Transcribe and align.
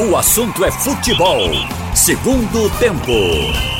O 0.00 0.16
assunto 0.16 0.64
é 0.64 0.70
futebol. 0.70 1.50
Segundo 1.92 2.70
tempo. 2.78 3.77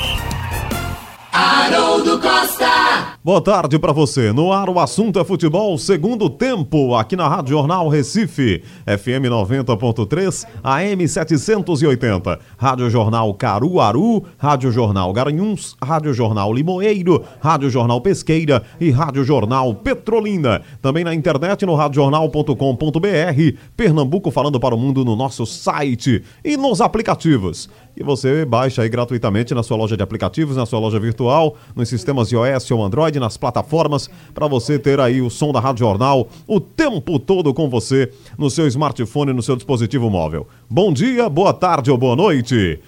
Haroldo 1.38 2.18
Costa. 2.18 3.16
Boa 3.22 3.40
tarde 3.40 3.78
para 3.78 3.92
você. 3.92 4.32
No 4.32 4.52
ar 4.52 4.68
o 4.68 4.80
assunto 4.80 5.20
é 5.20 5.24
futebol, 5.24 5.78
segundo 5.78 6.28
tempo, 6.28 6.96
aqui 6.96 7.14
na 7.14 7.28
Rádio 7.28 7.50
Jornal 7.50 7.88
Recife, 7.88 8.64
FM 8.84 9.28
90.3, 9.30 10.44
AM 10.64 11.06
780, 11.06 12.40
Rádio 12.56 12.90
Jornal 12.90 13.32
Caruaru, 13.34 14.24
Rádio 14.36 14.72
Jornal 14.72 15.12
Garanhuns, 15.12 15.76
Rádio 15.80 16.12
Jornal 16.12 16.52
Limoeiro, 16.52 17.22
Rádio 17.38 17.70
Jornal 17.70 18.00
Pesqueira 18.00 18.64
e 18.80 18.90
Rádio 18.90 19.22
Jornal 19.22 19.72
Petrolina. 19.74 20.62
Também 20.82 21.04
na 21.04 21.14
internet 21.14 21.64
no 21.64 21.76
radiojornal.com.br, 21.76 23.58
Pernambuco 23.76 24.32
falando 24.32 24.58
para 24.58 24.74
o 24.74 24.78
mundo 24.78 25.04
no 25.04 25.14
nosso 25.14 25.46
site 25.46 26.24
e 26.44 26.56
nos 26.56 26.80
aplicativos. 26.80 27.68
E 27.98 28.04
você 28.04 28.44
baixa 28.44 28.82
aí 28.82 28.88
gratuitamente 28.88 29.52
na 29.52 29.64
sua 29.64 29.76
loja 29.76 29.96
de 29.96 30.02
aplicativos, 30.04 30.56
na 30.56 30.64
sua 30.64 30.78
loja 30.78 31.00
virtual, 31.00 31.56
nos 31.74 31.88
sistemas 31.88 32.30
iOS 32.30 32.70
ou 32.70 32.84
Android, 32.84 33.18
nas 33.18 33.36
plataformas, 33.36 34.08
para 34.32 34.46
você 34.46 34.78
ter 34.78 35.00
aí 35.00 35.20
o 35.20 35.28
som 35.28 35.50
da 35.50 35.58
Rádio 35.58 35.80
Jornal 35.80 36.28
o 36.46 36.60
tempo 36.60 37.18
todo 37.18 37.52
com 37.52 37.68
você 37.68 38.12
no 38.38 38.48
seu 38.50 38.68
smartphone, 38.68 39.32
no 39.32 39.42
seu 39.42 39.56
dispositivo 39.56 40.08
móvel. 40.08 40.46
Bom 40.70 40.92
dia, 40.92 41.28
boa 41.28 41.52
tarde 41.52 41.90
ou 41.90 41.98
boa 41.98 42.14
noite. 42.14 42.78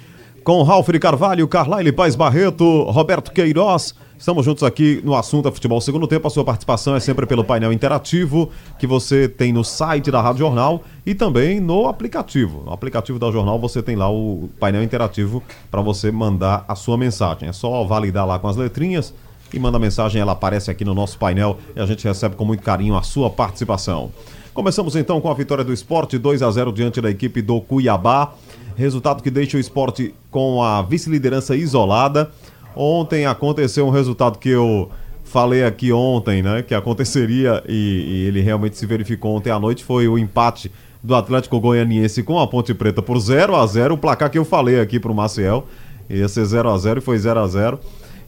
Com 0.44 0.62
Ralf 0.62 0.88
de 0.88 1.00
Carvalho, 1.00 1.48
Carlyle 1.48 1.90
Paz 1.90 2.14
Barreto, 2.14 2.82
Roberto 2.84 3.32
Queiroz. 3.32 3.96
Estamos 4.20 4.44
juntos 4.44 4.62
aqui 4.62 5.00
no 5.02 5.14
assunto 5.14 5.48
é 5.48 5.50
futebol 5.50 5.80
segundo 5.80 6.06
tempo. 6.06 6.26
A 6.26 6.30
sua 6.30 6.44
participação 6.44 6.94
é 6.94 7.00
sempre 7.00 7.24
pelo 7.24 7.42
painel 7.42 7.72
interativo 7.72 8.50
que 8.78 8.86
você 8.86 9.26
tem 9.26 9.50
no 9.50 9.64
site 9.64 10.10
da 10.10 10.20
Rádio 10.20 10.40
Jornal 10.40 10.84
e 11.06 11.14
também 11.14 11.58
no 11.58 11.88
aplicativo. 11.88 12.62
No 12.66 12.70
aplicativo 12.70 13.18
da 13.18 13.30
Jornal 13.30 13.58
você 13.58 13.82
tem 13.82 13.96
lá 13.96 14.10
o 14.10 14.50
painel 14.60 14.82
interativo 14.82 15.42
para 15.70 15.80
você 15.80 16.12
mandar 16.12 16.66
a 16.68 16.74
sua 16.74 16.98
mensagem. 16.98 17.48
É 17.48 17.52
só 17.54 17.82
validar 17.82 18.26
lá 18.26 18.38
com 18.38 18.46
as 18.46 18.56
letrinhas 18.56 19.14
e 19.54 19.58
manda 19.58 19.78
a 19.78 19.80
mensagem, 19.80 20.20
ela 20.20 20.32
aparece 20.32 20.70
aqui 20.70 20.84
no 20.84 20.92
nosso 20.92 21.18
painel 21.18 21.56
e 21.74 21.80
a 21.80 21.86
gente 21.86 22.06
recebe 22.06 22.36
com 22.36 22.44
muito 22.44 22.62
carinho 22.62 22.98
a 22.98 23.02
sua 23.02 23.30
participação. 23.30 24.12
Começamos 24.52 24.96
então 24.96 25.18
com 25.18 25.30
a 25.30 25.34
vitória 25.34 25.64
do 25.64 25.72
esporte, 25.72 26.18
2 26.18 26.42
a 26.42 26.50
0 26.50 26.70
diante 26.72 27.00
da 27.00 27.10
equipe 27.10 27.40
do 27.40 27.58
Cuiabá. 27.62 28.34
Resultado 28.76 29.22
que 29.22 29.30
deixa 29.30 29.56
o 29.56 29.60
esporte 29.60 30.14
com 30.30 30.62
a 30.62 30.82
vice-liderança 30.82 31.56
isolada. 31.56 32.30
Ontem 32.74 33.26
aconteceu 33.26 33.86
um 33.86 33.90
resultado 33.90 34.38
que 34.38 34.48
eu 34.48 34.90
falei 35.24 35.64
aqui 35.64 35.92
ontem, 35.92 36.42
né? 36.42 36.62
Que 36.62 36.74
aconteceria 36.74 37.62
e, 37.68 37.72
e, 37.72 38.26
ele 38.26 38.40
realmente 38.40 38.76
se 38.76 38.84
verificou 38.84 39.36
ontem 39.36 39.50
à 39.50 39.58
noite. 39.58 39.84
Foi 39.84 40.08
o 40.08 40.18
empate 40.18 40.70
do 41.02 41.14
Atlético 41.14 41.60
Goianiense 41.60 42.22
com 42.22 42.38
a 42.38 42.46
Ponte 42.46 42.74
Preta 42.74 43.00
por 43.00 43.18
0 43.18 43.56
a 43.56 43.66
0 43.66 43.94
O 43.94 43.98
placar 43.98 44.28
que 44.30 44.38
eu 44.38 44.44
falei 44.44 44.80
aqui 44.80 44.98
pro 44.98 45.14
Maciel. 45.14 45.66
Ia 46.08 46.28
ser 46.28 46.44
0 46.44 46.68
a 46.68 46.76
0 46.76 46.98
e 46.98 47.02
foi 47.02 47.16
0 47.16 47.40
a 47.40 47.46
0 47.46 47.78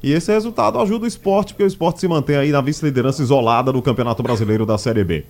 E 0.02 0.12
esse 0.12 0.32
resultado 0.32 0.78
ajuda 0.78 1.04
o 1.04 1.08
esporte, 1.08 1.52
porque 1.52 1.64
o 1.64 1.66
esporte 1.66 2.00
se 2.00 2.06
mantém 2.06 2.36
aí 2.36 2.52
na 2.52 2.60
vice-liderança 2.60 3.20
isolada 3.20 3.72
do 3.72 3.82
Campeonato 3.82 4.22
Brasileiro 4.22 4.64
da 4.64 4.78
Série 4.78 5.02
B. 5.02 5.24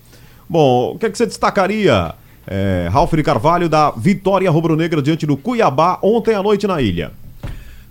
Bom, 0.47 0.93
o 0.93 0.99
que, 0.99 1.07
é 1.07 1.09
que 1.09 1.17
você 1.17 1.25
destacaria, 1.25 2.13
é, 2.45 2.87
Ralf 2.91 3.11
de 3.13 3.23
Carvalho, 3.23 3.67
da 3.67 3.89
vitória 3.89 4.51
rubro-negra 4.51 5.01
diante 5.01 5.25
do 5.25 5.35
Cuiabá 5.35 5.97
ontem 6.03 6.35
à 6.35 6.43
noite 6.43 6.67
na 6.67 6.79
ilha? 6.81 7.11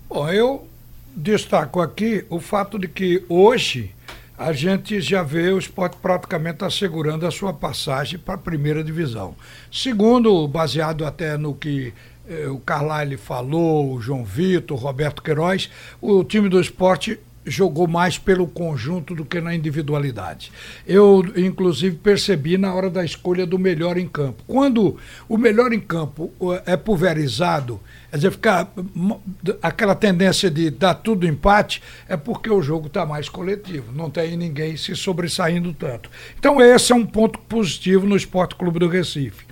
Bom, 0.09 0.29
eu 0.29 0.65
destaco 1.15 1.81
aqui 1.81 2.25
o 2.29 2.41
fato 2.41 2.79
de 2.79 2.89
que 2.89 3.25
hoje 3.29 3.95
a 4.37 4.53
gente 4.53 5.01
já 5.01 5.23
vê 5.23 5.51
o 5.51 5.59
esporte 5.59 5.97
praticamente 6.01 6.65
assegurando 6.65 7.27
a 7.27 7.31
sua 7.31 7.53
passagem 7.53 8.19
para 8.19 8.35
a 8.35 8.39
primeira 8.39 8.83
divisão. 8.83 9.37
Segundo, 9.71 10.49
baseado 10.49 11.05
até 11.05 11.37
no 11.37 11.55
que 11.55 11.93
eh, 12.29 12.49
o 12.49 12.59
Carlyle 12.59 13.17
falou, 13.17 13.95
o 13.95 14.01
João 14.01 14.25
Vitor, 14.25 14.77
o 14.77 14.81
Roberto 14.81 15.23
Queiroz, 15.23 15.71
o 16.01 16.25
time 16.25 16.49
do 16.49 16.61
esporte 16.61 17.21
jogou 17.45 17.87
mais 17.89 18.19
pelo 18.19 18.47
conjunto 18.47 19.15
do 19.15 19.25
que 19.25 19.41
na 19.41 19.55
individualidade. 19.55 20.53
Eu, 20.87 21.25
inclusive, 21.37 21.97
percebi 21.97 22.57
na 22.57 22.73
hora 22.73 22.89
da 22.89 23.05
escolha 23.05 23.47
do 23.47 23.59
melhor 23.59 23.99
em 23.99 24.09
campo. 24.09 24.43
Quando 24.47 24.97
o 25.29 25.37
melhor 25.37 25.73
em 25.73 25.81
campo 25.81 26.33
é 26.65 26.77
pulverizado, 26.77 27.81
quer 28.13 28.17
dizer, 28.17 28.31
ficar 28.31 28.71
aquela 29.63 29.95
tendência 29.95 30.51
de 30.51 30.69
dar 30.69 30.93
tudo 30.97 31.27
empate, 31.27 31.83
é 32.07 32.15
porque 32.15 32.51
o 32.51 32.61
jogo 32.61 32.89
está 32.89 33.07
mais 33.07 33.27
coletivo, 33.27 33.91
não 33.91 34.11
tem 34.11 34.37
ninguém 34.37 34.77
se 34.77 34.95
sobressaindo 34.95 35.73
tanto. 35.73 36.11
Então, 36.39 36.61
esse 36.61 36.93
é 36.93 36.95
um 36.95 37.07
ponto 37.07 37.39
positivo 37.39 38.07
no 38.07 38.15
Esporte 38.15 38.55
Clube 38.55 38.79
do 38.79 38.87
Recife. 38.87 39.47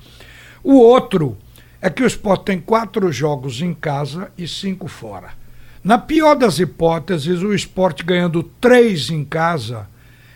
O 0.63 0.75
outro 0.75 1.39
é 1.81 1.89
que 1.89 2.03
o 2.03 2.07
esporte 2.07 2.45
tem 2.45 2.61
quatro 2.61 3.11
jogos 3.11 3.63
em 3.63 3.73
casa 3.73 4.31
e 4.37 4.47
cinco 4.47 4.89
fora. 4.89 5.31
Na 5.83 5.97
pior 5.97 6.35
das 6.35 6.59
hipóteses, 6.59 7.41
o 7.41 7.55
esporte 7.55 8.05
ganhando 8.05 8.43
três 8.43 9.09
em 9.09 9.25
casa, 9.25 9.89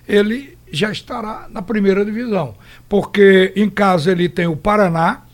ele 0.09 0.57
já 0.73 0.91
estará 0.91 1.47
na 1.51 1.61
primeira 1.61 2.03
divisão. 2.07 2.55
Porque 2.89 3.53
em 3.55 3.69
casa 3.69 4.11
ele 4.11 4.31
tem 4.31 4.47
o 4.47 4.57
Paraná, 4.57 5.25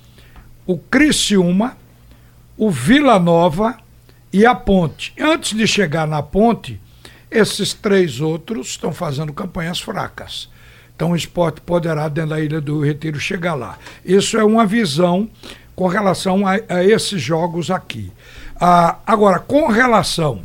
o 0.66 0.76
Criciúma, 0.76 1.78
o 2.60 2.70
Vila 2.70 3.18
Nova 3.18 3.78
e 4.30 4.44
a 4.44 4.54
Ponte. 4.54 5.14
Antes 5.18 5.56
de 5.56 5.66
chegar 5.66 6.06
na 6.06 6.22
Ponte, 6.22 6.78
esses 7.30 7.72
três 7.72 8.20
outros 8.20 8.68
estão 8.68 8.92
fazendo 8.92 9.32
campanhas 9.32 9.80
fracas. 9.80 10.46
Então 10.94 11.12
o 11.12 11.16
esporte 11.16 11.62
poderá, 11.62 12.06
dentro 12.06 12.30
da 12.32 12.40
Ilha 12.40 12.60
do 12.60 12.82
Retiro, 12.84 13.18
chegar 13.18 13.54
lá. 13.54 13.78
Isso 14.04 14.36
é 14.36 14.44
uma 14.44 14.66
visão 14.66 15.26
com 15.74 15.86
relação 15.86 16.46
a, 16.46 16.60
a 16.68 16.84
esses 16.84 17.22
jogos 17.22 17.70
aqui. 17.70 18.12
Ah, 18.60 18.98
agora, 19.06 19.38
com 19.38 19.68
relação 19.68 20.42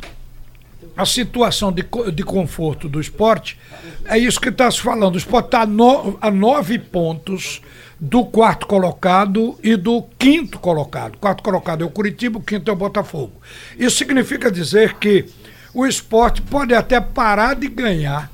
à 0.96 1.04
situação 1.04 1.70
de, 1.70 1.84
de 2.12 2.22
conforto 2.22 2.88
do 2.88 3.00
esporte, 3.00 3.58
é 4.06 4.18
isso 4.18 4.40
que 4.40 4.48
está 4.48 4.70
se 4.70 4.80
falando. 4.80 5.16
O 5.16 5.18
esporte 5.18 5.46
está 5.46 5.66
no, 5.66 6.16
a 6.20 6.30
nove 6.30 6.78
pontos 6.78 7.60
do 7.98 8.24
quarto 8.24 8.66
colocado 8.66 9.58
e 9.62 9.76
do 9.76 10.02
quinto 10.18 10.58
colocado. 10.58 11.18
Quarto 11.18 11.42
colocado 11.42 11.82
é 11.82 11.86
o 11.86 11.90
Curitiba, 11.90 12.38
o 12.38 12.42
quinto 12.42 12.70
é 12.70 12.74
o 12.74 12.76
Botafogo. 12.76 13.32
Isso 13.78 13.96
significa 13.96 14.50
dizer 14.50 14.94
que 14.94 15.26
o 15.74 15.86
esporte 15.86 16.40
pode 16.40 16.74
até 16.74 17.00
parar 17.00 17.54
de 17.54 17.68
ganhar 17.68 18.30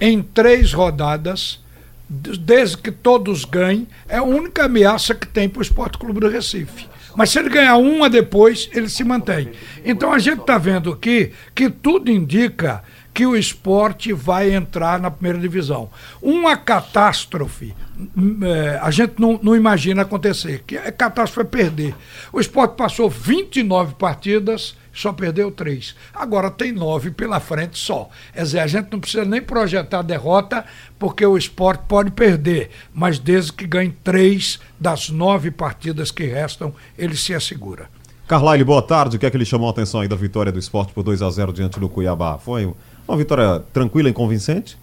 em 0.00 0.22
três 0.22 0.72
rodadas, 0.72 1.60
desde 2.08 2.76
que 2.78 2.90
todos 2.90 3.44
ganhem, 3.44 3.86
é 4.08 4.18
a 4.18 4.22
única 4.22 4.64
ameaça 4.64 5.14
que 5.14 5.26
tem 5.26 5.48
para 5.48 5.58
o 5.58 5.62
Esporte 5.62 5.98
Clube 5.98 6.20
do 6.20 6.28
Recife. 6.28 6.86
Mas 7.16 7.30
se 7.30 7.38
ele 7.38 7.48
ganhar 7.48 7.76
uma 7.76 8.10
depois, 8.10 8.68
ele 8.72 8.88
se 8.88 9.02
mantém. 9.02 9.50
Então 9.84 10.12
a 10.12 10.18
gente 10.18 10.40
está 10.40 10.58
vendo 10.58 10.92
aqui 10.92 11.32
que 11.54 11.70
tudo 11.70 12.10
indica 12.10 12.82
que 13.16 13.24
o 13.24 13.34
esporte 13.34 14.12
vai 14.12 14.52
entrar 14.52 15.00
na 15.00 15.10
primeira 15.10 15.38
divisão. 15.38 15.88
Uma 16.20 16.54
catástrofe, 16.54 17.74
hum, 18.14 18.40
é, 18.42 18.78
a 18.82 18.90
gente 18.90 19.14
não, 19.18 19.40
não 19.42 19.56
imagina 19.56 20.02
acontecer, 20.02 20.62
que 20.66 20.76
a 20.76 20.92
catástrofe 20.92 21.40
é 21.40 21.50
perder. 21.50 21.94
O 22.30 22.38
esporte 22.38 22.76
passou 22.76 23.08
29 23.08 23.94
partidas, 23.94 24.76
só 24.96 25.12
perdeu 25.12 25.50
três. 25.50 25.94
Agora 26.14 26.50
tem 26.50 26.72
nove 26.72 27.10
pela 27.10 27.38
frente 27.38 27.78
só. 27.78 28.08
Quer 28.32 28.42
dizer, 28.42 28.60
a 28.60 28.66
gente 28.66 28.90
não 28.90 28.98
precisa 28.98 29.24
nem 29.24 29.42
projetar 29.42 30.02
derrota, 30.02 30.64
porque 30.98 31.24
o 31.24 31.36
esporte 31.36 31.84
pode 31.86 32.10
perder, 32.10 32.70
mas 32.94 33.18
desde 33.18 33.52
que 33.52 33.66
ganhe 33.66 33.94
três 34.02 34.58
das 34.80 35.10
nove 35.10 35.50
partidas 35.50 36.10
que 36.10 36.24
restam, 36.24 36.74
ele 36.96 37.14
se 37.14 37.34
assegura. 37.34 37.88
Carlyle, 38.26 38.64
boa 38.64 38.82
tarde. 38.82 39.16
O 39.16 39.20
que 39.20 39.26
é 39.26 39.30
que 39.30 39.38
lhe 39.38 39.44
chamou 39.44 39.68
a 39.68 39.70
atenção 39.70 40.00
aí 40.00 40.08
da 40.08 40.16
vitória 40.16 40.50
do 40.50 40.58
esporte 40.58 40.92
por 40.92 41.04
2 41.04 41.22
a 41.22 41.30
0 41.30 41.52
diante 41.52 41.78
do 41.78 41.88
Cuiabá? 41.88 42.38
Foi 42.38 42.72
uma 43.06 43.16
vitória 43.16 43.62
tranquila 43.72 44.08
e 44.08 44.12
convincente? 44.12 44.76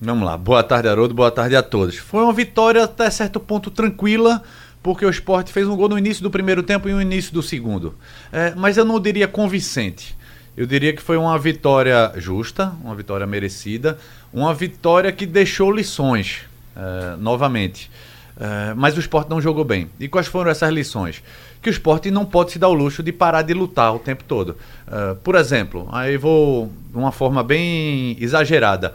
Vamos 0.00 0.26
lá. 0.26 0.36
Boa 0.36 0.62
tarde, 0.62 0.88
Haroldo. 0.88 1.14
Boa 1.14 1.30
tarde 1.30 1.56
a 1.56 1.62
todos. 1.62 1.96
Foi 1.96 2.22
uma 2.22 2.32
vitória 2.32 2.84
até 2.84 3.08
certo 3.10 3.40
ponto 3.40 3.70
tranquila, 3.70 4.42
porque 4.86 5.04
o 5.04 5.10
esporte 5.10 5.52
fez 5.52 5.66
um 5.66 5.74
gol 5.74 5.88
no 5.88 5.98
início 5.98 6.22
do 6.22 6.30
primeiro 6.30 6.62
tempo 6.62 6.88
e 6.88 6.92
no 6.92 7.02
início 7.02 7.34
do 7.34 7.42
segundo. 7.42 7.96
É, 8.32 8.54
mas 8.54 8.76
eu 8.76 8.84
não 8.84 9.00
diria 9.00 9.26
convincente. 9.26 10.16
Eu 10.56 10.64
diria 10.64 10.92
que 10.92 11.02
foi 11.02 11.16
uma 11.16 11.36
vitória 11.36 12.12
justa, 12.18 12.72
uma 12.84 12.94
vitória 12.94 13.26
merecida, 13.26 13.98
uma 14.32 14.54
vitória 14.54 15.10
que 15.10 15.26
deixou 15.26 15.72
lições, 15.72 16.42
é, 16.76 17.16
novamente. 17.16 17.90
É, 18.38 18.74
mas 18.74 18.96
o 18.96 19.00
esporte 19.00 19.28
não 19.28 19.40
jogou 19.40 19.64
bem. 19.64 19.90
E 19.98 20.06
quais 20.06 20.28
foram 20.28 20.52
essas 20.52 20.72
lições? 20.72 21.20
que 21.60 21.68
o 21.68 21.72
esporte 21.72 22.12
não 22.12 22.24
pode 22.24 22.52
se 22.52 22.60
dar 22.60 22.68
o 22.68 22.72
luxo 22.72 23.02
de 23.02 23.10
parar 23.10 23.42
de 23.42 23.52
lutar 23.52 23.92
o 23.92 23.98
tempo 23.98 24.22
todo. 24.22 24.50
Uh, 24.86 25.16
por 25.16 25.34
exemplo, 25.34 25.88
aí 25.90 26.16
vou 26.16 26.70
de 26.92 26.96
uma 26.96 27.10
forma 27.10 27.42
bem 27.42 28.16
exagerada. 28.20 28.94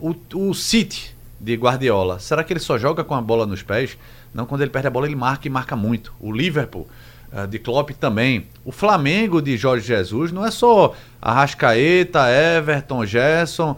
Uh, 0.00 0.14
o, 0.36 0.50
o 0.50 0.54
City 0.54 1.16
de 1.40 1.56
Guardiola, 1.56 2.20
será 2.20 2.44
que 2.44 2.52
ele 2.52 2.60
só 2.60 2.78
joga 2.78 3.02
com 3.02 3.14
a 3.14 3.20
bola 3.20 3.44
nos 3.44 3.60
pés? 3.60 3.98
Não, 4.32 4.46
quando 4.46 4.62
ele 4.62 4.70
perde 4.70 4.88
a 4.88 4.90
bola, 4.90 5.06
ele 5.06 5.16
marca 5.16 5.46
e 5.46 5.50
marca 5.50 5.74
muito. 5.74 6.12
O 6.20 6.32
Liverpool 6.32 6.86
uh, 7.32 7.46
de 7.46 7.58
Klopp 7.58 7.90
também. 7.90 8.46
O 8.64 8.72
Flamengo 8.72 9.40
de 9.40 9.56
Jorge 9.56 9.86
Jesus 9.86 10.32
não 10.32 10.44
é 10.44 10.50
só 10.50 10.94
Arrascaeta, 11.20 12.28
Everton, 12.30 13.04
Gerson, 13.04 13.76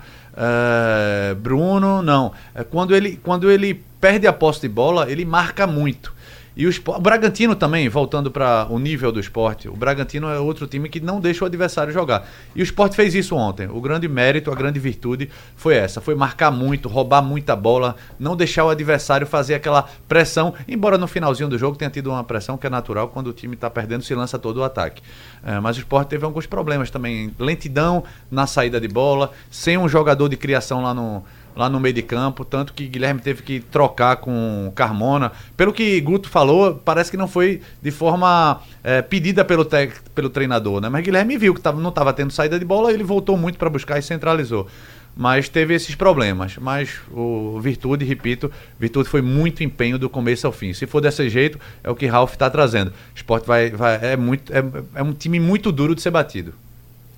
Bruno, 1.38 2.02
não. 2.02 2.32
É 2.54 2.64
quando 2.64 2.94
ele, 2.94 3.20
quando 3.22 3.50
ele 3.50 3.84
perde 4.00 4.26
a 4.26 4.32
posse 4.32 4.62
de 4.62 4.68
bola, 4.68 5.10
ele 5.10 5.24
marca 5.24 5.66
muito. 5.66 6.14
E 6.60 6.66
o, 6.66 6.70
o 6.88 7.00
Bragantino 7.00 7.56
também, 7.56 7.88
voltando 7.88 8.30
para 8.30 8.66
o 8.68 8.78
nível 8.78 9.10
do 9.10 9.18
esporte, 9.18 9.66
o 9.66 9.74
Bragantino 9.74 10.28
é 10.28 10.38
outro 10.38 10.66
time 10.66 10.90
que 10.90 11.00
não 11.00 11.18
deixa 11.18 11.42
o 11.42 11.46
adversário 11.46 11.90
jogar. 11.90 12.28
E 12.54 12.60
o 12.60 12.62
esporte 12.62 12.94
fez 12.94 13.14
isso 13.14 13.34
ontem. 13.34 13.66
O 13.66 13.80
grande 13.80 14.06
mérito, 14.06 14.52
a 14.52 14.54
grande 14.54 14.78
virtude 14.78 15.30
foi 15.56 15.74
essa: 15.74 16.02
foi 16.02 16.14
marcar 16.14 16.50
muito, 16.50 16.86
roubar 16.86 17.22
muita 17.22 17.56
bola, 17.56 17.96
não 18.18 18.36
deixar 18.36 18.66
o 18.66 18.68
adversário 18.68 19.26
fazer 19.26 19.54
aquela 19.54 19.88
pressão. 20.06 20.52
Embora 20.68 20.98
no 20.98 21.08
finalzinho 21.08 21.48
do 21.48 21.56
jogo 21.56 21.78
tenha 21.78 21.90
tido 21.90 22.10
uma 22.10 22.22
pressão 22.22 22.58
que 22.58 22.66
é 22.66 22.70
natural 22.70 23.08
quando 23.08 23.28
o 23.28 23.32
time 23.32 23.54
está 23.54 23.70
perdendo, 23.70 24.04
se 24.04 24.14
lança 24.14 24.38
todo 24.38 24.58
o 24.58 24.62
ataque. 24.62 25.00
É, 25.42 25.58
mas 25.60 25.78
o 25.78 25.80
esporte 25.80 26.08
teve 26.08 26.26
alguns 26.26 26.44
problemas 26.44 26.90
também. 26.90 27.32
Lentidão 27.38 28.04
na 28.30 28.46
saída 28.46 28.78
de 28.78 28.86
bola, 28.86 29.32
sem 29.50 29.78
um 29.78 29.88
jogador 29.88 30.28
de 30.28 30.36
criação 30.36 30.82
lá 30.82 30.92
no 30.92 31.24
lá 31.60 31.68
no 31.68 31.78
meio 31.78 31.94
de 31.94 32.00
campo, 32.00 32.42
tanto 32.42 32.72
que 32.72 32.86
Guilherme 32.86 33.20
teve 33.20 33.42
que 33.42 33.60
trocar 33.60 34.16
com 34.16 34.72
Carmona. 34.74 35.30
Pelo 35.58 35.74
que 35.74 36.00
Guto 36.00 36.26
falou, 36.26 36.74
parece 36.82 37.10
que 37.10 37.18
não 37.18 37.28
foi 37.28 37.60
de 37.82 37.90
forma 37.90 38.62
é, 38.82 39.02
pedida 39.02 39.44
pelo, 39.44 39.68
pelo 40.14 40.30
treinador, 40.30 40.80
né? 40.80 40.88
Mas 40.88 41.04
Guilherme 41.04 41.36
viu 41.36 41.54
que 41.54 41.60
tava, 41.60 41.78
não 41.78 41.90
estava 41.90 42.14
tendo 42.14 42.32
saída 42.32 42.58
de 42.58 42.64
bola, 42.64 42.90
ele 42.90 43.04
voltou 43.04 43.36
muito 43.36 43.58
para 43.58 43.68
buscar 43.68 43.98
e 43.98 44.02
centralizou. 44.02 44.66
Mas 45.14 45.50
teve 45.50 45.74
esses 45.74 45.94
problemas. 45.94 46.56
Mas 46.56 46.98
o 47.10 47.60
Virtude, 47.60 48.06
repito, 48.06 48.50
Virtude 48.78 49.06
foi 49.06 49.20
muito 49.20 49.62
empenho 49.62 49.98
do 49.98 50.08
começo 50.08 50.46
ao 50.46 50.52
fim. 50.52 50.72
Se 50.72 50.86
for 50.86 51.02
desse 51.02 51.28
jeito, 51.28 51.60
é 51.84 51.90
o 51.90 51.94
que 51.94 52.06
Ralf 52.06 52.32
está 52.32 52.48
trazendo. 52.48 52.88
O 52.88 53.16
esporte 53.16 53.46
vai, 53.46 53.68
vai, 53.68 53.98
é, 54.00 54.16
muito, 54.16 54.50
é, 54.50 54.62
é 54.94 55.02
um 55.02 55.12
time 55.12 55.38
muito 55.38 55.70
duro 55.70 55.94
de 55.94 56.00
ser 56.00 56.10
batido. 56.10 56.54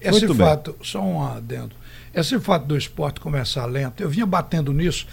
Esse 0.00 0.26
muito 0.26 0.34
fato, 0.34 0.72
bem. 0.72 0.80
só 0.82 1.00
um 1.00 1.22
adendo 1.24 1.81
esse 2.14 2.38
fato 2.38 2.66
do 2.66 2.76
esporte 2.76 3.20
começar 3.20 3.64
lento, 3.66 4.02
eu 4.02 4.08
vinha 4.08 4.26
batendo 4.26 4.72
nisso, 4.72 5.06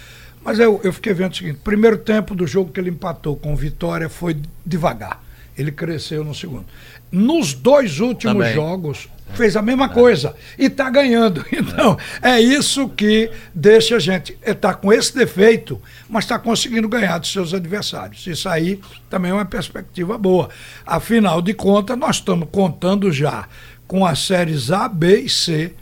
mas 0.44 0.60
eu, 0.60 0.80
eu 0.84 0.92
fiquei 0.94 1.14
vendo 1.14 1.34
o 1.34 1.36
seguinte: 1.36 1.60
primeiro 1.64 1.98
tempo 1.98 2.36
do 2.36 2.46
jogo 2.46 2.72
que 2.72 2.80
ele 2.80 2.90
empatou 2.90 3.36
com 3.36 3.56
Vitória 3.56 4.10
foi 4.10 4.38
devagar. 4.66 5.24
Ele 5.58 5.72
cresceu 5.72 6.24
no 6.24 6.34
segundo. 6.34 6.66
Nos 7.12 7.54
dois 7.54 8.00
últimos 8.00 8.38
Também. 8.38 8.54
jogos, 8.54 9.10
fez 9.34 9.56
a 9.56 9.62
mesma 9.62 9.86
é. 9.86 9.90
coisa 9.90 10.36
e 10.58 10.66
está 10.66 10.90
ganhando. 10.90 11.46
Então, 11.52 11.98
é. 12.22 12.32
é 12.32 12.42
isso 12.42 12.88
que 12.90 13.30
deixa 13.54 13.98
a 13.98 14.00
gente. 14.00 14.38
Está 14.42 14.74
com 14.74 14.94
esse 14.94 15.14
defeito, 15.14 15.82
mas 16.08 16.24
está 16.24 16.40
conseguindo 16.40 16.88
ganhar 16.88 17.18
dos 17.18 17.32
seus 17.32 17.54
adversários. 17.54 18.26
Isso 18.26 18.48
aí 18.48 18.80
também 19.10 19.32
é 19.32 19.34
uma 19.34 19.46
perspectiva 19.46 20.18
boa. 20.18 20.50
Afinal 20.86 21.42
de 21.42 21.54
contas, 21.54 21.98
nós 21.98 22.18
estamos 22.18 22.48
contando 22.52 23.12
já 23.12 23.48
com 23.88 24.06
as 24.06 24.20
séries 24.20 24.72
A, 24.72 24.88
B 24.88 25.22
e 25.22 25.30
C 25.30 25.74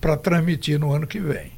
para 0.00 0.16
transmitir 0.16 0.78
no 0.78 0.92
ano 0.92 1.06
que 1.06 1.18
vem. 1.18 1.52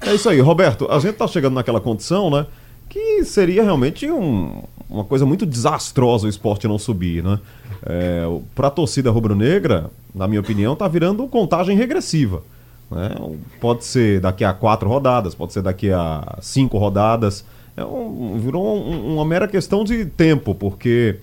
É 0.00 0.14
isso 0.14 0.28
aí, 0.28 0.40
Roberto. 0.40 0.86
A 0.90 0.98
gente 0.98 1.12
está 1.12 1.26
chegando 1.26 1.54
naquela 1.54 1.80
condição, 1.80 2.30
né? 2.30 2.46
Que 2.88 3.24
seria 3.24 3.62
realmente 3.62 4.10
um, 4.10 4.62
uma 4.88 5.04
coisa 5.04 5.26
muito 5.26 5.44
desastrosa 5.44 6.26
o 6.26 6.30
esporte 6.30 6.68
não 6.68 6.78
subir, 6.78 7.22
né? 7.22 7.38
É, 7.84 8.24
para 8.54 8.68
a 8.68 8.70
torcida 8.70 9.10
rubro-negra, 9.10 9.90
na 10.14 10.26
minha 10.26 10.40
opinião, 10.40 10.72
está 10.72 10.86
virando 10.88 11.26
contagem 11.28 11.76
regressiva. 11.76 12.42
Né? 12.90 13.10
Pode 13.60 13.84
ser 13.84 14.20
daqui 14.20 14.44
a 14.44 14.52
quatro 14.52 14.88
rodadas, 14.88 15.34
pode 15.34 15.52
ser 15.52 15.62
daqui 15.62 15.90
a 15.90 16.38
cinco 16.40 16.78
rodadas. 16.78 17.44
É 17.76 17.84
um, 17.84 18.38
virou 18.38 18.78
um, 18.78 19.14
uma 19.14 19.24
mera 19.24 19.46
questão 19.46 19.84
de 19.84 20.06
tempo, 20.06 20.54
porque 20.54 21.16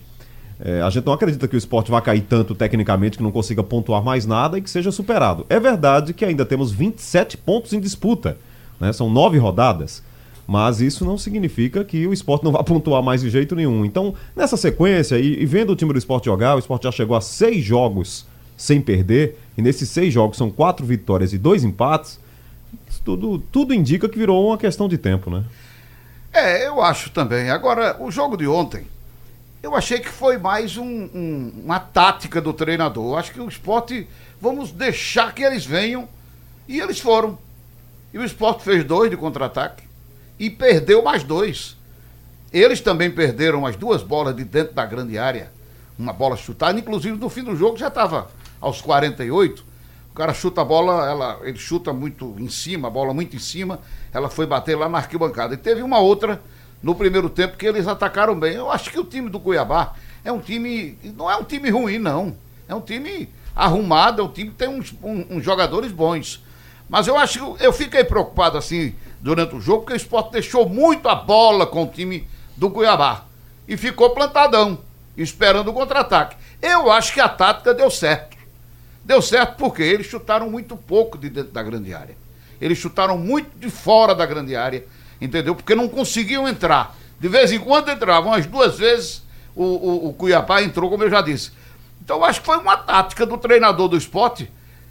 é, 0.60 0.80
a 0.80 0.90
gente 0.90 1.04
não 1.04 1.12
acredita 1.12 1.48
que 1.48 1.56
o 1.56 1.58
esporte 1.58 1.90
vai 1.90 2.00
cair 2.00 2.20
tanto 2.22 2.54
tecnicamente 2.54 3.16
que 3.16 3.22
não 3.22 3.32
consiga 3.32 3.62
pontuar 3.62 4.02
mais 4.02 4.24
nada 4.24 4.58
e 4.58 4.62
que 4.62 4.70
seja 4.70 4.92
superado. 4.92 5.44
É 5.48 5.58
verdade 5.58 6.14
que 6.14 6.24
ainda 6.24 6.44
temos 6.44 6.70
27 6.70 7.36
pontos 7.36 7.72
em 7.72 7.80
disputa, 7.80 8.36
né? 8.78 8.92
são 8.92 9.10
nove 9.10 9.36
rodadas, 9.38 10.02
mas 10.46 10.80
isso 10.80 11.04
não 11.04 11.18
significa 11.18 11.84
que 11.84 12.06
o 12.06 12.12
esporte 12.12 12.44
não 12.44 12.52
vai 12.52 12.62
pontuar 12.64 13.02
mais 13.02 13.22
de 13.22 13.30
jeito 13.30 13.56
nenhum. 13.56 13.84
Então, 13.84 14.14
nessa 14.36 14.56
sequência, 14.56 15.18
e, 15.18 15.42
e 15.42 15.46
vendo 15.46 15.70
o 15.70 15.76
time 15.76 15.92
do 15.92 15.98
esporte 15.98 16.26
jogar, 16.26 16.54
o 16.54 16.58
esporte 16.58 16.84
já 16.84 16.92
chegou 16.92 17.16
a 17.16 17.20
seis 17.20 17.64
jogos 17.64 18.26
sem 18.56 18.80
perder, 18.80 19.36
e 19.58 19.62
nesses 19.62 19.88
seis 19.88 20.14
jogos 20.14 20.36
são 20.36 20.48
quatro 20.48 20.86
vitórias 20.86 21.32
e 21.32 21.38
dois 21.38 21.64
empates, 21.64 22.20
tudo, 23.04 23.38
tudo 23.50 23.74
indica 23.74 24.08
que 24.08 24.18
virou 24.18 24.46
uma 24.46 24.56
questão 24.56 24.88
de 24.88 24.96
tempo, 24.96 25.28
né? 25.28 25.44
É, 26.32 26.66
eu 26.66 26.80
acho 26.80 27.10
também. 27.10 27.50
Agora, 27.50 27.96
o 28.00 28.10
jogo 28.10 28.36
de 28.36 28.46
ontem 28.46 28.84
eu 29.64 29.74
achei 29.74 29.98
que 29.98 30.10
foi 30.10 30.36
mais 30.36 30.76
um, 30.76 30.84
um, 30.84 31.52
uma 31.64 31.80
tática 31.80 32.38
do 32.38 32.52
treinador. 32.52 33.18
Acho 33.18 33.32
que 33.32 33.40
o 33.40 33.48
esporte, 33.48 34.06
vamos 34.38 34.70
deixar 34.70 35.34
que 35.34 35.42
eles 35.42 35.64
venham. 35.64 36.06
E 36.68 36.78
eles 36.78 37.00
foram. 37.00 37.38
E 38.12 38.18
o 38.18 38.24
esporte 38.24 38.62
fez 38.62 38.84
dois 38.84 39.10
de 39.10 39.16
contra-ataque 39.16 39.84
e 40.38 40.50
perdeu 40.50 41.02
mais 41.02 41.24
dois. 41.24 41.78
Eles 42.52 42.82
também 42.82 43.10
perderam 43.10 43.64
as 43.64 43.74
duas 43.74 44.02
bolas 44.02 44.36
de 44.36 44.44
dentro 44.44 44.74
da 44.74 44.84
grande 44.84 45.16
área. 45.16 45.50
Uma 45.98 46.12
bola 46.12 46.36
chutada, 46.36 46.78
inclusive 46.78 47.16
no 47.16 47.30
fim 47.30 47.42
do 47.42 47.56
jogo 47.56 47.78
já 47.78 47.88
estava 47.88 48.30
aos 48.60 48.82
48. 48.82 49.64
O 50.10 50.14
cara 50.14 50.34
chuta 50.34 50.60
a 50.60 50.64
bola, 50.64 51.08
ela, 51.08 51.40
ele 51.42 51.58
chuta 51.58 51.90
muito 51.90 52.36
em 52.38 52.50
cima, 52.50 52.88
a 52.88 52.90
bola 52.90 53.14
muito 53.14 53.34
em 53.34 53.38
cima. 53.38 53.80
Ela 54.12 54.28
foi 54.28 54.44
bater 54.44 54.76
lá 54.76 54.90
na 54.90 54.98
arquibancada. 54.98 55.54
E 55.54 55.56
teve 55.56 55.80
uma 55.80 56.00
outra 56.00 56.42
no 56.84 56.94
primeiro 56.94 57.30
tempo 57.30 57.56
que 57.56 57.66
eles 57.66 57.88
atacaram 57.88 58.38
bem. 58.38 58.52
Eu 58.52 58.70
acho 58.70 58.90
que 58.90 59.00
o 59.00 59.04
time 59.04 59.30
do 59.30 59.40
Cuiabá 59.40 59.94
é 60.22 60.30
um 60.30 60.38
time. 60.38 60.98
Não 61.16 61.30
é 61.30 61.34
um 61.34 61.42
time 61.42 61.70
ruim, 61.70 61.98
não. 61.98 62.36
É 62.68 62.74
um 62.74 62.80
time 62.80 63.30
arrumado, 63.56 64.20
é 64.20 64.24
um 64.24 64.28
time 64.28 64.50
que 64.50 64.56
tem 64.56 64.68
uns, 64.68 64.94
um, 65.02 65.24
uns 65.30 65.42
jogadores 65.42 65.90
bons. 65.90 66.44
Mas 66.86 67.06
eu 67.06 67.16
acho 67.16 67.56
que 67.56 67.64
eu 67.64 67.72
fiquei 67.72 68.04
preocupado 68.04 68.58
assim 68.58 68.94
durante 69.18 69.56
o 69.56 69.60
jogo, 69.62 69.80
porque 69.80 69.94
o 69.94 69.96
esporte 69.96 70.32
deixou 70.32 70.68
muito 70.68 71.08
a 71.08 71.14
bola 71.14 71.66
com 71.66 71.84
o 71.84 71.86
time 71.86 72.28
do 72.54 72.68
Cuiabá. 72.68 73.24
E 73.66 73.78
ficou 73.78 74.10
plantadão, 74.10 74.78
esperando 75.16 75.68
o 75.68 75.72
contra-ataque. 75.72 76.36
Eu 76.60 76.92
acho 76.92 77.14
que 77.14 77.20
a 77.20 77.30
tática 77.30 77.72
deu 77.72 77.90
certo. 77.90 78.36
Deu 79.02 79.22
certo 79.22 79.56
porque 79.56 79.82
eles 79.82 80.06
chutaram 80.06 80.50
muito 80.50 80.76
pouco 80.76 81.16
de 81.16 81.30
dentro 81.30 81.50
da 81.50 81.62
grande 81.62 81.94
área. 81.94 82.14
Eles 82.60 82.76
chutaram 82.76 83.16
muito 83.16 83.58
de 83.58 83.70
fora 83.70 84.14
da 84.14 84.26
grande 84.26 84.54
área 84.54 84.84
entendeu? 85.20 85.54
Porque 85.54 85.74
não 85.74 85.88
conseguiam 85.88 86.48
entrar. 86.48 86.96
De 87.18 87.28
vez 87.28 87.52
em 87.52 87.58
quando 87.58 87.90
entravam, 87.90 88.32
as 88.32 88.46
duas 88.46 88.78
vezes 88.78 89.22
o, 89.54 89.64
o, 89.64 90.08
o 90.08 90.12
Cuiabá 90.12 90.62
entrou, 90.62 90.90
como 90.90 91.04
eu 91.04 91.10
já 91.10 91.20
disse. 91.20 91.52
Então 92.02 92.24
acho 92.24 92.40
que 92.40 92.46
foi 92.46 92.58
uma 92.58 92.76
tática 92.76 93.24
do 93.24 93.38
treinador 93.38 93.88
do 93.88 93.96
esporte. 93.96 94.50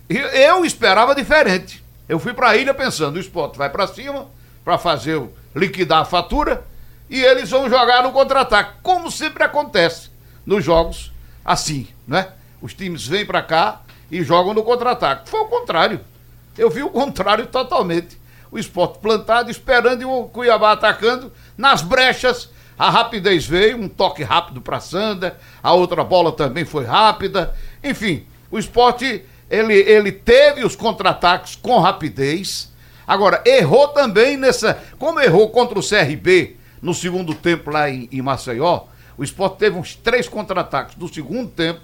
Eu 0.09 0.65
esperava 0.65 1.13
diferente. 1.13 1.83
Eu 2.07 2.19
fui 2.19 2.33
para 2.33 2.49
a 2.49 2.57
ilha 2.57 2.73
pensando, 2.73 3.15
o 3.15 3.19
esporte 3.19 3.57
vai 3.57 3.69
para 3.69 3.87
cima 3.87 4.27
para 4.63 4.77
fazer 4.77 5.21
liquidar 5.55 5.99
a 5.99 6.05
fatura 6.05 6.65
e 7.09 7.21
eles 7.21 7.49
vão 7.49 7.69
jogar 7.69 8.03
no 8.03 8.11
contra-ataque, 8.11 8.75
como 8.81 9.11
sempre 9.11 9.43
acontece 9.43 10.09
nos 10.45 10.63
jogos 10.63 11.11
assim, 11.43 11.87
né? 12.07 12.29
Os 12.61 12.73
times 12.73 13.05
vêm 13.05 13.25
para 13.25 13.41
cá 13.41 13.81
e 14.09 14.23
jogam 14.23 14.53
no 14.53 14.63
contra-ataque. 14.63 15.29
Foi 15.29 15.41
o 15.41 15.45
contrário. 15.45 15.99
Eu 16.57 16.69
vi 16.69 16.81
o 16.81 16.89
contrário 16.89 17.45
totalmente 17.47 18.17
o 18.53 18.59
esporte 18.59 18.99
plantado, 18.99 19.49
esperando 19.49 20.03
e 20.03 20.05
o 20.05 20.25
Cuiabá 20.25 20.73
atacando. 20.73 21.31
Nas 21.57 21.81
brechas, 21.81 22.51
a 22.77 22.87
rapidez 22.87 23.47
veio, 23.47 23.77
um 23.77 23.89
toque 23.89 24.21
rápido 24.21 24.61
para 24.61 24.79
Sanda, 24.79 25.39
a 25.61 25.73
outra 25.73 26.03
bola 26.03 26.31
também 26.31 26.63
foi 26.63 26.85
rápida. 26.85 27.55
Enfim, 27.83 28.27
o 28.51 28.59
esporte 28.59 29.25
ele, 29.49 29.73
ele 29.73 30.11
teve 30.11 30.63
os 30.63 30.75
contra-ataques 30.75 31.55
com 31.55 31.79
rapidez. 31.79 32.71
Agora, 33.07 33.41
errou 33.43 33.87
também 33.87 34.37
nessa. 34.37 34.79
Como 34.99 35.19
errou 35.19 35.49
contra 35.49 35.79
o 35.79 35.83
CRB 35.83 36.55
no 36.79 36.93
segundo 36.93 37.33
tempo 37.33 37.71
lá 37.71 37.89
em, 37.89 38.07
em 38.11 38.21
Maceió, 38.21 38.83
o 39.17 39.23
esporte 39.23 39.57
teve 39.57 39.79
uns 39.79 39.95
três 39.95 40.29
contra-ataques 40.29 40.93
do 40.93 41.11
segundo 41.11 41.49
tempo 41.49 41.81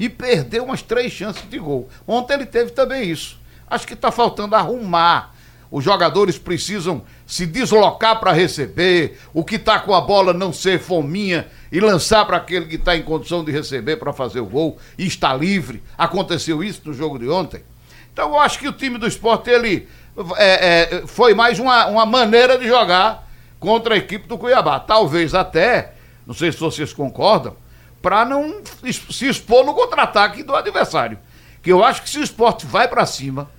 e 0.00 0.08
perdeu 0.08 0.64
umas 0.64 0.80
três 0.80 1.12
chances 1.12 1.46
de 1.50 1.58
gol. 1.58 1.86
Ontem 2.06 2.32
ele 2.32 2.46
teve 2.46 2.70
também 2.70 3.10
isso. 3.10 3.38
Acho 3.68 3.86
que 3.86 3.92
está 3.92 4.10
faltando 4.10 4.56
arrumar 4.56 5.34
os 5.70 5.84
jogadores 5.84 6.38
precisam 6.38 7.02
se 7.26 7.44
deslocar 7.44 8.18
para 8.18 8.32
receber, 8.32 9.18
o 9.34 9.44
que 9.44 9.56
está 9.56 9.78
com 9.78 9.94
a 9.94 10.00
bola 10.00 10.32
não 10.32 10.52
ser 10.52 10.78
fominha 10.78 11.46
e 11.70 11.78
lançar 11.78 12.24
para 12.24 12.38
aquele 12.38 12.66
que 12.66 12.76
está 12.76 12.96
em 12.96 13.02
condição 13.02 13.44
de 13.44 13.52
receber 13.52 13.96
para 13.96 14.12
fazer 14.12 14.40
o 14.40 14.46
gol 14.46 14.78
e 14.96 15.06
está 15.06 15.34
livre. 15.34 15.82
Aconteceu 15.96 16.64
isso 16.64 16.82
no 16.86 16.94
jogo 16.94 17.18
de 17.18 17.28
ontem. 17.28 17.62
Então 18.12 18.30
eu 18.30 18.38
acho 18.38 18.58
que 18.58 18.66
o 18.66 18.72
time 18.72 18.98
do 18.98 19.06
esporte 19.06 19.50
ele 19.50 19.86
é, 20.36 20.96
é, 20.96 21.06
foi 21.06 21.34
mais 21.34 21.58
uma, 21.58 21.86
uma 21.86 22.06
maneira 22.06 22.58
de 22.58 22.66
jogar 22.66 23.28
contra 23.60 23.94
a 23.94 23.98
equipe 23.98 24.26
do 24.26 24.38
Cuiabá. 24.38 24.80
Talvez 24.80 25.34
até, 25.34 25.92
não 26.26 26.34
sei 26.34 26.50
se 26.50 26.58
vocês 26.58 26.92
concordam, 26.94 27.54
para 28.00 28.24
não 28.24 28.62
se 29.10 29.26
expor 29.26 29.66
no 29.66 29.74
contra-ataque 29.74 30.42
do 30.42 30.54
adversário. 30.54 31.18
Que 31.62 31.70
eu 31.70 31.84
acho 31.84 32.02
que 32.02 32.08
se 32.08 32.18
o 32.18 32.22
esporte 32.22 32.64
vai 32.64 32.88
para 32.88 33.04
cima 33.04 33.50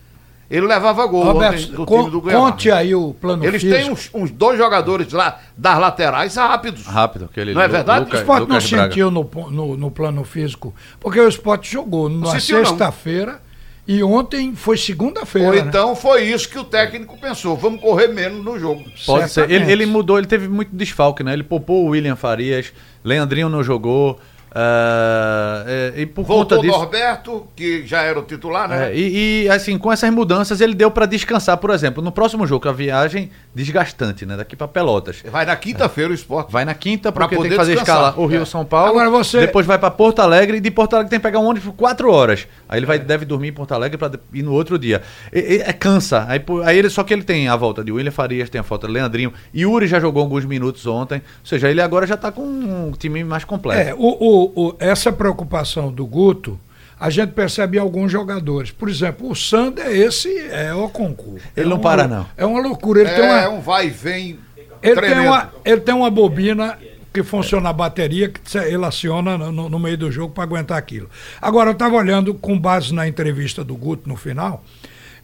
ele 0.50 0.65
levava 0.65 1.06
gol 1.06 1.24
Roberto, 1.24 1.72
do 1.72 1.86
con 1.86 2.00
time 2.00 2.12
do 2.12 2.22
Cuiabá. 2.22 2.51
Conte 2.51 2.72
aí 2.72 2.96
o 2.96 3.13
plano 3.13 3.46
Eles 3.46 3.62
físico. 3.62 3.82
têm 3.82 3.91
uns, 3.91 4.10
uns, 4.13 4.32
dois 4.32 4.58
jogadores 4.58 5.13
lá 5.13 5.39
das 5.56 5.77
laterais 5.77 6.36
rápidos. 6.36 6.86
Rápido, 6.88 7.25
aquele 7.25 7.53
Não 7.53 7.62
é 7.62 7.68
verdade? 7.68 8.06
Luca, 8.06 8.18
o 8.18 8.20
esporte 8.20 8.39
Lucas 8.41 8.72
não 8.72 8.84
sentiu 8.84 9.12
no, 9.12 9.29
no, 9.51 9.77
no, 9.77 9.91
plano 9.91 10.24
físico, 10.24 10.74
porque 11.00 11.20
o 11.20 11.27
esporte 11.27 11.72
jogou 11.72 12.10
na 12.10 12.39
sexta-feira 12.39 13.39
E 13.88 14.01
ontem 14.01 14.56
foi 14.56 14.75
segunda-feira. 14.75 15.50
Ou 15.50 15.53
né? 15.53 15.62
então 15.62 15.96
foi 15.96 16.24
isso 16.24 16.50
que 16.50 16.58
o 16.58 16.63
técnico 16.63 17.15
pensou. 17.20 17.56
Vamos 17.56 17.79
correr 17.79 18.08
menos 18.08 18.44
no 18.44 18.58
jogo. 18.58 18.84
Pode 19.06 19.29
ser. 19.29 19.50
Ele, 19.51 19.72
ele 19.72 19.86
mudou, 19.86 20.18
ele 20.18 20.27
teve 20.27 20.48
muito 20.48 20.75
desfalque, 20.75 21.24
né? 21.24 21.34
Ele 21.34 21.44
poupou 21.44 21.86
o 21.86 21.89
William 21.89 22.15
Farias, 22.15 22.74
Leandrinho 23.03 23.50
não 23.50 23.63
jogou. 23.63 24.20
Ah, 24.51 25.63
é, 25.68 25.94
e 25.98 26.06
por 26.06 26.24
Voltou 26.24 26.58
conta 26.58 26.60
o 26.60 26.62
disso. 26.62 26.77
Norberto, 26.79 27.48
que 27.56 27.86
já 27.86 28.01
era 28.01 28.20
o 28.20 28.24
titular, 28.24 28.68
né? 28.68 28.89
É, 28.91 28.96
e, 28.98 29.44
e, 29.46 29.50
assim, 29.50 29.77
com 29.77 29.91
essas 29.91 30.10
mudanças, 30.12 30.62
ele 30.62 30.74
deu 30.74 30.89
pra 30.91 31.06
descansar, 31.06 31.58
por 31.58 31.70
exemplo, 31.72 32.03
no 32.03 32.12
próximo 32.12 32.46
jogo, 32.48 32.68
a 32.68 32.72
viagem 32.72 33.29
desgastante, 33.53 34.25
né? 34.25 34.38
Daqui 34.38 34.56
pra 34.56 34.68
Pelotas. 34.68 35.24
Vai 35.32 35.46
na 35.46 35.56
quinta-feira 35.56 36.12
o 36.12 36.13
esporte. 36.13 36.51
Vai 36.51 36.65
na 36.65 36.74
quinta, 36.74 37.12
Pra 37.12 37.25
porque 37.25 37.36
tem 37.36 37.44
poder 37.44 37.50
que 37.50 37.56
fazer 37.56 37.75
descansar. 37.75 38.10
escala 38.10 38.24
o 38.24 38.27
Rio 38.27 38.41
É. 38.41 38.46
São 38.46 38.65
Paulo. 38.65 38.89
Agora 38.91 39.10
você- 39.10 39.39
Depois 39.41 39.65
vai 39.65 39.77
pra 39.77 39.91
Porto 39.91 40.20
Alegre 40.20 40.58
e 40.58 40.60
de 40.62 40.72
Porto 40.72 40.94
Alegre 40.96 41.10
tem 41.10 41.20
que 41.20 41.24
pegar 41.24 41.39
um 41.39 41.46
ônibus 41.46 41.70
por 41.70 41.75
4 41.75 42.12
horas. 42.12 42.48
Aí 42.68 42.79
ele 42.79 42.86
vai, 42.86 43.00
deve 43.00 43.25
dormir 43.25 43.50
em 43.50 43.53
Porto 43.53 43.74
Alegre 43.74 43.98
pra 43.98 44.12
ir 44.34 44.44
no 44.44 44.53
outro 44.53 44.77
dia. 44.77 45.01
E- 45.34 45.39
e- 45.58 45.62
é 45.62 45.74
cansa. 45.74 46.25
Aí, 46.27 46.41
aí 46.65 46.77
ele, 46.77 46.89
só 46.89 47.03
que 47.03 47.13
ele 47.13 47.24
tem 47.24 47.48
a 47.48 47.56
volta 47.56 47.84
de 47.84 47.91
William 47.91 48.12
Farias, 48.12 48.50
tem 48.50 48.60
a 48.60 48.63
volta 48.63 48.88
de 48.88 48.94
Leandrinho. 48.94 49.34
Yuri 49.56 49.88
já 49.88 50.00
jogou 50.00 50.22
alguns 50.22 50.46
minutos 50.46 50.86
ontem. 50.88 51.18
Ou 51.18 51.46
seja, 51.46 51.70
ele 51.70 51.82
agora 51.82 52.06
já 52.08 52.18
tá 52.18 52.32
com 52.32 52.41
um 52.44 52.91
time 52.98 53.24
mais 53.24 53.44
completo. 53.44 53.79
É, 53.89 53.94
o, 53.94 53.98
o- 54.00 54.38
o- 54.55 54.75
essa 54.79 55.12
preocupação 55.12 55.91
do 55.91 56.05
Guto, 56.05 56.60
a 57.00 57.10
gente 57.10 57.31
percebe 57.31 57.77
em 57.77 57.79
alguns 57.79 58.12
jogadores. 58.12 58.72
Por 58.72 58.89
exemplo, 58.89 59.29
o 59.29 59.36
Sander, 59.36 59.88
esse 59.88 60.38
é 60.50 60.74
o 60.74 60.89
concurso. 60.89 61.46
Ele 61.55 61.67
não 61.69 61.77
uma 61.77 61.81
para, 61.84 62.08
não. 62.08 62.25
É 62.36 62.46
uma 62.46 62.60
loucura. 62.62 63.01
Ele, 63.01 63.10
tem, 63.10 63.24
É 63.25 63.48
uma, 63.48 63.58
um 63.58 63.62
vai 63.62 63.88
e 63.88 63.89
vem 63.89 64.39
ele, 64.81 65.00
tem 65.01 65.19
uma, 65.19 65.53
ele 65.65 65.81
tem 65.81 65.96
uma 65.96 66.10
bobina 66.10 66.77
que 67.13 67.24
funciona 67.24 67.69
a 67.69 67.74
bateria, 67.74 68.29
que 68.29 68.39
se- 68.43 68.60
ele 68.60 68.86
aciona 68.86 69.38
no, 69.38 69.67
no 69.69 69.79
meio 69.79 69.98
do 69.98 70.12
jogo 70.12 70.34
para 70.34 70.43
aguentar 70.43 70.77
aquilo. 70.77 71.10
Agora, 71.41 71.69
eu 71.69 71.74
estava 71.74 71.96
olhando 71.96 72.34
com 72.34 72.58
base 72.58 72.93
na 72.93 73.08
entrevista 73.08 73.63
do 73.63 73.75
Guto 73.75 74.08
no 74.08 74.15
final, 74.15 74.63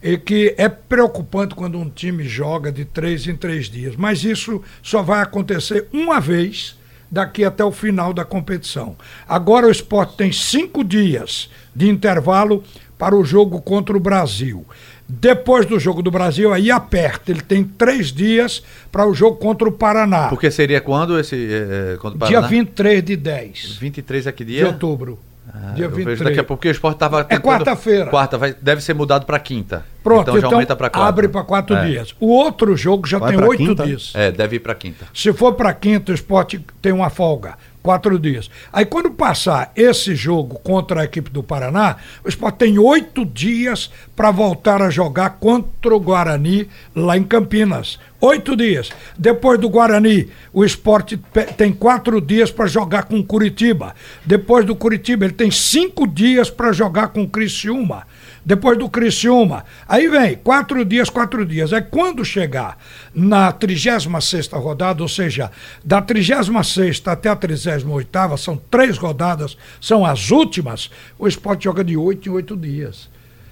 e 0.04 0.18
que 0.18 0.54
é 0.58 0.68
preocupante 0.68 1.56
quando 1.56 1.78
um 1.78 1.90
time 1.90 2.24
joga 2.24 2.72
de 2.72 2.86
três 2.86 3.28
em 3.28 3.36
três 3.36 3.70
dias. 3.70 3.96
Mas 3.96 4.24
isso 4.24 4.62
só 4.82 5.02
vai 5.02 5.22
acontecer 5.22 5.88
uma 5.94 6.20
vez 6.20 6.76
daqui 7.10 7.44
até 7.44 7.64
o 7.64 7.72
final 7.72 8.14
da 8.14 8.26
competição. 8.26 8.96
Agora 9.28 9.68
o 9.68 9.72
esporte 9.72 10.18
tem 10.18 10.32
cinco 10.32 10.84
dias 10.84 11.50
de 11.76 11.90
intervalo 11.90 12.64
para 12.98 13.16
o 13.16 13.24
jogo 13.24 13.62
contra 13.62 13.96
o 13.96 14.00
Brasil. 14.00 14.66
Depois 15.08 15.68
do 15.68 15.80
jogo 15.80 16.02
do 16.02 16.10
Brasil, 16.10 16.52
aí 16.52 16.72
aperta. 16.72 17.32
Ele 17.32 17.42
tem 17.42 17.64
três 17.64 18.12
dias 18.12 18.64
para 18.92 19.08
o 19.08 19.14
jogo 19.14 19.38
contra 19.38 19.68
o 19.68 19.72
Paraná. 19.72 20.30
Porque 20.30 20.50
seria 20.50 20.82
quando 20.82 21.20
esse. 21.20 21.36
É, 21.36 21.98
quando 22.02 22.16
o 22.16 22.18
Dia 22.18 22.42
Paraná? 22.42 22.48
23 22.48 23.04
de 23.04 23.16
10 23.16 23.78
23 23.78 24.28
é 24.28 24.32
que 24.32 24.44
de 24.44 24.54
dia? 24.54 24.68
outubro. 24.68 25.20
Ah, 25.58 25.72
dia 25.74 25.86
eu 25.86 25.90
vejo 25.90 26.06
23. 26.10 26.20
daqui 26.30 26.40
a 26.40 26.44
pouco, 26.44 26.60
porque 26.60 26.68
o 26.68 26.72
esporte 26.72 26.98
tava. 26.98 27.24
tentando- 27.24 27.44
quarta-feira. 27.44 28.10
Quarta, 28.10 28.38
vai, 28.38 28.54
deve 28.62 28.82
ser 28.82 28.94
mudado 28.94 29.26
pra 29.26 29.40
quinta. 29.40 29.86
Pronto, 30.04 30.22
então 30.24 30.38
então, 30.38 30.50
já 30.50 30.56
aumenta 30.56 30.76
pra 30.76 30.90
quatro. 30.90 31.08
abre 31.10 31.28
para 31.28 31.44
quatro 31.44 31.76
É. 31.76 31.86
dias. 31.88 32.14
O 32.20 32.28
outro 32.28 32.76
jogo 32.76 33.08
já 33.08 33.18
Vai 33.18 33.36
tem 33.36 33.44
oito 33.44 33.58
quinta? 33.66 33.86
dias. 33.86 34.12
É, 34.14 34.32
deve 34.32 34.58
ir 34.58 34.60
pra 34.60 34.76
quinta. 34.76 35.06
Se 35.14 35.32
for 35.34 35.54
para 35.54 35.74
quinta, 35.74 36.12
o 36.12 36.16
esporte 36.16 36.64
tem 36.82 36.92
uma 36.92 37.10
folga, 37.10 37.56
quatro 37.82 38.20
dias. 38.20 38.50
Aí 38.72 38.86
quando 38.86 39.10
passar 39.10 39.72
esse 39.76 40.14
jogo 40.14 40.60
contra 40.60 41.02
a 41.02 41.06
equipe 41.06 41.30
do 41.32 41.42
Paraná, 41.42 41.96
o 42.24 42.30
esporte 42.30 42.58
tem 42.58 42.78
oito 42.78 43.26
dias 43.26 43.90
para 44.16 44.30
voltar 44.30 44.82
a 44.82 44.90
jogar 44.92 45.32
contra 45.40 45.96
o 45.96 46.00
Guarani 46.00 46.68
lá 46.96 47.18
em 47.18 47.24
Campinas. 47.24 47.98
Oito 48.26 48.56
dias. 48.56 48.90
Depois 49.16 49.60
do 49.60 49.70
Guarani, 49.70 50.30
o 50.52 50.66
esporte 50.66 51.16
tem 51.56 51.72
quatro 51.72 52.20
dias 52.20 52.50
para 52.50 52.66
jogar 52.66 53.04
com 53.04 53.20
o 53.20 53.24
Curitiba. 53.24 53.94
Depois 54.26 54.66
do 54.66 54.76
Curitiba, 54.76 55.26
ele 55.26 55.34
tem 55.34 55.52
cinco 55.52 56.08
dias 56.08 56.50
para 56.50 56.72
jogar 56.72 57.10
com 57.10 57.22
o 57.22 57.30
Criciúma. 57.30 58.08
Depois 58.44 58.80
do 58.80 58.90
Criciúma. 58.90 59.64
Aí 59.88 60.08
vem, 60.08 60.38
quatro 60.38 60.84
dias, 60.84 61.08
quatro 61.08 61.46
dias. 61.46 61.72
Aí 61.72 61.84
quando 61.84 62.26
chegar 62.26 62.80
na 63.14 63.54
36ª 63.54 64.60
rodada, 64.60 65.04
ou 65.04 65.10
seja, 65.10 65.52
da 65.84 66.02
36ª 66.02 67.12
até 67.12 67.30
a 67.30 67.36
38ª, 67.36 68.38
são 68.38 68.58
três 68.58 68.98
rodadas, 68.98 69.56
são 69.80 70.04
as 70.04 70.32
últimas, 70.32 70.90
o 71.20 71.28
esporte 71.28 71.66
joga 71.66 71.84
de 71.84 71.96
oito 71.96 72.28
em 72.28 72.32
oito 72.32 72.58
dias. 72.58 73.08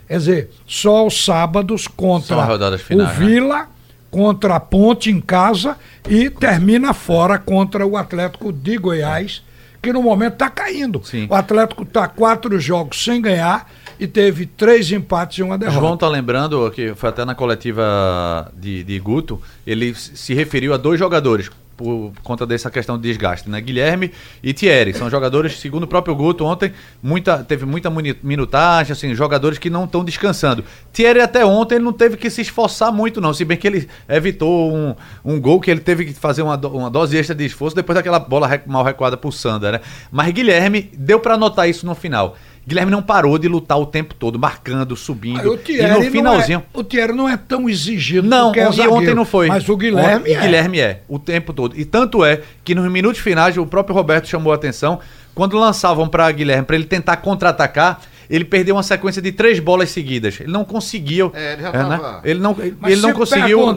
Quer 0.07 0.17
dizer, 0.17 0.49
só 0.65 1.05
os 1.05 1.23
sábados 1.23 1.87
contra 1.87 2.35
o 2.35 2.79
finais, 2.79 3.17
né? 3.65 3.72
Contra 4.13 4.57
a 4.57 4.59
Ponte 4.59 5.09
em 5.09 5.19
casa 5.19 5.75
e 6.07 6.29
termina 6.29 6.93
fora 6.93 7.39
contra 7.39 7.83
o 7.83 7.97
Atlético 7.97 8.53
de 8.53 8.77
Goiás, 8.77 9.41
que 9.81 9.91
no 9.91 10.03
momento 10.03 10.33
está 10.33 10.51
caindo. 10.51 11.01
Sim. 11.03 11.25
O 11.27 11.33
Atlético 11.33 11.81
está 11.81 12.07
quatro 12.07 12.59
jogos 12.59 13.03
sem 13.03 13.19
ganhar 13.19 13.67
e 13.99 14.05
teve 14.05 14.45
três 14.45 14.91
empates 14.91 15.39
e 15.39 15.41
uma 15.41 15.57
derrota. 15.57 15.79
João 15.79 15.97
tá 15.97 16.07
lembrando 16.07 16.69
que 16.69 16.93
foi 16.93 17.09
até 17.09 17.25
na 17.25 17.33
coletiva 17.33 18.51
de, 18.55 18.83
de 18.83 18.99
Guto, 18.99 19.41
ele 19.65 19.95
se 19.95 20.35
referiu 20.35 20.75
a 20.75 20.77
dois 20.77 20.99
jogadores 20.99 21.49
por 21.75 22.13
conta 22.23 22.45
dessa 22.45 22.69
questão 22.69 22.97
de 22.97 23.03
desgaste, 23.03 23.49
né? 23.49 23.59
Guilherme 23.59 24.11
e 24.41 24.53
Thierry. 24.53 24.93
São 24.93 25.09
jogadores, 25.09 25.59
segundo 25.59 25.83
o 25.83 25.87
próprio 25.87 26.15
Guto, 26.15 26.45
ontem 26.45 26.71
muita, 27.01 27.43
teve 27.43 27.65
muita 27.65 27.91
minutagem, 28.21 28.93
assim, 28.93 29.13
jogadores 29.15 29.57
que 29.57 29.69
não 29.69 29.85
estão 29.85 30.03
descansando. 30.03 30.63
Thierry 30.91 31.21
até 31.21 31.45
ontem 31.45 31.75
ele 31.75 31.83
não 31.83 31.93
teve 31.93 32.17
que 32.17 32.29
se 32.29 32.41
esforçar 32.41 32.91
muito, 32.91 33.19
não. 33.19 33.33
Se 33.33 33.43
bem 33.43 33.57
que 33.57 33.67
ele 33.67 33.89
evitou 34.07 34.73
um, 34.73 34.95
um 35.23 35.39
gol 35.39 35.59
que 35.59 35.71
ele 35.71 35.79
teve 35.79 36.05
que 36.05 36.13
fazer 36.13 36.41
uma, 36.41 36.55
uma 36.55 36.89
dose 36.89 37.17
extra 37.17 37.35
de 37.35 37.45
esforço 37.45 37.75
depois 37.75 37.95
daquela 37.95 38.19
bola 38.19 38.49
mal 38.65 38.83
recuada 38.83 39.17
pro 39.17 39.31
Sander, 39.31 39.73
né? 39.73 39.81
Mas 40.11 40.31
Guilherme, 40.31 40.89
deu 40.97 41.19
pra 41.19 41.37
notar 41.37 41.69
isso 41.69 41.85
no 41.85 41.95
final. 41.95 42.37
Guilherme 42.65 42.91
não 42.91 43.01
parou 43.01 43.37
de 43.37 43.47
lutar 43.47 43.77
o 43.77 43.85
tempo 43.85 44.13
todo, 44.13 44.39
marcando, 44.39 44.95
subindo. 44.95 45.39
Aí 45.41 45.47
o 45.47 45.59
e 45.67 45.87
no 45.87 46.01
finalzinho. 46.11 46.59
não 46.73 46.79
é, 46.79 46.81
o 46.81 46.83
Thierry 46.83 47.13
não 47.13 47.27
é 47.29 47.35
tão 47.35 47.69
exigido 47.69 48.27
Não, 48.27 48.53
é 48.53 48.59
e 48.59 48.65
ontem 48.65 48.77
zagueiro, 48.77 49.15
não 49.15 49.25
foi. 49.25 49.47
Mas 49.47 49.67
o 49.67 49.75
Guilherme 49.75 50.21
Ontem- 50.21 50.33
é. 50.35 50.39
Guilherme 50.41 50.79
é, 50.79 51.01
o 51.09 51.19
tempo 51.19 51.51
todo. 51.51 51.77
E 51.77 51.83
tanto 51.83 52.23
é 52.23 52.41
que 52.63 52.73
nos 52.73 52.89
minutos 52.89 53.19
finais, 53.19 53.57
o 53.57 53.65
próprio 53.65 53.93
Roberto 53.95 54.27
chamou 54.27 54.53
a 54.53 54.55
atenção, 54.55 54.99
quando 55.35 55.57
lançavam 55.57 56.07
para 56.07 56.31
Guilherme 56.31 56.63
para 56.65 56.75
ele 56.77 56.85
tentar 56.85 57.17
contra-atacar, 57.17 57.99
ele 58.29 58.45
perdeu 58.45 58.75
uma 58.75 58.83
sequência 58.83 59.21
de 59.21 59.31
três 59.33 59.59
bolas 59.59 59.91
seguidas. 59.91 60.39
Ele 60.39 60.51
não 60.51 60.63
conseguiu. 60.63 61.31
É, 61.35 61.53
ele 61.53 61.61
já 61.63 61.71
né? 61.73 61.97
tava- 61.97 62.21
Ele 62.23 62.39
não, 62.39 62.55
Mas 62.79 62.93
ele 62.93 63.01
não 63.01 63.09
se 63.09 63.15
conseguiu 63.15 63.69
é, 63.71 63.73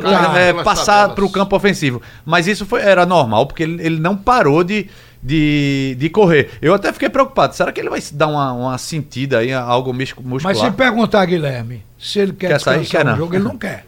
Pelas 0.52 0.62
passar 0.64 0.84
tabelas. 0.92 1.14
para 1.16 1.24
o 1.24 1.30
campo 1.30 1.56
ofensivo. 1.56 2.00
Mas 2.24 2.46
isso 2.46 2.64
foi, 2.64 2.80
era 2.82 3.04
normal, 3.04 3.46
porque 3.46 3.64
ele, 3.64 3.84
ele 3.84 3.98
não 3.98 4.16
parou 4.16 4.62
de, 4.62 4.86
de, 5.26 5.96
de 5.98 6.08
correr. 6.08 6.50
Eu 6.62 6.72
até 6.72 6.92
fiquei 6.92 7.08
preocupado. 7.08 7.54
Será 7.56 7.72
que 7.72 7.80
ele 7.80 7.90
vai 7.90 8.00
dar 8.12 8.28
uma, 8.28 8.52
uma 8.52 8.78
sentida 8.78 9.38
aí, 9.38 9.52
algo 9.52 9.92
mus- 9.92 10.14
muscular? 10.22 10.42
Mas 10.54 10.58
se 10.58 10.70
perguntar 10.70 11.22
a 11.22 11.24
Guilherme 11.26 11.82
se 11.98 12.20
ele 12.20 12.32
quer, 12.32 12.48
Quer 12.50 12.60
sair? 12.60 12.78
descansar 12.80 13.00
Quer 13.00 13.04
no 13.04 13.10
não. 13.10 13.18
jogo, 13.18 13.34
ele 13.34 13.44
não 13.44 13.58
quer. 13.58 13.84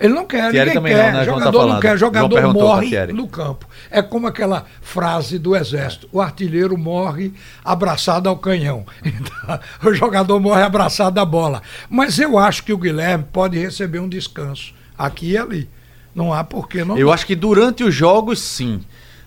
Ele 0.00 0.12
não 0.12 0.26
quer, 0.26 0.50
Thierry 0.50 0.56
ninguém 0.70 0.74
também 0.74 0.94
quer. 0.96 1.12
não, 1.12 1.18
né? 1.18 1.24
João 1.24 1.38
tá 1.38 1.44
Jogador 1.44 1.66
não 1.68 1.80
quer, 1.80 1.88
João 1.98 1.98
jogador 2.12 2.34
perguntou 2.34 2.62
pra 2.62 2.74
morre 2.74 3.12
no 3.12 3.28
campo. 3.28 3.66
É 3.90 4.02
como 4.02 4.26
aquela 4.26 4.64
frase 4.82 5.38
do 5.38 5.54
Exército: 5.54 6.08
o 6.10 6.20
artilheiro 6.20 6.76
morre 6.76 7.32
abraçado 7.64 8.28
ao 8.28 8.36
canhão. 8.36 8.84
Então, 9.04 9.60
o 9.90 9.94
jogador 9.94 10.40
morre 10.40 10.62
abraçado 10.62 11.20
à 11.20 11.24
bola. 11.24 11.62
Mas 11.88 12.18
eu 12.18 12.36
acho 12.38 12.64
que 12.64 12.72
o 12.72 12.78
Guilherme 12.78 13.24
pode 13.32 13.56
receber 13.58 13.98
um 14.00 14.08
descanso 14.08 14.74
aqui 14.98 15.32
e 15.32 15.38
ali. 15.38 15.68
Não 16.14 16.32
há 16.32 16.42
porquê 16.42 16.84
não. 16.84 16.96
Eu 16.98 17.12
acho 17.12 17.26
que 17.26 17.34
durante 17.36 17.84
os 17.84 17.94
jogos, 17.94 18.40
sim. 18.40 18.80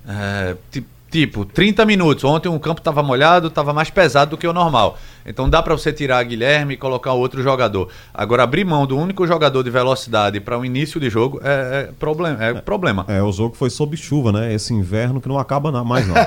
É, 0.07 0.55
ti- 0.71 0.85
tipo, 1.11 1.43
30 1.45 1.85
minutos. 1.85 2.23
Ontem 2.23 2.47
o 2.49 2.59
campo 2.59 2.79
estava 2.79 3.01
molhado, 3.03 3.47
estava 3.47 3.73
mais 3.73 3.89
pesado 3.89 4.31
do 4.31 4.37
que 4.37 4.47
o 4.47 4.53
normal. 4.53 4.97
Então 5.25 5.49
dá 5.49 5.61
para 5.61 5.73
você 5.75 5.91
tirar 5.91 6.23
Guilherme 6.23 6.75
e 6.75 6.77
colocar 6.77 7.11
outro 7.13 7.43
jogador. 7.43 7.89
Agora, 8.13 8.43
abrir 8.43 8.63
mão 8.65 8.85
do 8.85 8.97
único 8.97 9.27
jogador 9.27 9.61
de 9.63 9.69
velocidade 9.69 10.39
para 10.39 10.57
o 10.57 10.63
início 10.63 10.99
de 10.99 11.09
jogo 11.09 11.41
é, 11.43 11.89
é 11.89 11.91
problema. 11.99 12.43
É 12.43 12.53
problema. 12.53 13.05
É, 13.09 13.21
o 13.21 13.31
jogo 13.31 13.55
foi 13.55 13.69
sob 13.69 13.97
chuva, 13.97 14.31
né? 14.31 14.53
Esse 14.53 14.73
inverno 14.73 15.19
que 15.19 15.27
não 15.27 15.37
acaba 15.37 15.71
mais, 15.83 16.07
não. 16.07 16.15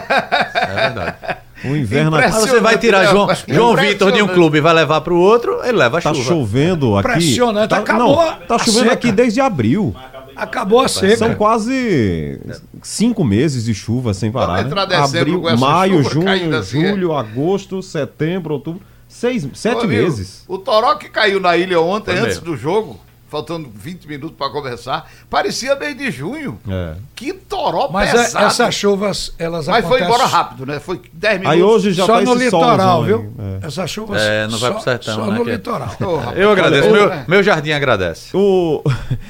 É 0.60 0.74
verdade. 0.88 1.16
O 1.64 1.76
inverno 1.76 2.16
aqui, 2.16 2.30
você 2.32 2.58
vai 2.60 2.78
tirar? 2.78 3.04
João, 3.06 3.26
Mas 3.26 3.44
João 3.46 3.76
Vitor 3.76 4.12
de 4.12 4.22
um 4.22 4.28
clube 4.28 4.58
e 4.58 4.60
vai 4.62 4.72
levar 4.72 5.00
para 5.02 5.12
o 5.12 5.18
outro, 5.18 5.60
ele 5.62 5.76
leva 5.76 5.98
a 5.98 6.00
tá 6.00 6.14
chuva. 6.14 6.26
chovendo 6.28 6.96
aqui. 6.96 7.08
Impressionante, 7.08 7.68
Tá, 7.70 7.78
acabou 7.78 8.16
não, 8.16 8.20
a- 8.20 8.32
tá 8.36 8.54
a 8.54 8.58
chovendo 8.58 8.78
seca. 8.84 8.92
aqui 8.94 9.12
desde 9.12 9.40
abril. 9.42 9.94
Acabou 9.98 10.19
a 10.44 10.88
seca. 10.88 11.16
São 11.16 11.34
quase 11.34 12.40
cinco 12.82 13.24
meses 13.24 13.64
de 13.64 13.74
chuva 13.74 14.14
sem 14.14 14.30
parar. 14.30 14.62
Vamos 14.62 14.74
né? 14.74 14.86
dezembro 14.86 15.18
Abril, 15.20 15.40
com 15.40 15.48
essa 15.48 15.56
maio, 15.56 16.02
junho, 16.02 16.56
assim, 16.56 16.84
é? 16.84 16.90
julho, 16.90 17.12
agosto, 17.14 17.82
setembro, 17.82 18.54
outubro. 18.54 18.80
Seis, 19.08 19.46
sete 19.54 19.84
Ô, 19.84 19.88
viu? 19.88 20.04
meses. 20.04 20.44
O 20.46 20.56
Toró 20.56 20.94
que 20.94 21.08
caiu 21.08 21.40
na 21.40 21.56
ilha 21.56 21.80
ontem, 21.80 22.12
Foi 22.12 22.20
antes 22.20 22.38
mesmo. 22.38 22.44
do 22.44 22.56
jogo, 22.56 23.00
faltando 23.30 23.70
20 23.72 24.06
minutos 24.08 24.36
para 24.36 24.50
começar, 24.50 25.08
parecia 25.30 25.76
mês 25.76 25.96
de 25.96 26.10
junho. 26.10 26.58
É. 26.68 26.94
Que 27.14 27.32
Toró 27.32 27.88
Mas 27.90 28.10
é- 28.10 28.12
pesado. 28.24 28.46
essas 28.46 28.74
chuvas, 28.74 29.32
elas 29.38 29.68
Mas 29.68 29.86
foi 29.86 30.00
acontecem 30.00 30.06
embora 30.06 30.26
rápido, 30.26 30.66
né? 30.66 30.80
Foi 30.80 31.00
10 31.12 31.34
minutos. 31.40 31.52
Aí 31.52 31.62
hoje 31.62 31.92
já 31.92 32.04
só 32.06 32.18
tá 32.18 32.20
no 32.22 32.34
litoral, 32.34 33.04
viu? 33.04 33.32
É. 33.62 33.66
Essas 33.66 33.88
chuvas 33.90 34.20
É, 34.20 34.48
não 34.48 34.58
vai 34.58 34.70
só, 34.70 34.74
pro 34.74 34.82
sertão, 34.84 35.14
só 35.14 35.26
né, 35.26 35.38
no 35.38 35.44
que 35.44 35.50
é- 35.50 35.54
litoral. 35.54 35.88
Rapaz, 35.88 36.38
Eu 36.38 36.50
agradeço. 36.50 36.90
Meu, 36.90 37.08
né? 37.08 37.24
meu 37.28 37.42
jardim 37.42 37.70
agradece. 37.70 38.36
O... 38.36 38.82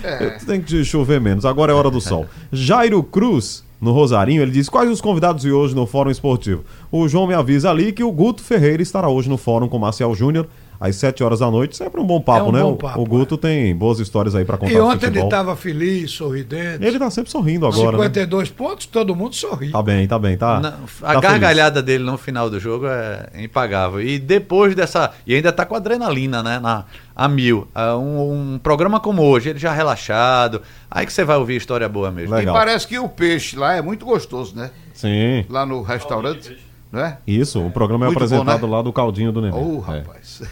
É. 0.02 0.30
Tem 0.46 0.60
que 0.62 0.82
chover 0.84 1.20
menos, 1.20 1.44
agora 1.44 1.70
é 1.72 1.74
hora 1.74 1.90
do 1.90 2.00
sol. 2.00 2.26
Jairo 2.50 3.02
Cruz, 3.02 3.62
no 3.80 3.92
Rosarinho, 3.92 4.42
ele 4.42 4.50
diz: 4.50 4.68
Quais 4.68 4.90
os 4.90 5.00
convidados 5.00 5.42
de 5.42 5.52
hoje 5.52 5.74
no 5.74 5.86
Fórum 5.86 6.10
Esportivo? 6.10 6.64
O 6.90 7.06
João 7.08 7.26
me 7.26 7.34
avisa 7.34 7.70
ali 7.70 7.92
que 7.92 8.02
o 8.02 8.10
Guto 8.10 8.42
Ferreira 8.42 8.82
estará 8.82 9.08
hoje 9.08 9.28
no 9.28 9.36
Fórum 9.36 9.68
com 9.68 9.78
Marcial 9.78 10.14
Júnior 10.14 10.46
às 10.80 10.96
7 10.96 11.22
horas 11.22 11.40
da 11.40 11.50
noite. 11.50 11.76
Sempre 11.76 12.00
um 12.00 12.06
bom 12.06 12.20
papo, 12.20 12.46
É 12.46 12.48
um 12.48 12.52
né? 12.52 12.62
bom 12.62 12.72
O- 12.72 12.76
papo, 12.76 13.00
o 13.02 13.04
Guto 13.04 13.36
tem 13.36 13.76
boas 13.76 14.00
histórias 14.00 14.34
aí 14.34 14.44
pra 14.46 14.56
contar 14.56 14.72
E 14.72 14.80
ontem 14.80 15.06
ele 15.08 15.20
estava 15.22 15.54
feliz, 15.54 16.10
sorridente. 16.10 16.82
Ele 16.82 16.98
tá 16.98 17.10
sempre 17.10 17.30
sorrindo 17.30 17.66
agora, 17.66 17.98
né? 17.98 18.04
52 18.04 18.48
pontos, 18.50 18.86
todo 18.86 19.14
mundo 19.14 19.34
sorri. 19.34 19.70
Tá 19.70 19.82
bem, 19.82 20.08
tá 20.08 20.18
bem, 20.18 20.38
tá. 20.38 20.58
Não, 20.58 20.70
tá 20.70 20.78
a 21.02 21.20
gargalhada 21.20 21.82
dele 21.82 22.02
no 22.04 22.16
final 22.16 22.48
do 22.48 22.58
jogo 22.58 22.86
é 22.86 23.28
impagável. 23.36 24.00
E 24.00 24.18
depois 24.18 24.74
dessa. 24.74 25.10
E 25.26 25.34
ainda 25.34 25.52
tá 25.52 25.66
com 25.66 25.74
adrenalina, 25.74 26.42
né? 26.42 26.58
Na, 26.58 26.84
a 27.14 27.28
mil. 27.28 27.68
Ah, 27.74 27.96
Um, 27.96 28.54
um 28.54 28.58
programa 28.58 28.98
como 28.98 29.22
hoje, 29.22 29.50
ele 29.50 29.58
já 29.58 29.72
relaxado. 29.72 30.62
Aí 30.90 31.04
que 31.04 31.12
você 31.12 31.24
vai 31.24 31.36
ouvir 31.36 31.56
história 31.56 31.88
boa 31.88 32.10
mesmo. 32.10 32.34
Legal. 32.34 32.54
E 32.54 32.58
parece 32.58 32.86
que 32.88 32.98
o 32.98 33.08
peixe 33.08 33.56
lá 33.56 33.74
é 33.74 33.82
muito 33.82 34.06
gostoso, 34.06 34.56
né? 34.56 34.70
Sim. 34.94 35.44
Lá 35.50 35.66
no 35.66 35.82
restaurante, 35.82 36.56
não 36.92 37.00
é? 37.00 37.18
Isso, 37.26 37.64
o 37.64 37.70
programa 37.70 38.06
é 38.06 38.08
Muito 38.08 38.18
bom, 38.18 38.24
apresentado 38.24 38.66
né? 38.66 38.72
lá 38.76 38.82
do 38.82 38.92
Caldinho 38.92 39.30
do 39.30 39.40
Neném. 39.40 39.56
Ô, 39.58 39.84
É. 39.88 39.98
rapaz. 39.98 40.42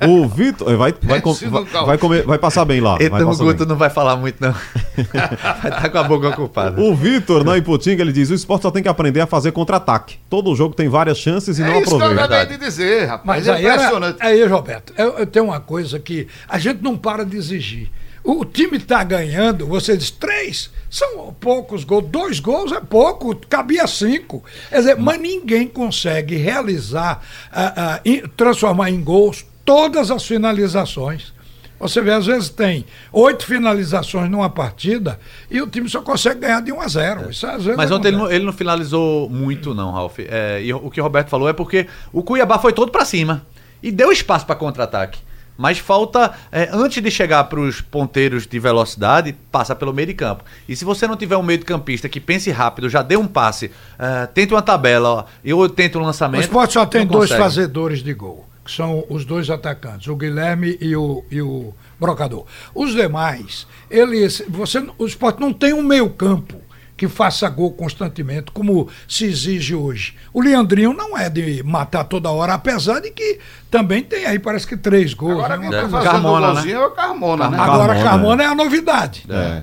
O 0.08 0.28
Vitor 0.28 0.70
eh, 0.72 0.76
vai, 0.76 0.94
vai, 1.02 1.20
vai, 1.20 1.84
vai 1.84 1.98
comer, 1.98 2.22
vai 2.24 2.38
passar 2.38 2.64
bem 2.64 2.80
lá. 2.80 2.96
Então 3.00 3.30
o 3.30 3.36
Guto 3.36 3.58
bem. 3.58 3.66
não 3.66 3.76
vai 3.76 3.90
falar 3.90 4.16
muito, 4.16 4.36
não. 4.40 4.52
vai 5.62 5.70
estar 5.72 5.88
com 5.88 5.98
a 5.98 6.02
boca 6.04 6.28
ocupada. 6.28 6.80
O 6.80 6.94
Vitor, 6.94 7.44
na 7.44 7.56
Iputinga, 7.58 8.02
ele 8.02 8.12
diz: 8.12 8.30
o 8.30 8.34
esporte 8.34 8.62
só 8.62 8.70
tem 8.70 8.82
que 8.82 8.88
aprender 8.88 9.20
a 9.20 9.26
fazer 9.26 9.52
contra-ataque. 9.52 10.18
Todo 10.28 10.54
jogo 10.54 10.74
tem 10.74 10.88
várias 10.88 11.18
chances 11.18 11.58
e 11.58 11.62
não 11.62 11.68
é 11.68 11.80
isso 11.80 11.88
que 11.88 11.92
eu 11.94 11.96
aproveita. 11.96 12.24
acabei 12.24 12.56
de 12.58 12.64
dizer, 12.64 13.06
rapaz. 13.06 13.24
Mas 13.26 13.48
é 13.48 13.52
aí, 13.52 13.66
era, 13.66 13.74
impressionante. 13.74 14.16
aí, 14.20 14.46
Roberto, 14.46 14.92
eu, 14.96 15.18
eu 15.18 15.26
tenho 15.26 15.46
uma 15.46 15.60
coisa 15.60 15.98
que 15.98 16.26
a 16.48 16.58
gente 16.58 16.82
não 16.82 16.96
para 16.96 17.24
de 17.24 17.36
exigir. 17.36 17.90
O, 18.22 18.44
time 18.44 18.76
está 18.76 19.02
ganhando, 19.02 19.66
você 19.66 19.96
diz 19.96 20.10
três, 20.10 20.70
são 20.90 21.34
poucos 21.40 21.84
gols, 21.84 22.06
dois 22.06 22.38
gols 22.38 22.70
é 22.72 22.80
pouco, 22.80 23.34
cabia 23.48 23.86
cinco. 23.86 24.44
Quer 24.68 24.78
dizer, 24.78 24.96
mas 24.96 25.20
ninguém 25.20 25.66
consegue 25.66 26.36
realizar, 26.36 27.22
ah, 27.50 27.74
ah, 27.76 28.00
transformar 28.36 28.90
em 28.90 29.02
gols 29.02 29.46
todas 29.64 30.10
as 30.10 30.26
finalizações. 30.26 31.32
Você 31.80 32.02
vê, 32.02 32.12
às 32.12 32.26
vezes 32.26 32.50
tem 32.50 32.84
oito 33.10 33.46
finalizações 33.46 34.30
numa 34.30 34.50
partida 34.50 35.18
e 35.50 35.62
o 35.62 35.66
time 35.66 35.88
só 35.88 36.02
consegue 36.02 36.40
ganhar 36.40 36.60
de 36.60 36.70
1 36.70 36.80
a 36.80 36.88
0. 36.88 37.30
Isso 37.30 37.46
às 37.46 37.64
vezes 37.64 37.76
Mas 37.76 37.90
ontem 37.90 38.08
ele 38.08 38.18
não, 38.18 38.30
ele 38.30 38.44
não 38.44 38.52
finalizou 38.52 39.30
muito, 39.30 39.74
não, 39.74 39.90
Ralf. 39.90 40.18
É, 40.18 40.62
e 40.62 40.70
o 40.74 40.90
que 40.90 41.00
o 41.00 41.02
Roberto 41.02 41.30
falou 41.30 41.48
é 41.48 41.54
porque 41.54 41.86
o 42.12 42.22
Cuiabá 42.22 42.58
foi 42.58 42.74
todo 42.74 42.92
pra 42.92 43.06
cima 43.06 43.46
e 43.82 43.90
deu 43.90 44.12
espaço 44.12 44.44
pra 44.44 44.54
contra-ataque. 44.54 45.18
Mas 45.60 45.78
falta, 45.78 46.32
é, 46.50 46.70
antes 46.72 47.02
de 47.02 47.10
chegar 47.10 47.44
para 47.44 47.60
os 47.60 47.82
ponteiros 47.82 48.46
de 48.46 48.58
velocidade, 48.58 49.36
passa 49.52 49.76
pelo 49.76 49.92
meio 49.92 50.06
de 50.08 50.14
campo. 50.14 50.42
E 50.66 50.74
se 50.74 50.86
você 50.86 51.06
não 51.06 51.18
tiver 51.18 51.36
um 51.36 51.42
meio 51.42 51.58
de 51.58 51.66
campista 51.66 52.08
que 52.08 52.18
pense 52.18 52.50
rápido, 52.50 52.88
já 52.88 53.02
dê 53.02 53.14
um 53.14 53.26
passe, 53.26 53.70
é, 53.98 54.26
tente 54.26 54.54
uma 54.54 54.62
tabela, 54.62 55.08
ó, 55.10 55.24
eu 55.44 55.68
tento 55.68 55.98
um 55.98 56.02
O 56.02 56.06
lançamento. 56.06 56.40
esporte 56.40 56.72
só 56.72 56.86
tem 56.86 57.06
dois 57.06 57.28
consegue. 57.28 57.42
fazedores 57.42 58.02
de 58.02 58.14
gol, 58.14 58.48
que 58.64 58.72
são 58.72 59.04
os 59.10 59.26
dois 59.26 59.50
atacantes, 59.50 60.08
o 60.08 60.16
Guilherme 60.16 60.78
e 60.80 60.96
o, 60.96 61.22
e 61.30 61.42
o 61.42 61.74
Brocador. 62.00 62.46
Os 62.74 62.94
demais, 62.94 63.66
eles. 63.90 64.42
Você, 64.48 64.82
o 64.96 65.04
esporte 65.04 65.40
não 65.42 65.52
tem 65.52 65.74
um 65.74 65.82
meio-campo 65.82 66.56
que 67.00 67.08
faça 67.08 67.48
gol 67.48 67.72
constantemente, 67.72 68.50
como 68.52 68.86
se 69.08 69.24
exige 69.24 69.74
hoje. 69.74 70.14
O 70.34 70.42
Leandrinho 70.42 70.92
não 70.92 71.16
é 71.16 71.30
de 71.30 71.62
matar 71.62 72.04
toda 72.04 72.30
hora, 72.30 72.52
apesar 72.52 73.00
de 73.00 73.10
que 73.10 73.38
também 73.70 74.02
tem 74.02 74.26
aí, 74.26 74.38
parece 74.38 74.66
que 74.66 74.76
três 74.76 75.14
gols. 75.14 75.32
Agora 75.32 75.56
né? 75.56 75.62
quem 75.62 75.70
tá 75.70 75.80
coisa- 75.80 75.96
fazendo 75.96 76.12
Carmona, 76.12 76.50
o 76.50 76.54
golzinho 76.54 76.76
é 76.76 76.86
o 76.86 76.90
Carmona, 76.90 77.48
né? 77.48 77.58
Agora 77.58 77.94
Carmona, 77.94 78.10
Carmona 78.10 78.42
é 78.42 78.46
a 78.46 78.54
novidade. 78.54 79.24
É. 79.30 79.62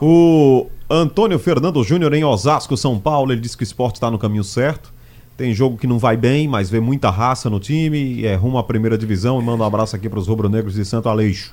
O 0.00 0.68
Antônio 0.88 1.40
Fernando 1.40 1.82
Júnior 1.82 2.14
em 2.14 2.22
Osasco, 2.22 2.76
São 2.76 2.96
Paulo, 3.00 3.32
ele 3.32 3.40
disse 3.40 3.56
que 3.56 3.64
o 3.64 3.66
esporte 3.66 3.96
está 3.96 4.08
no 4.08 4.16
caminho 4.16 4.44
certo. 4.44 4.92
Tem 5.36 5.52
jogo 5.52 5.76
que 5.76 5.88
não 5.88 5.98
vai 5.98 6.16
bem, 6.16 6.46
mas 6.46 6.70
vê 6.70 6.78
muita 6.78 7.10
raça 7.10 7.50
no 7.50 7.58
time 7.58 7.98
e 7.98 8.26
é 8.28 8.36
rumo 8.36 8.58
à 8.58 8.62
primeira 8.62 8.96
divisão. 8.96 9.40
E 9.40 9.44
manda 9.44 9.64
um 9.64 9.66
abraço 9.66 9.96
aqui 9.96 10.08
para 10.08 10.20
os 10.20 10.28
rubro-negros 10.28 10.74
de 10.74 10.84
Santo 10.84 11.08
Aleixo. 11.08 11.52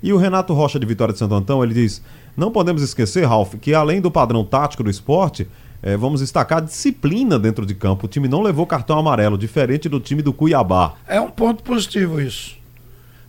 E 0.00 0.12
o 0.12 0.16
Renato 0.16 0.54
Rocha 0.54 0.78
de 0.78 0.86
Vitória 0.86 1.12
de 1.12 1.18
Santo 1.18 1.34
Antão, 1.34 1.64
ele 1.64 1.74
diz: 1.74 2.00
Não 2.36 2.50
podemos 2.50 2.82
esquecer, 2.82 3.24
Ralf, 3.26 3.54
que 3.60 3.74
além 3.74 4.00
do 4.00 4.10
padrão 4.10 4.44
tático 4.44 4.82
do 4.82 4.90
esporte, 4.90 5.46
eh, 5.82 5.96
vamos 5.96 6.20
destacar 6.20 6.58
a 6.58 6.60
disciplina 6.62 7.38
dentro 7.38 7.64
de 7.64 7.74
campo. 7.74 8.06
O 8.06 8.08
time 8.08 8.26
não 8.28 8.42
levou 8.42 8.66
cartão 8.66 8.98
amarelo, 8.98 9.38
diferente 9.38 9.88
do 9.88 10.00
time 10.00 10.22
do 10.22 10.32
Cuiabá. 10.32 10.94
É 11.06 11.20
um 11.20 11.30
ponto 11.30 11.62
positivo 11.62 12.20
isso. 12.20 12.62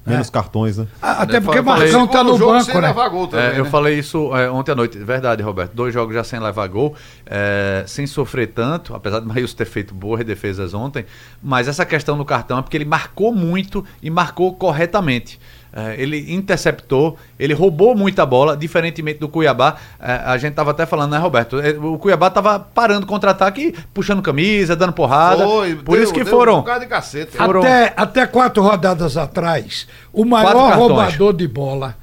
Menos 0.08 0.30
cartões, 0.30 0.78
né? 0.78 0.86
Ah, 1.02 1.24
Até 1.24 1.38
Eu 1.38 1.41
porque 1.41 1.60
Marcão 1.62 2.06
tá 2.06 2.24
no 2.24 2.38
jogo 2.38 2.52
banco, 2.52 2.65
sem 2.65 2.76
né? 2.76 2.82
levar 2.82 3.10
gol 3.10 3.28
também, 3.28 3.46
É, 3.48 3.60
eu 3.60 3.63
né? 3.63 3.70
falei 3.72 3.98
isso 3.98 4.36
é, 4.38 4.52
ontem 4.52 4.72
à 4.72 4.76
noite, 4.76 5.00
verdade, 5.00 5.41
Roberto. 5.41 5.74
Dois 5.74 5.91
jogos 5.91 6.13
já 6.13 6.24
sem 6.24 6.39
levar 6.39 6.68
gol, 6.68 6.94
é, 7.26 7.84
sem 7.88 8.06
sofrer 8.06 8.50
tanto, 8.50 8.94
apesar 8.94 9.20
de 9.20 9.26
Maílson 9.26 9.56
ter 9.56 9.65
feito 9.65 9.96
boas 9.96 10.24
defesas 10.24 10.76
ontem. 10.76 11.08
Mas 11.41 11.68
essa 11.68 11.84
questão 11.88 12.15
do 12.20 12.24
cartão 12.24 12.60
é 12.60 12.62
porque 12.62 12.78
ele 12.78 12.86
marcou 12.86 13.34
muito 13.34 13.84
e 14.00 14.12
marcou 14.12 14.54
corretamente. 14.54 15.39
É, 15.78 16.02
ele 16.02 16.34
interceptou, 16.34 17.18
ele 17.38 17.54
roubou 17.54 17.94
muita 17.94 18.26
bola, 18.26 18.56
diferentemente 18.56 19.20
do 19.20 19.28
Cuiabá. 19.28 19.76
É, 20.00 20.14
a 20.26 20.38
gente 20.38 20.54
tava 20.54 20.72
até 20.72 20.86
falando, 20.86 21.12
né, 21.12 21.18
Roberto? 21.18 21.60
É, 21.60 21.72
O 21.72 21.98
Cuiabá 21.98 22.30
tava 22.30 22.58
parando 22.58 23.06
contra-ataque, 23.06 23.62
e 23.62 23.72
puxando 23.94 24.22
camisa, 24.22 24.74
dando 24.74 24.94
porrada. 24.94 25.44
Foi, 25.46 25.76
Por 25.76 25.96
deu- 25.96 26.04
isso 26.04 26.14
que 26.14 26.24
deu 26.24 26.32
foram. 26.34 26.60
Um 26.60 26.64
cacete. 26.88 27.36
Foram- 27.36 27.60
Até, 27.60 27.94
até 27.98 28.26
quatro 28.26 28.64
rodadas 28.64 29.18
atrás, 29.18 29.86
o 30.14 30.24
maior 30.24 30.54
roubador 30.78 31.34
de 31.34 31.46
bola, 31.48 31.98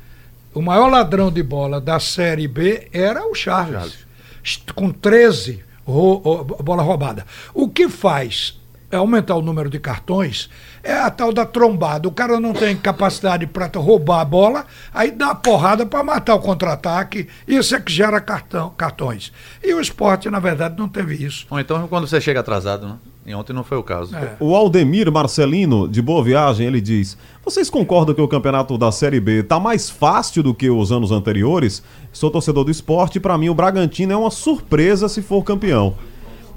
o 0.53 0.61
maior 0.61 0.89
ladrão 0.91 1.33
de 1.33 1.43
bola 1.43 1.81
da 1.81 1.99
Série 1.99 2.47
B 2.47 2.89
era 2.93 3.25
o 3.27 3.35
Charles. 3.35 4.05
Est- 4.45 4.71
Com 4.75 4.91
13 4.91 5.65
ro- 5.87 6.17
ro- 6.19 6.45
bola 6.63 6.83
roubada. 6.83 7.25
O 7.55 7.69
que 7.71 7.89
faz 7.89 8.61
é 8.93 8.97
aumentar 8.97 9.35
o 9.35 9.43
número 9.43 9.71
de 9.71 9.81
cartões 9.81 10.51
é 10.83 10.93
a 10.93 11.11
tal 11.11 11.33
da 11.33 11.47
trombada. 11.47 12.09
O 12.09 12.13
cara 12.13 12.41
não 12.41 12.53
tem 12.53 12.77
capacidade 12.77 13.47
para 13.47 13.71
roubar 13.77 14.21
a 14.21 14.25
bola, 14.25 14.67
aí 14.93 15.11
dá 15.11 15.31
a 15.31 15.35
porrada 15.35 15.87
para 15.87 16.03
matar 16.03 16.35
o 16.35 16.41
contra-ataque. 16.41 17.29
Isso 17.47 17.75
é 17.75 17.81
que 17.81 17.93
gera 17.93 18.21
cartão, 18.21 18.71
cartões. 18.77 19.33
E 19.63 19.73
o 19.73 19.81
esporte, 19.81 20.29
na 20.29 20.41
verdade, 20.41 20.77
não 20.77 20.89
teve 20.89 21.15
isso. 21.15 21.47
Ou 21.51 21.61
então 21.61 21.87
quando 21.89 22.07
você 22.07 22.21
chega 22.21 22.41
atrasado, 22.41 22.87
né? 22.87 22.95
E 23.25 23.33
ontem 23.33 23.53
não 23.53 23.63
foi 23.63 23.79
o 23.79 23.85
caso. 23.85 24.17
É. 24.17 24.37
O 24.41 24.57
Aldemir 24.57 25.11
Marcelino, 25.13 25.87
de 25.87 26.03
Boa 26.03 26.25
Viagem, 26.25 26.67
ele 26.67 26.81
diz: 26.81 27.17
Vocês 27.45 27.71
concordam 27.71 28.13
que 28.17 28.21
o 28.21 28.27
campeonato 28.27 28.77
da 28.77 28.91
Série 28.91 29.21
B 29.21 29.45
tá 29.45 29.61
mais 29.61 29.89
fácil 29.89 30.43
do 30.43 30.53
que 30.53 30.69
os 30.69 30.91
anos 30.91 31.13
anteriores? 31.13 31.85
Sou 32.13 32.33
torcedor 32.33 32.65
do 32.65 32.71
esporte 32.73 33.17
e 33.17 33.21
pra 33.21 33.39
mim 33.39 33.49
o 33.49 33.55
Bragantino 33.55 34.13
é 34.13 34.17
uma 34.17 34.31
surpresa 34.31 35.09
se 35.09 35.23
for 35.23 35.45
campeão. 35.45 35.95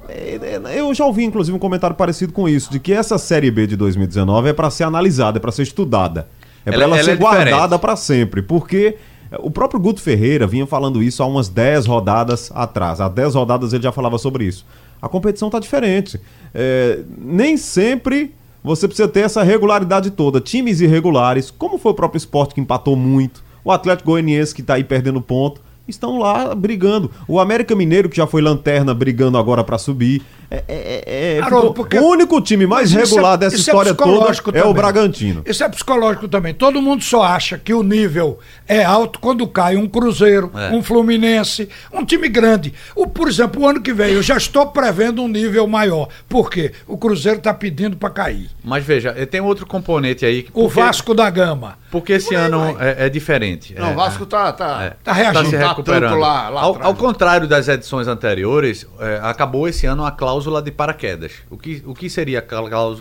É, 0.09 0.39
é, 0.73 0.79
Eu 0.79 0.93
já 0.93 1.05
ouvi, 1.05 1.23
inclusive, 1.23 1.55
um 1.55 1.59
comentário 1.59 1.95
parecido 1.95 2.31
com 2.33 2.47
isso, 2.47 2.71
de 2.71 2.79
que 2.79 2.93
essa 2.93 3.17
Série 3.17 3.49
B 3.51 3.67
de 3.67 3.75
2019 3.75 4.49
é 4.49 4.53
pra 4.53 4.69
ser 4.69 4.83
analisada, 4.83 5.37
é 5.37 5.41
pra 5.41 5.51
ser 5.51 5.63
estudada. 5.63 6.27
É 6.65 6.71
pra 6.71 6.75
Ela- 6.75 6.83
ela, 6.85 6.95
ela 6.97 7.03
ser 7.05 7.11
é 7.11 7.15
guardada 7.15 7.77
pra 7.79 7.95
sempre, 7.95 8.41
porque 8.41 8.95
o 9.39 9.51
próprio 9.51 9.79
Guto 9.79 10.01
Ferreira 10.01 10.47
vinha 10.47 10.65
falando 10.65 11.01
isso 11.03 11.21
há 11.21 11.25
umas 11.25 11.47
10 11.49 11.85
rodadas 11.85 12.51
atrás. 12.53 12.99
Há 13.01 13.07
10 13.09 13.35
rodadas 13.35 13.73
ele 13.73 13.83
já 13.83 13.91
falava 13.91 14.17
sobre 14.17 14.45
isso. 14.45 14.65
A 15.01 15.09
competição 15.09 15.49
tá 15.49 15.59
diferente. 15.59 16.19
É, 16.53 16.99
nem 17.17 17.57
sempre 17.57 18.33
você 18.63 18.87
precisa 18.87 19.07
ter 19.07 19.19
essa 19.21 19.43
regularidade 19.43 20.09
toda. 20.11 20.39
Times 20.41 20.81
irregulares, 20.81 21.51
como 21.51 21.77
foi 21.77 21.91
o 21.91 21.95
próprio 21.95 22.17
esporte 22.17 22.55
que 22.55 22.61
empatou 22.61 22.95
muito, 22.95 23.43
o 23.63 23.71
Atlético 23.71 24.09
Goianiense 24.11 24.55
que 24.55 24.63
tá 24.63 24.75
aí 24.75 24.83
perdendo 24.83 25.21
ponto, 25.21 25.61
estão 25.87 26.17
lá 26.17 26.53
brigando. 26.55 27.11
O 27.27 27.39
América 27.39 27.75
Mineiro, 27.75 28.09
que 28.09 28.17
já 28.17 28.27
foi 28.27 28.41
lanterna, 28.41 28.93
brigando 28.93 29.37
agora 29.37 29.63
pra 29.63 29.77
subir. 29.77 30.21
É, 30.49 30.63
é- 30.67 31.03
é- 31.08 31.38
é- 31.38 31.41
Haroldo, 31.41 31.73
porque- 31.73 31.97
O 31.97 32.08
único 32.10 32.39
time 32.41 32.67
mais 32.67 32.89
isso 32.91 32.97
regular 32.99 33.34
é- 33.34 33.38
dessa 33.38 33.55
é 33.55 33.60
história 33.60 33.93
toda 33.93 34.10
psicológico 34.12 34.49
é 34.49 34.60
o 34.60 34.62
também. 34.62 34.73
Bragantino. 34.75 35.43
Isso 35.45 35.63
é 35.63 35.69
psicológico 35.69 36.27
também. 36.27 36.53
Todo 36.53 36.81
mundo 36.81 37.03
só 37.03 37.23
acha 37.23 37.58
que 37.58 37.73
o 37.73 37.81
nível 37.84 38.39
é 38.67 38.84
alto 38.84 39.19
quando 39.19 39.47
cai 39.47 39.75
um 39.75 39.88
Cruzeiro, 39.88 40.51
É. 40.55 40.69
um 40.71 40.81
Fluminense, 40.84 41.69
um 41.93 42.03
time 42.05 42.27
grande. 42.27 42.73
O, 42.95 43.08
por 43.08 43.27
exemplo, 43.27 43.62
o 43.63 43.67
ano 43.67 43.81
que 43.81 43.93
vem 43.93 44.13
eu 44.13 44.21
já 44.21 44.38
estou 44.38 44.67
prevendo 44.67 45.21
um 45.21 45.27
nível 45.27 45.67
maior. 45.67 46.08
Por 46.27 46.49
quê? 46.49 46.71
O 46.88 46.97
Cruzeiro 46.97 47.38
está 47.39 47.53
pedindo 47.53 47.95
para 47.97 48.10
cair. 48.10 48.49
Mas 48.63 48.84
veja, 48.84 49.13
eh, 49.17 49.25
tem 49.25 49.41
outro 49.41 49.65
componente 49.65 50.25
aí. 50.25 50.43
que- 50.43 50.49
O 50.53 50.63
porque- 50.63 50.79
Vasco 50.79 51.13
da 51.13 51.29
Gama. 51.29 51.77
Porque 51.91 52.13
esse 52.13 52.36
ano 52.36 52.75
é, 52.79 53.05
é 53.05 53.10
diferente. 53.10 53.73
Não, 53.77 53.88
é, 53.89 53.91
o 53.91 53.95
Vasco 53.95 54.25
tá, 54.25 54.51
tá, 54.51 54.84
é, 54.84 54.93
Tá 55.03 55.13
reagindo. 55.13 55.49
se 55.49 55.58
Tá 55.58 55.69
recuperando. 55.69 56.10
tanto 56.10 56.19
lá- 56.19 56.49
lá 56.49 56.62
ao, 56.62 56.84
ao 56.84 56.93
contrário 56.95 57.47
das 57.47 57.67
edições 57.69 58.08
anteriores, 58.08 58.86
é, 58.99 59.19
acabou 59.23 59.67
esse 59.67 59.86
ano 59.86 60.05
a 60.05 60.12
cláusula 60.12 60.34
de 60.61 60.71
paraquedas. 60.71 61.31
O 61.49 61.57
que, 61.57 61.81
o 61.85 61.93
que 61.93 62.09
seria 62.09 62.41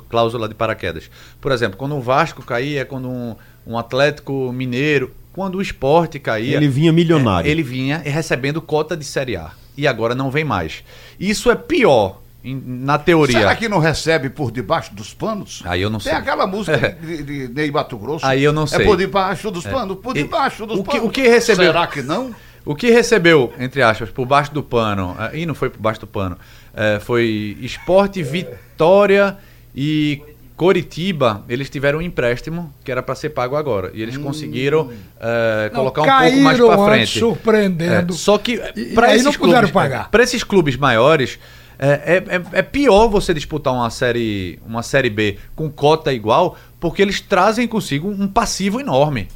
cláusula 0.08 0.48
de 0.48 0.54
paraquedas? 0.54 1.10
Por 1.40 1.52
exemplo, 1.52 1.76
quando 1.76 1.96
o 1.96 2.00
Vasco 2.00 2.42
caía, 2.42 2.80
é 2.82 2.84
quando 2.84 3.08
um, 3.08 3.36
um 3.66 3.78
Atlético 3.78 4.52
Mineiro, 4.52 5.10
quando 5.32 5.56
o 5.56 5.62
esporte 5.62 6.18
caía. 6.18 6.56
Ele 6.56 6.68
vinha 6.68 6.92
milionário. 6.92 7.48
é, 7.48 7.50
ele 7.50 7.62
vinha 7.62 7.98
recebendo 7.98 8.60
cota 8.62 8.96
de 8.96 9.04
Série 9.04 9.36
A. 9.36 9.50
E 9.76 9.86
agora 9.86 10.14
não 10.14 10.30
vem 10.30 10.44
mais. 10.44 10.84
Isso 11.18 11.50
é 11.50 11.56
pior 11.56 12.20
na 12.44 12.98
teoria. 12.98 13.38
Será 13.38 13.56
que 13.56 13.68
não 13.68 13.78
recebe 13.78 14.28
por 14.30 14.50
debaixo 14.52 14.94
dos 14.94 15.12
panos? 15.14 15.62
Aí 15.64 15.80
eu 15.82 15.90
não 15.90 15.98
Tem 15.98 16.12
sei. 16.12 16.20
aquela 16.20 16.46
música 16.46 16.76
É. 16.86 16.90
de, 16.90 17.22
de 17.22 17.48
Ney 17.48 17.70
Mato 17.70 17.96
Grosso. 17.96 18.24
Aí 18.24 18.44
eu 18.44 18.52
não 18.52 18.66
sei. 18.66 18.82
É 18.82 18.84
por 18.84 18.96
debaixo 18.96 19.50
dos 19.50 19.64
panos, 19.66 19.98
por 19.98 20.14
debaixo 20.14 20.66
dos 20.66 20.78
o 20.78 20.84
que- 20.84 20.90
panos. 20.90 21.06
o 21.06 21.10
que 21.10 21.22
recebeu- 21.22 21.66
Será 21.72 21.86
que 21.86 22.02
não? 22.02 22.34
O 22.66 22.74
que 22.74 22.90
recebeu, 22.90 23.52
entre 23.58 23.82
aspas, 23.82 24.08
por 24.10 24.24
baixo 24.24 24.52
do 24.54 24.62
pano, 24.62 25.14
eh, 25.32 25.40
e 25.40 25.46
não 25.46 25.54
foi 25.54 25.68
por 25.68 25.78
baixo 25.80 26.00
do 26.00 26.06
pano, 26.06 26.38
eh, 26.76 26.98
foi 27.00 27.56
esporte, 27.60 28.22
vitória 28.22 29.36
e 29.74 30.20
Coritiba, 30.56 31.44
eles 31.48 31.68
tiveram 31.68 31.98
um 31.98 32.02
empréstimo 32.02 32.72
que 32.84 32.92
era 32.92 33.02
para 33.02 33.16
ser 33.16 33.30
pago 33.30 33.56
agora. 33.56 33.90
E 33.92 34.00
eles 34.00 34.16
conseguiram 34.16 34.88
é, 35.20 35.68
Não, 35.72 35.80
colocar 35.80 36.02
um 36.02 36.20
pouco 36.30 36.40
mais 36.42 36.60
para 36.60 36.84
frente. 36.84 37.18
surpreendendo. 37.18 38.12
É, 38.12 38.16
só 38.16 38.38
que 38.38 38.58
para 38.94 39.14
esses 39.16 39.36
clubes, 39.36 39.70
pagar. 39.72 40.08
Esses 40.20 40.44
clubes 40.44 40.76
maiores, 40.76 41.40
é, 41.76 42.22
é- 42.22 42.36
é- 42.36 42.58
é 42.60 42.62
pior 42.62 43.08
você 43.08 43.34
disputar 43.34 43.72
uma 43.74 43.90
série, 43.90 44.60
uma 44.64 44.84
série 44.84 45.10
B 45.10 45.38
com 45.56 45.68
cota 45.68 46.12
igual, 46.12 46.56
porque 46.78 47.02
eles 47.02 47.20
trazem 47.20 47.66
consigo 47.66 48.08
um 48.08 48.28
passivo 48.28 48.78
enorme. 48.78 49.26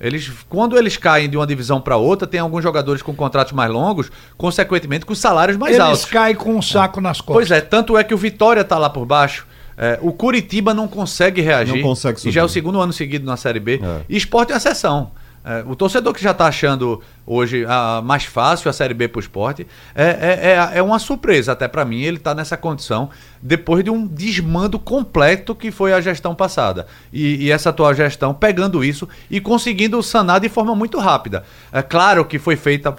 Eles, 0.00 0.30
quando 0.48 0.78
eles 0.78 0.96
caem 0.96 1.28
de 1.28 1.36
uma 1.36 1.46
divisão 1.46 1.80
para 1.80 1.96
outra, 1.96 2.26
tem 2.26 2.38
alguns 2.38 2.62
jogadores 2.62 3.02
com 3.02 3.14
contratos 3.14 3.52
mais 3.52 3.70
longos, 3.70 4.10
consequentemente 4.36 5.04
com 5.04 5.14
salários 5.14 5.56
mais 5.56 5.74
Eles 5.74 5.84
altos. 5.86 6.04
caem 6.04 6.36
com 6.36 6.54
um 6.54 6.62
saco 6.62 7.00
nas 7.00 7.20
costas. 7.20 7.34
Pois 7.48 7.50
é, 7.50 7.60
tanto 7.60 7.98
é 7.98 8.04
que 8.04 8.14
o 8.14 8.18
Vitória 8.18 8.62
tá 8.62 8.78
lá 8.78 8.88
por 8.88 9.04
baixo. 9.04 9.46
É, 9.76 9.98
o 10.02 10.12
Curitiba 10.12 10.72
não 10.74 10.86
consegue 10.88 11.40
reagir. 11.40 11.76
Não 11.76 11.82
consegue 11.82 12.18
E 12.28 12.30
já 12.30 12.40
é 12.40 12.44
o 12.44 12.48
subir. 12.48 12.54
segundo 12.60 12.80
ano 12.80 12.92
seguido 12.92 13.24
na 13.24 13.36
Série 13.36 13.60
B. 13.60 13.80
É. 13.82 14.00
E 14.08 14.16
esporte 14.16 14.50
é 14.50 14.54
uma 14.54 14.58
exceção. 14.58 15.10
É, 15.48 15.64
o 15.66 15.74
torcedor 15.74 16.12
que 16.12 16.22
já 16.22 16.32
está 16.32 16.46
achando 16.46 17.00
hoje 17.26 17.64
ah, 17.66 18.02
mais 18.04 18.24
fácil 18.24 18.68
a 18.68 18.72
Série 18.72 18.92
B 18.92 19.08
para 19.08 19.18
o 19.18 19.20
esporte 19.20 19.66
é, 19.94 20.04
é, 20.04 20.72
é, 20.74 20.78
é 20.78 20.82
uma 20.82 20.98
surpresa 20.98 21.52
até 21.52 21.66
para 21.66 21.86
mim 21.86 22.02
ele 22.02 22.18
está 22.18 22.34
nessa 22.34 22.54
condição 22.54 23.08
depois 23.40 23.82
de 23.82 23.88
um 23.90 24.06
desmando 24.06 24.78
completo 24.78 25.54
que 25.54 25.70
foi 25.70 25.92
a 25.92 26.00
gestão 26.00 26.34
passada. 26.34 26.86
E, 27.12 27.46
e 27.46 27.50
essa 27.50 27.70
atual 27.70 27.94
gestão 27.94 28.34
pegando 28.34 28.84
isso 28.84 29.08
e 29.30 29.40
conseguindo 29.40 30.02
sanar 30.02 30.40
de 30.40 30.48
forma 30.48 30.74
muito 30.74 30.98
rápida. 30.98 31.44
É 31.72 31.80
claro 31.80 32.24
que 32.24 32.38
foi 32.38 32.56
feita, 32.56 32.94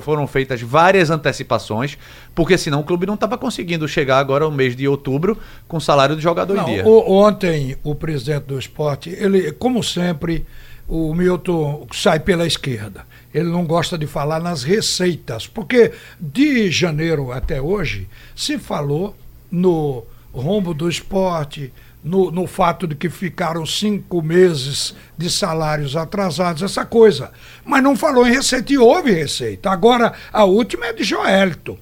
foram, 0.00 0.26
feitas 0.26 0.60
várias 0.60 1.10
antecipações, 1.10 1.98
porque 2.34 2.56
senão 2.58 2.80
o 2.80 2.84
clube 2.84 3.06
não 3.06 3.14
estava 3.14 3.36
conseguindo 3.38 3.88
chegar 3.88 4.18
agora 4.18 4.44
ao 4.44 4.50
mês 4.50 4.76
de 4.76 4.86
outubro 4.86 5.38
com 5.66 5.78
o 5.78 5.80
salário 5.80 6.14
do 6.14 6.20
jogador 6.22 6.54
Não, 6.54 6.68
em 6.68 6.74
dia. 6.74 6.86
o- 6.86 7.10
ontem, 7.12 7.76
o 7.82 7.94
presidente 7.94 8.44
do 8.44 8.58
esporte, 8.58 9.10
ele, 9.10 9.52
como 9.52 9.82
sempre, 9.82 10.46
o 10.88 11.14
Milton 11.14 11.86
sai 11.92 12.20
pela 12.20 12.46
esquerda. 12.46 13.06
Ele 13.32 13.48
não 13.48 13.64
gosta 13.64 13.96
de 13.96 14.06
falar 14.06 14.40
nas 14.40 14.62
receitas, 14.62 15.46
porque 15.46 15.92
de 16.20 16.70
janeiro 16.70 17.32
até 17.32 17.60
hoje 17.60 18.08
se 18.36 18.58
falou 18.58 19.16
no 19.50 20.04
rombo 20.32 20.74
do 20.74 20.88
esporte, 20.88 21.72
no, 22.02 22.30
no 22.30 22.46
fato 22.46 22.86
de 22.86 22.94
que 22.94 23.08
ficaram 23.08 23.64
cinco 23.64 24.20
meses 24.20 24.94
de 25.16 25.30
salários 25.30 25.96
atrasados, 25.96 26.62
essa 26.62 26.84
coisa. 26.84 27.30
Mas 27.64 27.82
não 27.82 27.96
falou 27.96 28.26
em 28.26 28.32
receita 28.32 28.72
e 28.72 28.78
houve 28.78 29.12
receita. 29.12 29.70
Agora, 29.70 30.12
a 30.32 30.44
última 30.44 30.86
é 30.86 30.92
de 30.92 31.04
Joelton. 31.04 31.78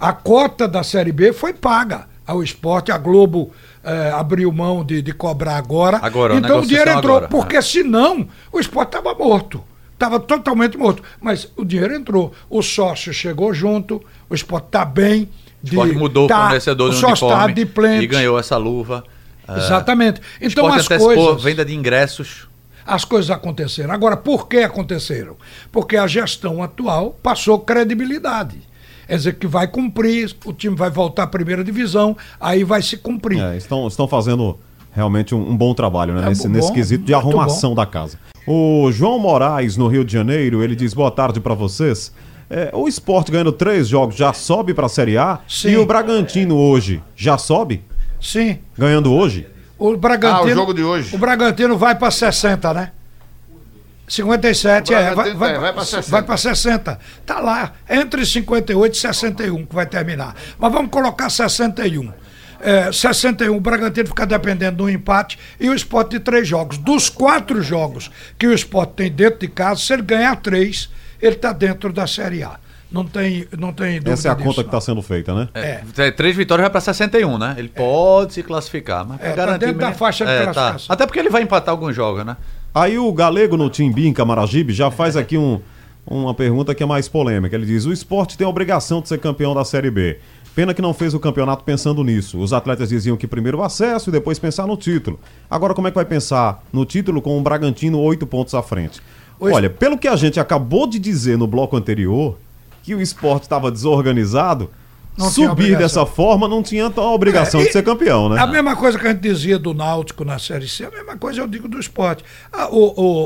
A 0.00 0.12
cota 0.12 0.66
da 0.66 0.82
Série 0.82 1.12
B 1.12 1.32
foi 1.32 1.52
paga 1.52 2.08
ao 2.26 2.42
esporte, 2.42 2.90
a 2.90 2.98
Globo 2.98 3.52
eh, 3.84 4.10
abriu 4.14 4.50
mão 4.52 4.84
de, 4.84 5.02
de 5.02 5.12
cobrar 5.12 5.56
agora. 5.56 5.98
Agora, 6.02 6.34
então 6.34 6.60
o 6.60 6.62
dinheiro 6.62 6.90
negociação 6.90 6.98
entrou, 6.98 7.16
agora. 7.16 7.28
porque 7.28 7.60
senão 7.62 8.28
o 8.52 8.60
esporte 8.60 8.96
estava 8.96 9.14
morto. 9.14 9.62
Estava 9.92 10.18
totalmente 10.18 10.76
morto. 10.76 11.02
Mas 11.20 11.48
o 11.56 11.64
dinheiro 11.64 11.94
entrou. 11.94 12.32
O 12.50 12.60
sócio 12.62 13.12
chegou 13.12 13.54
junto, 13.54 14.02
o 14.28 14.34
esporte 14.34 14.66
está 14.66 14.84
bem. 14.84 15.28
O 15.62 15.66
esporte 15.66 15.94
mudou 15.94 16.26
tá, 16.26 16.38
o 16.38 16.42
fornecedor 16.44 16.88
o 16.88 16.90
do 16.90 16.96
sócio 16.96 17.28
tá 17.28 17.34
uniforme 17.34 17.54
de 17.54 17.66
plente. 17.66 18.04
e 18.04 18.06
ganhou 18.06 18.38
essa 18.38 18.56
luva. 18.56 19.04
É, 19.46 19.58
Exatamente. 19.58 20.20
Então 20.40 20.66
as 20.66 20.88
coisas. 20.88 21.42
venda 21.42 21.64
de 21.64 21.74
ingressos. 21.74 22.48
As 22.84 23.04
coisas 23.04 23.30
aconteceram. 23.30 23.92
Agora, 23.92 24.16
por 24.16 24.48
que 24.48 24.58
aconteceram? 24.58 25.36
Porque 25.70 25.96
a 25.96 26.06
gestão 26.06 26.62
atual 26.62 27.16
passou 27.22 27.60
credibilidade. 27.60 28.60
Quer 29.06 29.16
dizer 29.16 29.34
que 29.34 29.46
vai 29.46 29.66
cumprir, 29.66 30.34
o 30.44 30.52
time 30.52 30.76
vai 30.76 30.90
voltar 30.90 31.24
à 31.24 31.26
primeira 31.26 31.62
divisão, 31.62 32.16
aí 32.40 32.64
vai 32.64 32.82
se 32.82 32.96
cumprir. 32.96 33.40
É, 33.42 33.56
estão, 33.56 33.86
estão 33.86 34.06
fazendo 34.08 34.58
realmente 34.92 35.34
um, 35.34 35.50
um 35.50 35.56
bom 35.56 35.74
trabalho 35.74 36.14
né, 36.14 36.22
É 36.22 36.28
nesse, 36.28 36.48
bom, 36.48 36.54
nesse 36.54 36.72
quesito 36.72 37.04
de 37.04 37.14
arrumação 37.14 37.74
da 37.74 37.86
casa. 37.86 38.18
O 38.46 38.90
João 38.92 39.18
Moraes, 39.18 39.76
no 39.76 39.86
Rio 39.86 40.04
de 40.04 40.12
Janeiro, 40.12 40.62
ele 40.62 40.74
diz 40.74 40.94
boa 40.94 41.10
tarde 41.10 41.40
para 41.40 41.54
vocês. 41.54 42.12
É, 42.50 42.70
o 42.74 42.86
esporte 42.86 43.32
ganhando 43.32 43.52
três 43.52 43.88
jogos 43.88 44.14
já 44.14 44.32
sobe 44.32 44.74
para 44.74 44.86
a 44.86 44.88
Série 44.88 45.16
A? 45.16 45.38
Sim. 45.48 45.70
E 45.70 45.76
o 45.76 45.86
Bragantino 45.86 46.56
hoje 46.56 47.02
já 47.16 47.38
sobe? 47.38 47.82
Sim. 48.20 48.58
Ganhando 48.76 49.12
hoje? 49.12 49.46
O 49.78 49.96
Bragantino. 49.96 50.50
Ah, 50.50 50.52
o 50.52 50.54
jogo 50.54 50.74
de 50.74 50.82
hoje. 50.82 51.14
O 51.14 51.18
Bragantino 51.18 51.78
vai 51.78 51.94
para 51.94 52.10
60, 52.10 52.74
né? 52.74 52.92
57, 54.16 54.92
O 54.92 54.96
é. 54.96 55.14
Vai, 55.14 55.34
vai, 55.34 55.50
é, 55.50 55.54
pra- 55.54 55.60
vai 55.60 55.72
pra 55.72 55.84
60. 55.84 56.10
vai 56.10 56.22
para 56.22 56.36
60. 56.36 56.98
Tá 57.24 57.40
lá, 57.40 57.72
entre 57.88 58.26
58 58.26 58.94
e 58.94 58.98
61 58.98 59.64
que 59.66 59.74
vai 59.74 59.86
terminar. 59.86 60.34
Mas 60.58 60.72
vamos 60.72 60.90
colocar 60.90 61.30
61. 61.30 62.12
É, 62.60 62.92
61, 62.92 63.56
o 63.56 63.60
Bragantino 63.60 64.06
fica 64.06 64.24
dependendo 64.26 64.76
do 64.84 64.90
empate 64.90 65.38
e 65.58 65.68
o 65.68 65.74
esporte 65.74 66.10
de 66.12 66.20
três 66.20 66.46
jogos. 66.46 66.78
Dos 66.78 67.08
quatro 67.08 67.60
jogos 67.62 68.10
que 68.38 68.46
o 68.46 68.52
esporte 68.52 68.92
tem 68.94 69.10
dentro 69.10 69.40
de 69.40 69.48
casa, 69.48 69.80
se 69.80 69.92
ele 69.92 70.02
ganhar 70.02 70.36
três, 70.36 70.88
ele 71.20 71.34
está 71.34 71.52
dentro 71.52 71.92
da 71.92 72.06
Série 72.06 72.42
A. 72.44 72.56
Não 72.90 73.06
tem, 73.06 73.48
não 73.58 73.72
tem 73.72 73.94
dúvida 73.94 74.12
Essa 74.12 74.28
é 74.28 74.30
a 74.30 74.34
disso, 74.34 74.46
conta 74.46 74.62
que 74.62 74.70
não. 74.70 74.78
está 74.78 74.80
sendo 74.92 75.00
feita, 75.02 75.34
né? 75.34 75.48
É. 75.54 75.80
É, 75.96 76.10
Três 76.10 76.36
vitórias 76.36 76.62
vai 76.64 76.70
para 76.70 76.80
61, 76.82 77.38
né? 77.38 77.54
Ele 77.56 77.68
pode 77.68 78.34
se 78.34 78.42
classificar, 78.42 79.06
mas 79.06 79.18
É, 79.22 79.30
tá 79.30 79.34
garantir 79.36 79.60
dentro 79.66 79.78
da 79.80 79.92
faixa 79.94 80.26
de 80.26 80.30
É, 80.30 80.42
classificação. 80.44 80.86
Até 80.92 81.06
porque 81.06 81.18
ele 81.18 81.30
vai 81.30 81.40
empatar 81.42 81.72
alguns 81.72 81.96
jogos, 81.96 82.22
né? 82.26 82.36
Aí 82.74 82.98
o 82.98 83.12
Galego 83.12 83.56
no 83.56 83.68
Timbi, 83.68 84.06
em 84.06 84.12
Camaragibe, 84.12 84.72
já 84.72 84.90
faz 84.90 85.16
aqui 85.16 85.36
um, 85.36 85.60
uma 86.06 86.32
pergunta 86.34 86.74
que 86.74 86.82
é 86.82 86.86
mais 86.86 87.08
polêmica. 87.08 87.54
Ele 87.54 87.66
diz: 87.66 87.84
o 87.84 87.92
esporte 87.92 88.36
tem 88.38 88.46
a 88.46 88.50
obrigação 88.50 89.00
de 89.00 89.08
ser 89.08 89.18
campeão 89.18 89.54
da 89.54 89.64
Série 89.64 89.90
B. 89.90 90.18
Pena 90.54 90.74
que 90.74 90.82
não 90.82 90.92
fez 90.92 91.14
o 91.14 91.20
campeonato 91.20 91.64
pensando 91.64 92.04
nisso. 92.04 92.38
Os 92.38 92.52
atletas 92.52 92.90
diziam 92.90 93.16
que 93.16 93.26
primeiro 93.26 93.58
o 93.58 93.62
acesso 93.62 94.10
e 94.10 94.12
depois 94.12 94.38
pensar 94.38 94.66
no 94.66 94.76
título. 94.76 95.18
Agora, 95.50 95.72
como 95.74 95.88
é 95.88 95.90
que 95.90 95.94
vai 95.94 96.04
pensar 96.04 96.62
no 96.72 96.84
título 96.84 97.22
com 97.22 97.38
o 97.38 97.42
Bragantino 97.42 97.98
oito 98.00 98.26
pontos 98.26 98.52
à 98.54 98.62
frente? 98.62 99.00
Hoje- 99.40 99.54
Olha, 99.54 99.70
pelo 99.70 99.96
que 99.96 100.06
a 100.06 100.14
gente 100.16 100.38
acabou 100.38 100.86
de 100.86 100.98
dizer 100.98 101.38
no 101.38 101.46
bloco 101.46 101.74
anterior, 101.74 102.36
que 102.82 102.94
o 102.94 103.00
esporte 103.00 103.44
estava 103.44 103.70
desorganizado, 103.70 104.68
Não 105.16 105.28
subir 105.30 105.76
dessa 105.76 106.06
forma 106.06 106.48
não 106.48 106.62
tinha 106.62 106.86
a 106.94 107.00
obrigação 107.12 107.60
É, 107.60 107.64
de 107.64 107.72
ser 107.72 107.82
campeão, 107.82 108.30
né? 108.30 108.40
A 108.40 108.46
mesma 108.46 108.74
coisa 108.74 108.98
que 108.98 109.06
a 109.06 109.10
gente 109.10 109.20
dizia 109.20 109.58
do 109.58 109.74
Náutico 109.74 110.24
na 110.24 110.38
Série 110.38 110.66
C, 110.66 110.84
a 110.86 110.90
mesma 110.90 111.16
coisa 111.18 111.40
eu 111.42 111.46
digo 111.46 111.68
do 111.68 111.78
esporte. 111.78 112.24
Ah, 112.50 112.68
o, 112.70 112.78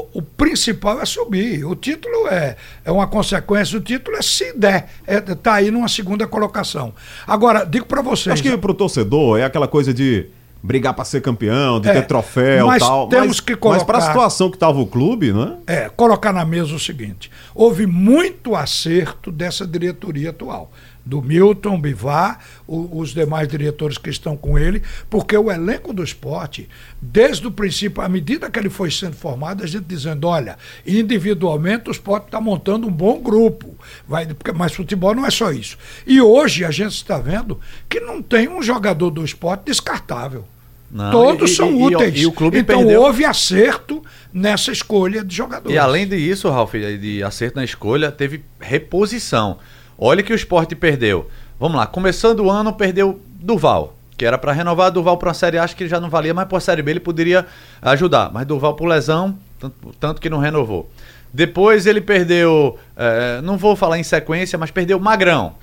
o, 0.03 0.09
o 0.14 0.22
principal 0.22 1.01
é 1.01 1.05
subir. 1.07 1.64
O 1.64 1.77
título 1.77 2.27
é, 2.29 2.57
é 2.85 2.90
uma 2.90 3.07
consequência, 3.07 3.79
o 3.79 3.81
título 3.81 4.16
é 4.16 4.22
se 4.22 4.53
der. 4.59 4.88
É, 5.07 5.20
tá 5.20 5.55
aí 5.55 5.70
numa 5.70 5.87
segunda 5.88 6.27
colocação. 6.27 6.92
Agora, 7.27 7.64
digo 7.64 7.87
para 7.87 8.03
vocês. 8.03 8.33
Acho 8.35 8.42
que 8.42 8.57
pro 8.59 8.75
torcedor 8.75 9.38
é 9.38 9.44
aquela 9.44 9.68
coisa 9.68 9.94
de 9.94 10.27
brigar 10.62 10.92
para 10.94 11.05
ser 11.05 11.20
campeão, 11.22 11.79
de 11.81 11.88
É, 11.88 11.92
ter 11.92 12.07
troféu 12.09 12.66
mas 12.66 12.83
e 12.83 12.87
tal. 12.87 13.09
temos 13.09 13.27
mas, 13.29 13.40
que 13.40 13.53
Mas 13.53 13.61
colocar- 13.61 13.85
para 13.85 13.99
a 13.99 14.01
situação 14.01 14.51
que 14.51 14.57
estava 14.57 14.81
o 14.81 14.87
clube, 14.87 15.33
né? 15.33 15.55
é, 15.68 15.88
colocar 15.88 16.33
na 16.33 16.44
mesa 16.44 16.75
o 16.75 16.79
seguinte: 16.81 17.31
houve 17.55 17.87
muito 17.87 18.57
acerto 18.57 19.31
dessa 19.31 19.64
diretoria 19.64 20.31
atual. 20.31 20.72
Do 21.07 21.23
Milton, 21.23 21.81
Bivar, 21.81 22.40
o- 22.66 22.99
os 22.99 23.14
demais 23.14 23.47
diretores 23.47 23.97
que 23.97 24.11
estão 24.11 24.37
com 24.37 24.59
ele, 24.59 24.83
porque 25.09 25.37
o 25.38 25.53
elenco 25.53 25.92
do 25.92 26.03
esporte, 26.03 26.69
desde 27.01 27.47
o 27.47 27.51
princípio, 27.53 28.03
à 28.03 28.09
medida 28.09 28.51
que 28.51 28.59
ele 28.59 28.69
foi 28.69 28.90
sendo 28.90 29.14
formado, 29.14 29.62
a 29.62 29.66
gente 29.69 29.85
dizendo: 29.85 30.27
olha, 30.27 30.57
individualmente 30.85 31.88
o 31.88 31.92
esporte 31.92 32.25
está 32.27 32.40
montando 32.40 32.88
um 32.88 32.90
bom 32.90 33.21
grupo. 33.21 33.77
Vai, 34.09 34.27
porque- 34.27 34.53
mas 34.53 34.75
futebol 34.75 35.14
não 35.14 35.25
é 35.25 35.31
só 35.31 35.53
isso. 35.53 35.79
E 36.07 36.21
hoje 36.21 36.64
a 36.64 36.71
gente 36.73 36.95
está 36.97 37.19
vendo 37.19 37.61
que 37.88 38.01
não 38.01 38.21
tem 38.21 38.49
um 38.49 38.61
jogador 38.61 39.11
do 39.11 39.25
esporte 39.25 39.62
descartável. 39.66 40.45
Não, 40.90 41.11
Todos 41.11 41.51
e- 41.53 41.55
são 41.57 41.71
e- 41.90 41.95
úteis. 41.97 42.21
e 42.21 42.27
o 42.27 42.33
clube 42.33 42.59
então 42.59 42.79
perdeu- 42.79 43.01
houve 43.03 43.25
acerto 43.25 44.03
nessa 44.33 44.71
escolha 44.73 45.25
de 45.25 45.35
jogadores. 45.35 45.75
E 45.75 45.79
além 45.79 46.07
disso, 46.07 46.49
Ralf, 46.51 46.75
de 46.75 47.23
acerto 47.23 47.57
na 47.57 47.64
escolha, 47.64 48.11
teve 48.12 48.42
reposição. 48.61 49.59
Olha 49.98 50.22
que 50.22 50.32
o 50.32 50.37
esporte 50.37 50.74
perdeu. 50.74 51.28
Vamos 51.59 51.76
lá, 51.76 51.87
começando 51.87 52.40
o 52.40 52.50
ano, 52.50 52.72
perdeu 52.72 53.20
Duval, 53.40 53.94
que 54.16 54.24
era 54.26 54.37
para 54.37 54.52
renovar 54.52 54.90
Duval 54.90 55.16
para 55.16 55.30
a 55.30 55.35
Série 55.35 55.59
A, 55.59 55.64
acho 55.64 55.74
que 55.76 55.88
já 55.88 55.98
não 55.98 56.11
valia, 56.11 56.35
mas 56.35 56.46
para 56.46 56.59
a 56.59 56.61
Série 56.61 56.82
B 56.82 56.90
ele 56.92 57.00
poderia 57.00 57.46
ajudar. 57.80 58.30
Mas 58.32 58.46
Duval 58.46 58.74
por 58.74 58.87
lesão, 58.87 59.37
tanto, 59.59 59.74
tanto 59.98 60.20
que 60.20 60.28
não 60.28 60.38
renovou. 60.38 60.88
Depois 61.32 61.87
ele 61.87 62.00
perdeu, 62.00 62.78
eh, 62.96 63.40
não 63.42 63.56
vou 63.56 63.74
falar 63.76 63.98
em 63.98 64.02
sequência, 64.02 64.59
mas 64.59 64.70
perdeu 64.70 64.98
Magrão. 64.98 65.54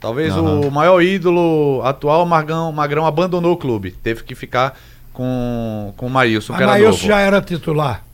Talvez 0.00 0.32
Aham. 0.32 0.60
o 0.60 0.70
maior 0.70 1.00
ídolo 1.02 1.80
atual, 1.84 2.24
Magrão, 2.26 2.70
Magrão 2.70 3.06
abandonou 3.06 3.52
o 3.52 3.56
clube. 3.56 3.92
Teve 3.92 4.22
que 4.24 4.34
ficar 4.34 4.78
com, 5.12 5.94
com 5.96 6.06
o 6.06 6.10
Maílson, 6.10 6.54
que 6.54 6.62
era 6.62 6.72
Maílson 6.72 6.90
novo. 6.90 7.06
já 7.06 7.20
era 7.20 7.40
titular. 7.40 8.04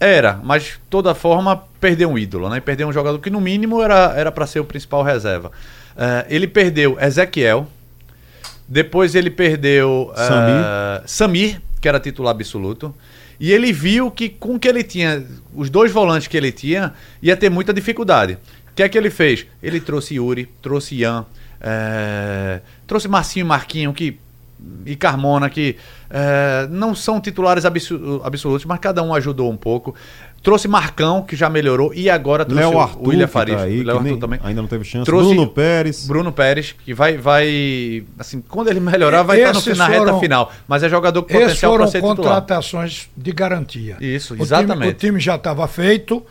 Era, 0.00 0.40
mas 0.42 0.62
de 0.64 0.78
toda 0.88 1.14
forma 1.14 1.64
perdeu 1.80 2.10
um 2.10 2.18
ídolo, 2.18 2.48
né? 2.48 2.60
Perdeu 2.60 2.88
um 2.88 2.92
jogador 2.92 3.18
que 3.18 3.30
no 3.30 3.40
mínimo 3.40 3.82
era 3.82 4.12
era 4.16 4.32
para 4.32 4.46
ser 4.46 4.60
o 4.60 4.64
principal 4.64 5.02
reserva. 5.02 5.50
Eh, 5.96 6.26
ele 6.30 6.46
perdeu 6.46 6.98
Ezequiel, 7.00 7.66
depois 8.66 9.14
ele 9.14 9.30
perdeu 9.30 10.12
eh, 10.16 10.26
Samir. 10.26 11.08
Samir, 11.08 11.62
que 11.80 11.88
era 11.88 11.98
titular 11.98 12.30
absoluto, 12.30 12.94
e 13.40 13.52
ele 13.52 13.72
viu 13.72 14.10
que 14.10 14.28
com 14.28 14.54
o 14.54 14.58
que 14.58 14.68
ele 14.68 14.84
tinha, 14.84 15.24
os 15.54 15.68
dois 15.70 15.90
volantes 15.90 16.28
que 16.28 16.36
ele 16.36 16.52
tinha, 16.52 16.92
ia 17.22 17.36
ter 17.36 17.50
muita 17.50 17.72
dificuldade. 17.72 18.34
O 18.70 18.74
que 18.74 18.82
é 18.82 18.88
que 18.88 18.96
ele 18.96 19.10
fez? 19.10 19.46
Ele 19.62 19.80
trouxe 19.80 20.14
Yuri, 20.14 20.48
trouxe 20.62 20.96
Ian, 20.96 21.26
eh, 21.60 22.60
trouxe 22.86 23.08
Marcinho 23.08 23.44
e 23.44 23.48
Marquinho, 23.48 23.92
que 23.92 24.18
e 24.84 24.96
Carmona, 24.96 25.48
que 25.48 25.76
é, 26.10 26.66
não 26.70 26.94
são 26.94 27.20
titulares 27.20 27.64
absolutos, 27.64 28.64
mas 28.64 28.78
cada 28.78 29.02
um 29.02 29.14
ajudou 29.14 29.50
um 29.50 29.56
pouco. 29.56 29.94
Trouxe 30.40 30.68
Marcão, 30.68 31.22
que 31.22 31.34
já 31.34 31.50
melhorou, 31.50 31.92
e 31.92 32.08
agora 32.08 32.44
trouxe 32.44 32.62
Léo 32.64 32.74
o 32.74 32.80
Arthur, 32.80 33.08
William 33.08 33.26
que 33.26 33.32
Faria. 33.32 33.56
tá 33.56 33.62
aí, 33.64 33.82
Léo 33.82 33.98
Arthur 33.98 34.16
também. 34.18 34.40
ainda 34.42 34.62
não 34.62 34.68
teve 34.68 34.84
chance. 34.84 35.04
Trouxe 35.04 35.34
Bruno 35.34 35.48
Pérez. 35.48 36.06
Bruno 36.06 36.32
Pérez, 36.32 36.74
que 36.84 36.94
vai, 36.94 37.16
vai 37.18 38.04
assim, 38.18 38.40
quando 38.48 38.68
ele 38.68 38.78
melhorar, 38.80 39.22
vai 39.24 39.40
estar 39.40 39.52
no, 39.52 39.76
na 39.76 39.86
reta 39.88 40.04
foram- 40.06 40.20
final. 40.20 40.52
Mas 40.68 40.82
é 40.84 40.88
jogador 40.88 41.22
com 41.22 41.30
Esses 41.30 41.42
potencial 41.42 41.72
para 41.72 41.78
foram 41.80 41.90
ser 41.90 41.98
titular. 41.98 42.16
contratações 42.16 43.08
de 43.16 43.32
garantia. 43.32 43.96
Isso, 44.00 44.34
O 44.34 44.42
exatamente. 44.42 44.74
time- 44.78 44.88
o 44.90 44.94
time 44.94 45.20
já 45.20 45.34
estava 45.34 45.66
feito, 45.66 46.24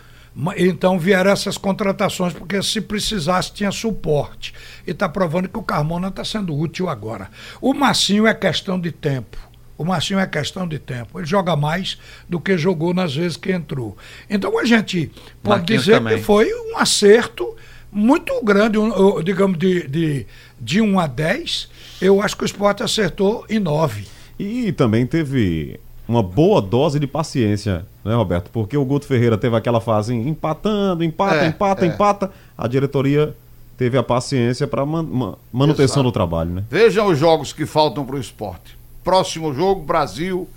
então 0.58 0.98
vieram 0.98 1.32
essas 1.32 1.58
contratações, 1.58 2.32
porque 2.34 2.62
se 2.64 2.80
precisasse 2.80 3.52
tinha 3.54 3.72
suporte. 3.72 4.54
E 4.86 4.92
está 4.92 5.10
provando 5.10 5.50
que 5.50 5.58
o 5.58 5.64
Carmona 5.64 6.08
está 6.08 6.24
sendo 6.24 6.56
útil 6.58 6.88
agora. 6.90 7.30
O 7.60 7.74
Massinho 7.74 8.26
é 8.26 8.34
questão 8.34 8.80
de 8.80 8.92
tempo. 8.92 9.38
O 9.78 9.86
Marcinho 9.86 10.20
é 10.20 10.26
questão 10.26 10.68
de 10.68 10.80
tempo. 10.80 11.20
Ele 11.20 11.28
joga 11.28 11.56
mais 11.56 11.98
do 12.28 12.40
que 12.40 12.58
jogou 12.58 12.94
nas 12.94 13.16
vezes 13.16 13.38
que 13.38 13.52
entrou. 13.52 13.96
Então 14.30 14.58
a 14.58 14.66
gente 14.66 15.12
pode 15.44 15.60
Marquinhos 15.60 15.84
dizer 15.84 15.98
também. 15.98 16.18
que 16.18 16.24
foi 16.24 16.52
um 16.72 16.78
acerto 16.78 17.56
muito 17.92 18.44
grande, 18.44 18.78
um, 18.78 19.22
digamos, 19.24 19.58
de, 19.58 19.88
de, 19.88 20.26
de 20.60 20.82
1 20.82 21.00
a 21.00 21.08
10. 21.08 21.70
Eu 22.02 22.22
acho 22.22 22.36
que 22.36 22.44
o 22.44 22.46
esporte 22.46 22.82
acertou 22.84 23.46
em 23.50 23.60
9. 23.60 24.06
E 24.40 24.72
também 24.72 25.06
teve 25.06 25.80
uma 26.08 26.24
boa 26.24 26.62
dose 26.62 27.00
de 27.00 27.08
paciência, 27.08 27.86
né, 28.04 28.16
Roberto? 28.16 28.50
Porque 28.52 28.78
o 28.78 28.86
Guto 28.86 29.06
Ferreira 29.06 29.38
teve 29.38 29.56
aquela 29.56 29.82
fase 29.82 30.14
empatando, 30.14 31.04
empata, 31.04 31.36
É, 31.36 31.48
empata, 31.48 31.86
é. 31.86 31.88
empata. 31.90 32.32
A 32.58 32.68
diretoria 32.68 33.36
teve 33.78 33.98
a 33.98 34.04
paciência 34.04 34.66
para 34.68 34.86
manutenção 34.86 35.86
Exato. 35.86 36.04
do 36.04 36.12
trabalho, 36.12 36.52
né? 36.52 36.64
Vejam 36.70 37.08
os 37.08 37.18
jogos 37.18 37.52
que 37.54 37.66
faltam 37.66 38.06
para 38.06 38.16
o 38.16 38.20
esporte. 38.20 38.77
Próximo 39.08 39.54
jogo, 39.54 39.86
Brasil 39.86 40.50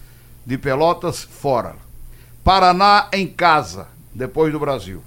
de 0.45 0.59
Pelotas 0.59 1.23
fora. 1.23 1.77
Paraná 2.43 3.09
em 3.13 3.25
casa, 3.25 3.87
depois 4.13 4.53
do 4.53 4.59
Brasil. 4.59 5.05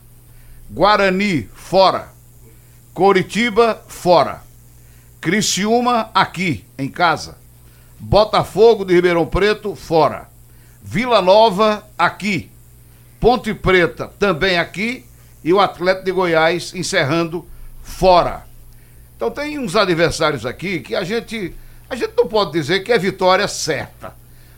Guarani 0.71 1.49
fora. 1.53 2.07
Coritiba 2.93 3.83
fora. 3.85 4.41
Criciúma 5.19 6.09
aqui, 6.13 6.63
em 6.77 6.87
casa. 6.87 7.37
Botafogo 7.99 8.85
de 8.85 8.93
Ribeirão 8.93 9.25
Preto 9.25 9.75
fora. 9.75 10.29
Vila 10.81 11.21
Nova 11.21 11.85
aqui. 11.97 12.49
Ponte 13.19 13.53
Preta 13.53 14.07
também 14.17 14.57
aqui. 14.57 15.05
E 15.43 15.51
o 15.51 15.59
Atlético 15.59 16.05
de 16.05 16.11
Goiás 16.13 16.73
encerrando 16.73 17.45
fora. 17.83 18.45
Então 19.17 19.29
tem 19.29 19.59
uns 19.59 19.75
adversários 19.75 20.45
aqui 20.45 20.79
que 20.79 20.95
a 20.95 21.03
gente 21.03 21.53
a 21.93 21.95
gente 21.95 22.13
não 22.17 22.27
pode 22.27 22.51
dizer 22.51 22.81
que 22.81 22.91
é 22.91 22.97
vitória 22.97 23.47
certa. 23.47 24.13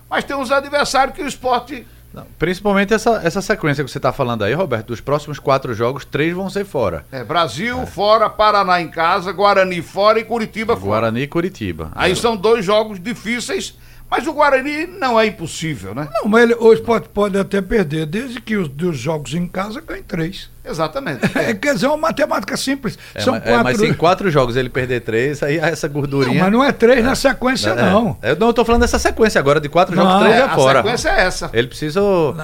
Mas 0.09 0.23
tem 0.23 0.35
uns 0.35 0.51
adversários 0.51 1.15
que 1.15 1.21
o 1.21 1.27
esporte 1.27 1.85
Não, 2.13 2.25
principalmente 2.39 2.93
essa, 2.93 3.21
essa 3.23 3.41
sequência 3.41 3.83
que 3.83 3.91
você 3.91 3.97
está 3.97 4.13
falando 4.13 4.43
aí, 4.43 4.53
Roberto. 4.53 4.87
Dos 4.87 5.01
próximos 5.01 5.37
quatro 5.39 5.73
jogos, 5.73 6.05
três 6.05 6.33
vão 6.33 6.49
ser 6.49 6.65
fora. 6.65 7.05
é 7.11 7.23
Brasil 7.23 7.85
fora, 7.85 8.29
Paraná 8.29 8.79
em 8.81 8.87
casa, 8.87 9.31
Guarani 9.31 9.81
fora 9.81 10.19
e 10.19 10.23
Curitiba 10.23 10.75
fora. 10.75 10.87
Guarani 10.87 11.21
e 11.21 11.27
Curitiba. 11.27 11.91
Aí 11.93 12.15
são 12.15 12.37
dois 12.37 12.63
jogos 12.63 12.99
difíceis, 12.99 13.77
mas 14.09 14.25
o 14.27 14.33
Guarani 14.33 14.85
não 14.87 15.19
é 15.19 15.25
impossível, 15.25 15.93
né? 15.93 16.07
Não, 16.13 16.29
mas 16.29 16.43
ele, 16.43 16.55
o 16.55 16.71
esporte 16.71 17.09
pode 17.09 17.37
até 17.37 17.61
perder, 17.61 18.05
desde 18.05 18.39
que 18.39 18.55
os 18.55 18.69
dos 18.69 18.97
jogos 18.97 19.33
em 19.33 19.47
casa 19.47 19.81
ganhe 19.81 20.03
três. 20.03 20.49
Exatamente. 20.67 21.21
É, 21.35 21.53
quer 21.53 21.73
dizer, 21.75 21.85
é 21.85 21.89
uma 21.89 21.97
matemática 21.97 22.55
simples. 22.57 22.97
É, 23.13 23.21
São 23.21 23.33
mas, 23.33 23.43
é, 23.43 23.45
quatro. 23.49 23.63
mas 23.63 23.77
se 23.77 23.85
em 23.87 23.93
quatro 23.93 24.31
jogos 24.31 24.55
ele 24.55 24.69
perder 24.69 25.01
três, 25.01 25.43
aí 25.43 25.57
essa 25.57 25.87
Não, 25.87 25.93
gordurinha. 25.93 26.41
mas 26.43 26.51
não 26.51 26.63
é 26.63 26.71
três 26.71 27.03
na 27.03 27.13
sequência, 27.15 27.69
É, 27.69 27.75
não. 27.91 28.17
é, 28.21 28.31
Eu 28.31 28.35
não 28.37 28.51
tô 28.53 28.63
falando 28.65 28.81
dessa 28.81 28.97
sequência 28.97 29.37
agora, 29.39 29.59
de 29.59 29.69
quatro 29.69 29.95
jogos, 29.95 30.11
Não, 30.13 30.19
três 30.21 30.35
É, 30.35 30.39
é 30.39 30.43
a 30.43 30.55
fora. 30.55 30.81
sequência 30.81 31.09
é 31.09 31.21
essa. 31.21 31.49
Ele 31.53 31.67
precisa. 31.67 32.01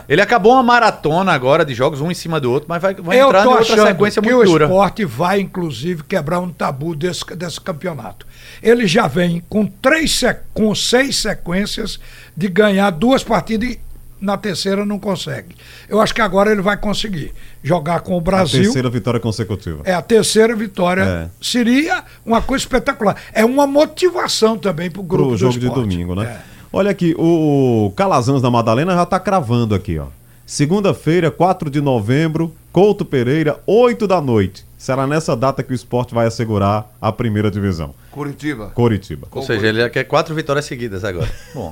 Ele 0.08 0.22
acabou 0.22 0.54
uma 0.54 0.64
maratona 0.64 1.32
agora 1.32 1.64
de 1.66 1.74
jogos, 1.74 2.02
um 2.02 2.12
em 2.12 2.14
cima 2.14 2.40
do 2.40 2.52
outro, 2.52 2.68
mas 2.70 2.82
vai, 2.82 2.94
vai 2.96 3.20
Eu 3.20 3.28
entrar 3.28 3.46
em 3.46 3.48
outra 3.48 3.88
sequência 3.88 4.22
que 4.22 4.30
muito 4.32 4.42
o 4.48 4.52
dura. 4.52 4.66
esporte 4.66 5.06
vai, 5.06 5.40
inclusive, 5.40 6.04
quebrar 6.04 6.40
um 6.40 6.50
tabu 6.50 6.96
desse, 6.96 7.24
desse 7.36 7.60
campeonato. 7.60 8.26
Ele 8.62 8.86
já 8.88 9.08
vem 9.08 9.42
com, 9.50 9.66
três, 9.66 10.22
com 10.54 10.74
seis 10.76 11.18
sequências 11.18 12.00
de 12.36 12.48
ganhar 12.48 12.90
duas 12.92 13.24
partidas 13.24 13.70
e 13.70 13.80
na 14.22 14.38
terceira 14.38 14.86
não 14.86 15.00
consegue. 15.00 15.56
Eu 15.90 16.00
acho 16.00 16.14
que 16.14 16.22
agora 16.22 16.52
ele 16.52 16.62
vai 16.62 16.78
conseguir 16.78 17.34
jogar 17.64 18.02
com 18.02 18.14
o 18.14 18.20
A 18.20 18.22
Brasil. 18.22 18.64
terceira 18.64 18.90
vitória 18.90 19.20
consecutiva. 19.20 19.82
É 19.84 19.94
a 19.94 20.02
terceira 20.02 20.56
vitória. 20.56 21.02
É. 21.02 21.30
Seria 21.42 22.04
uma 22.26 22.42
coisa 22.42 22.64
espetacular. 22.64 23.16
É 23.34 23.44
uma 23.44 23.66
motivação 23.66 24.58
também 24.58 24.90
para 24.92 25.02
o 25.02 25.04
grupo 25.04 25.24
Pro 25.30 25.32
do 25.32 25.38
jogo 25.38 25.60
de 25.60 25.70
domingo, 25.70 26.14
né? 26.16 26.26
É. 26.48 26.52
Olha 26.72 26.92
aqui, 26.92 27.14
o 27.18 27.92
Calazans 27.98 28.42
da 28.42 28.50
Madalena 28.50 28.94
já 28.94 29.06
tá 29.06 29.20
cravando 29.20 29.76
aqui, 29.76 29.98
ó. 30.00 30.06
Segunda-feira, 30.46 31.32
4 31.32 31.70
de 31.70 31.82
novembro, 31.82 32.54
Couto 32.72 33.04
Pereira, 33.04 33.60
8 33.66 34.08
da 34.08 34.22
noite. 34.22 34.66
Será 34.78 35.06
nessa 35.06 35.36
data 35.36 35.62
que 35.64 35.72
o 35.72 35.76
esporte 35.76 36.14
vai 36.14 36.26
assegurar 36.28 36.90
a 37.02 37.12
primeira 37.12 37.52
divisão. 37.52 37.94
Curitiba. 38.12 38.72
Coritiba. 38.74 39.28
Ou 39.32 39.42
seja, 39.44 39.68
ele 39.68 39.80
já 39.80 39.90
quer 39.90 40.04
quatro 40.06 40.34
vitórias 40.34 40.66
seguidas 40.66 41.04
agora. 41.04 41.30
Bom, 41.54 41.72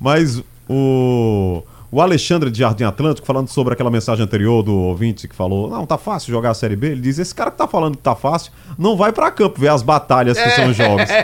Mas 0.00 0.42
o, 0.72 1.64
o 1.90 2.00
Alexandre 2.00 2.48
de 2.50 2.60
Jardim 2.60 2.84
Atlântico, 2.84 3.26
falando 3.26 3.48
sobre 3.48 3.74
aquela 3.74 3.90
mensagem 3.90 4.24
anterior 4.24 4.62
do 4.62 4.72
ouvinte 4.72 5.26
que 5.26 5.34
falou: 5.34 5.68
Não, 5.68 5.84
tá 5.84 5.98
fácil 5.98 6.30
jogar 6.30 6.50
a 6.50 6.54
Série 6.54 6.76
B. 6.76 6.92
Ele 6.92 7.00
diz: 7.00 7.18
Esse 7.18 7.34
cara 7.34 7.50
que 7.50 7.58
tá 7.58 7.66
falando 7.66 7.96
que 7.96 8.02
tá 8.02 8.14
fácil, 8.14 8.52
não 8.78 8.96
vai 8.96 9.10
pra 9.12 9.32
campo 9.32 9.60
ver 9.60 9.68
as 9.68 9.82
batalhas 9.82 10.38
que 10.38 10.50
são 10.50 10.70
os 10.70 10.76
jogos. 10.76 11.10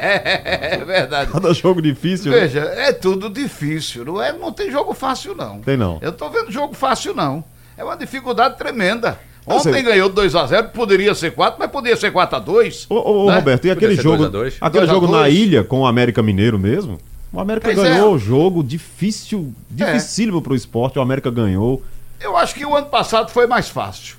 É 0.67 0.85
verdade. 0.85 1.31
Cada 1.31 1.53
jogo 1.55 1.81
difícil. 1.81 2.33
né? 2.33 2.41
Veja, 2.41 2.61
é 2.61 2.93
tudo 2.93 3.29
difícil, 3.31 4.05
não 4.05 4.23
é? 4.23 4.33
Não 4.33 4.53
tem 4.53 4.71
jogo 4.71 4.95
fácil 4.95 5.35
não. 5.35 5.61
Tem 5.61 5.77
não. 5.77 5.99
Eu 6.01 6.13
tô 6.13 6.29
vendo 6.29 6.51
jogo 6.51 6.75
fácil 6.75 7.15
não. 7.15 7.45
É 7.77 7.85
uma 7.85 7.97
dificuldade 7.97 8.57
tremenda. 8.57 9.19
Ontem 9.47 9.75
sei. 9.75 9.83
ganhou 9.83 10.09
2 10.09 10.35
a 10.35 10.47
0, 10.47 10.69
poderia 10.71 11.15
ser 11.15 11.33
4, 11.33 11.57
mas 11.59 11.71
poderia 11.71 11.97
ser 11.97 12.11
4 12.11 12.37
a 12.37 12.41
2. 12.41 12.87
Ô, 12.91 12.95
ô, 12.95 13.25
ô, 13.25 13.31
né? 13.31 13.37
Roberto, 13.37 13.67
e 13.67 13.71
aquele 13.71 13.95
jogo, 13.95 14.29
2 14.29 14.29
a 14.29 14.31
2? 14.31 14.57
aquele 14.61 14.87
2 14.87 14.91
a 14.91 14.93
jogo 14.93 15.07
na 15.07 15.23
2? 15.23 15.35
ilha 15.35 15.65
com 15.65 15.81
o 15.81 15.87
América 15.87 16.23
Mineiro 16.23 16.59
mesmo? 16.59 16.99
O 17.37 17.40
América 17.40 17.66
Pois 17.66 17.77
ganhou 17.77 18.12
é. 18.12 18.14
o 18.14 18.18
jogo 18.18 18.64
difícil, 18.64 19.53
dificílimo 19.68 20.40
pro 20.40 20.55
esporte. 20.55 20.99
O 20.99 21.03
América 21.03 21.31
ganhou. 21.31 21.83
Eu 22.18 22.35
acho 22.35 22.55
que 22.55 22.64
o 22.64 22.75
ano 22.75 22.87
passado 22.87 23.31
foi 23.31 23.46
mais 23.46 23.68
fácil. 23.68 24.16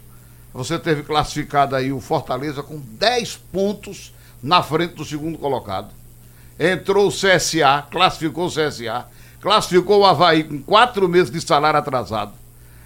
Você 0.53 0.77
teve 0.77 1.01
classificado 1.01 1.75
aí 1.75 1.91
o 1.91 1.99
Fortaleza 1.99 2.62
com 2.62 2.80
10 2.80 3.38
pontos 3.51 4.13
na 4.41 4.62
frente 4.62 4.93
do 4.93 5.03
segundo 5.03 5.36
colocado. 5.39 5.88
Entrou 6.60 7.08
o 7.08 7.12
CSA, 7.12 7.88
classificou 7.89 8.45
o 8.45 8.51
CSA, 8.51 9.08
classificou 9.41 10.01
o 10.01 10.06
Havaí 10.06 10.43
com 10.43 10.62
quatro 10.62 11.10
meses 11.10 11.32
de 11.32 11.41
salário 11.41 11.80
atrasado. 11.80 12.34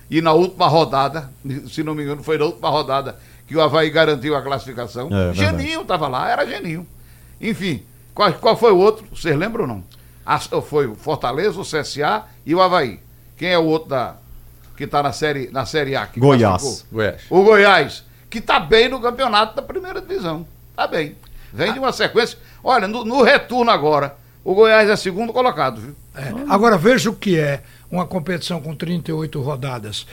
E 0.10 0.22
na 0.22 0.32
última 0.32 0.70
rodada, 0.70 1.30
se 1.70 1.84
não 1.84 1.94
me 1.94 2.04
engano, 2.04 2.24
foi 2.24 2.38
na 2.38 2.46
última 2.46 2.70
rodada 2.70 3.20
que 3.46 3.58
o 3.58 3.62
Havaí 3.62 3.90
garantiu 3.90 4.34
a 4.38 4.42
classificação. 4.42 5.08
É, 5.08 5.34
verdade. 5.34 5.40
Geninho 5.40 5.82
estava 5.82 6.08
lá, 6.08 6.30
era 6.30 6.46
Geninho. 6.46 6.88
Enfim, 7.42 7.84
qual, 8.16 8.32
qual 8.36 8.56
foi 8.56 8.72
o 8.72 8.78
outro? 8.78 9.06
Vocês 9.14 9.38
lembram 9.38 9.64
ou 9.64 9.68
não? 9.68 10.01
Ah, 10.26 10.40
foi 10.40 10.88
o 10.88 10.96
Fortaleza, 10.96 11.60
o 11.60 11.64
CSA 11.64 12.26
e 12.46 12.54
o 12.54 12.62
Havaí. 12.62 13.00
Quem 13.38 13.50
é 13.50 13.58
o 13.58 13.66
outro 13.66 13.90
da, 13.90 14.16
que 14.78 14.84
está 14.84 15.02
na 15.02 15.12
série, 15.12 15.50
na 15.52 15.66
série 15.66 15.96
A? 15.96 16.06
que 16.08 16.20
Goiás. 16.20 16.86
Goiás. 16.92 17.22
O 17.30 17.44
Goiás, 17.44 18.04
que 18.30 18.38
está 18.38 18.60
bem 18.60 18.90
no 18.90 19.02
campeonato 19.02 19.56
da 19.56 19.62
primeira 19.62 20.02
divisão. 20.02 20.46
Está 20.72 20.88
bem. 20.88 21.16
Vem 21.54 21.74
de 21.74 21.80
uma 21.80 21.92
sequência. 21.92 22.38
Olha, 22.64 22.88
no, 22.88 23.04
no 23.04 23.22
retorno 23.24 23.70
agora, 23.72 24.16
o 24.44 24.54
Goiás 24.54 24.90
é 24.90 24.96
segundo 24.96 25.34
colocado, 25.34 25.82
viu? 25.82 25.96
É. 26.16 26.32
Agora 26.50 26.78
veja 26.78 27.10
o 27.10 27.16
que 27.16 27.38
é 27.38 27.64
uma 27.90 28.06
competição 28.08 28.62
com 28.62 28.76
38 28.76 29.42
rodadas. 29.42 30.08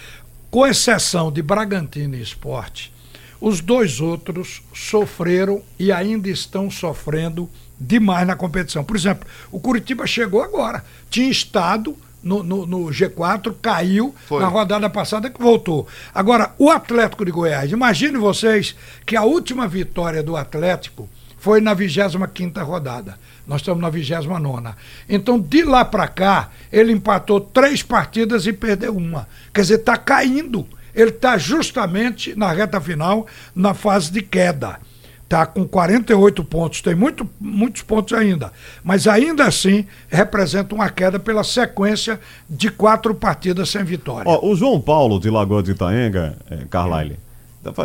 Com 0.50 0.66
exceção 0.66 1.30
de 1.30 1.42
Bragantino 1.42 2.14
e 2.14 2.22
Esporte, 2.22 2.92
os 3.40 3.60
dois 3.60 4.00
outros 4.00 4.62
sofreram 4.74 5.62
e 5.78 5.92
ainda 5.92 6.28
estão 6.28 6.70
sofrendo 6.70 7.48
demais 7.80 8.26
na 8.26 8.36
competição. 8.36 8.82
Por 8.84 8.96
exemplo, 8.96 9.26
o 9.50 9.60
Curitiba 9.60 10.06
chegou 10.06 10.42
agora. 10.42 10.84
Tinha 11.10 11.28
estado 11.30 11.96
no, 12.22 12.42
no- 12.42 12.66
no 12.66 12.78
G4, 12.86 13.54
caiu 13.62 14.14
Foi. 14.26 14.40
na 14.42 14.48
rodada 14.48 14.90
passada 14.90 15.30
que 15.30 15.40
voltou. 15.40 15.86
Agora, 16.14 16.52
o 16.58 16.70
Atlético 16.70 17.24
de 17.24 17.30
Goiás, 17.30 17.70
imagine 17.70 18.18
vocês 18.18 18.74
que 19.06 19.16
a 19.16 19.22
última 19.22 19.68
vitória 19.68 20.22
do 20.22 20.36
Atlético 20.36 21.08
foi 21.38 21.60
na 21.60 21.74
25ª 21.74 22.62
rodada. 22.64 23.16
Nós 23.46 23.60
estamos 23.60 23.80
na 23.80 23.90
29ª. 23.90 24.74
Então, 25.08 25.38
de 25.38 25.62
lá 25.62 25.84
para 25.84 26.08
cá, 26.08 26.50
ele 26.72 26.92
empatou 26.92 27.40
três 27.40 27.82
partidas 27.82 28.44
e 28.46 28.52
perdeu 28.52 28.94
uma. 28.96 29.26
Quer 29.54 29.60
dizer, 29.62 29.74
está 29.76 29.96
caindo. 29.96 30.66
Ele 30.94 31.10
está 31.10 31.38
justamente 31.38 32.34
na 32.36 32.50
reta 32.52 32.80
final, 32.80 33.26
na 33.54 33.72
fase 33.72 34.10
de 34.10 34.20
queda. 34.20 34.80
Está 35.28 35.44
com 35.44 35.68
48 35.68 36.42
pontos, 36.42 36.80
tem 36.80 36.94
muito, 36.94 37.28
muitos 37.38 37.82
pontos 37.82 38.16
ainda. 38.16 38.50
Mas 38.82 39.06
ainda 39.06 39.44
assim, 39.44 39.84
representa 40.08 40.74
uma 40.74 40.88
queda 40.88 41.18
pela 41.18 41.44
sequência 41.44 42.18
de 42.48 42.70
quatro 42.70 43.14
partidas 43.14 43.68
sem 43.68 43.84
vitória. 43.84 44.24
Ó, 44.26 44.46
o 44.50 44.56
João 44.56 44.80
Paulo 44.80 45.20
de 45.20 45.28
Lagoa 45.28 45.62
de 45.62 45.72
Itaenga, 45.72 46.34
é, 46.50 46.56
Carlyle, 46.70 47.18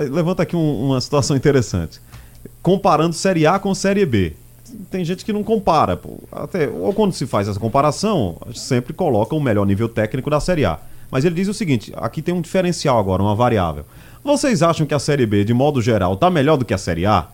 levanta 0.10 0.44
aqui 0.44 0.56
um- 0.56 0.86
uma 0.86 1.02
situação 1.02 1.36
interessante. 1.36 2.00
Comparando 2.62 3.14
Série 3.14 3.46
A 3.46 3.60
com 3.60 3.76
Série 3.76 4.06
B. 4.06 4.34
tem 4.90 5.04
gente 5.06 5.24
que 5.26 5.34
não 5.34 5.44
compara. 5.44 6.00
Até, 6.32 6.68
ou 6.70 6.94
quando 6.94 7.12
se 7.14 7.28
faz 7.28 7.48
essa 7.50 7.60
comparação, 7.60 8.38
sempre 8.56 8.92
coloca 8.94 9.36
o 9.36 9.40
melhor 9.42 9.66
nível 9.68 9.88
técnico 9.90 10.30
da 10.30 10.40
Série 10.40 10.64
A. 10.66 10.80
Mas 11.12 11.24
ele 11.26 11.36
diz 11.36 11.48
o 11.50 11.54
seguinte: 11.54 11.94
aqui 11.98 12.22
tem 12.24 12.34
um 12.34 12.42
diferencial 12.42 12.98
agora, 12.98 13.22
uma 13.22 13.36
variável. 13.36 13.86
Vocês 14.24 14.64
acham 14.64 14.86
que 14.86 14.94
a 14.94 15.00
Série 15.00 15.26
B, 15.26 15.44
de 15.44 15.54
modo 15.54 15.82
geral, 15.82 16.16
tá 16.16 16.30
melhor 16.30 16.56
do 16.58 16.64
que 16.66 16.74
a 16.74 16.78
Série 16.78 17.06
A? 17.06 17.26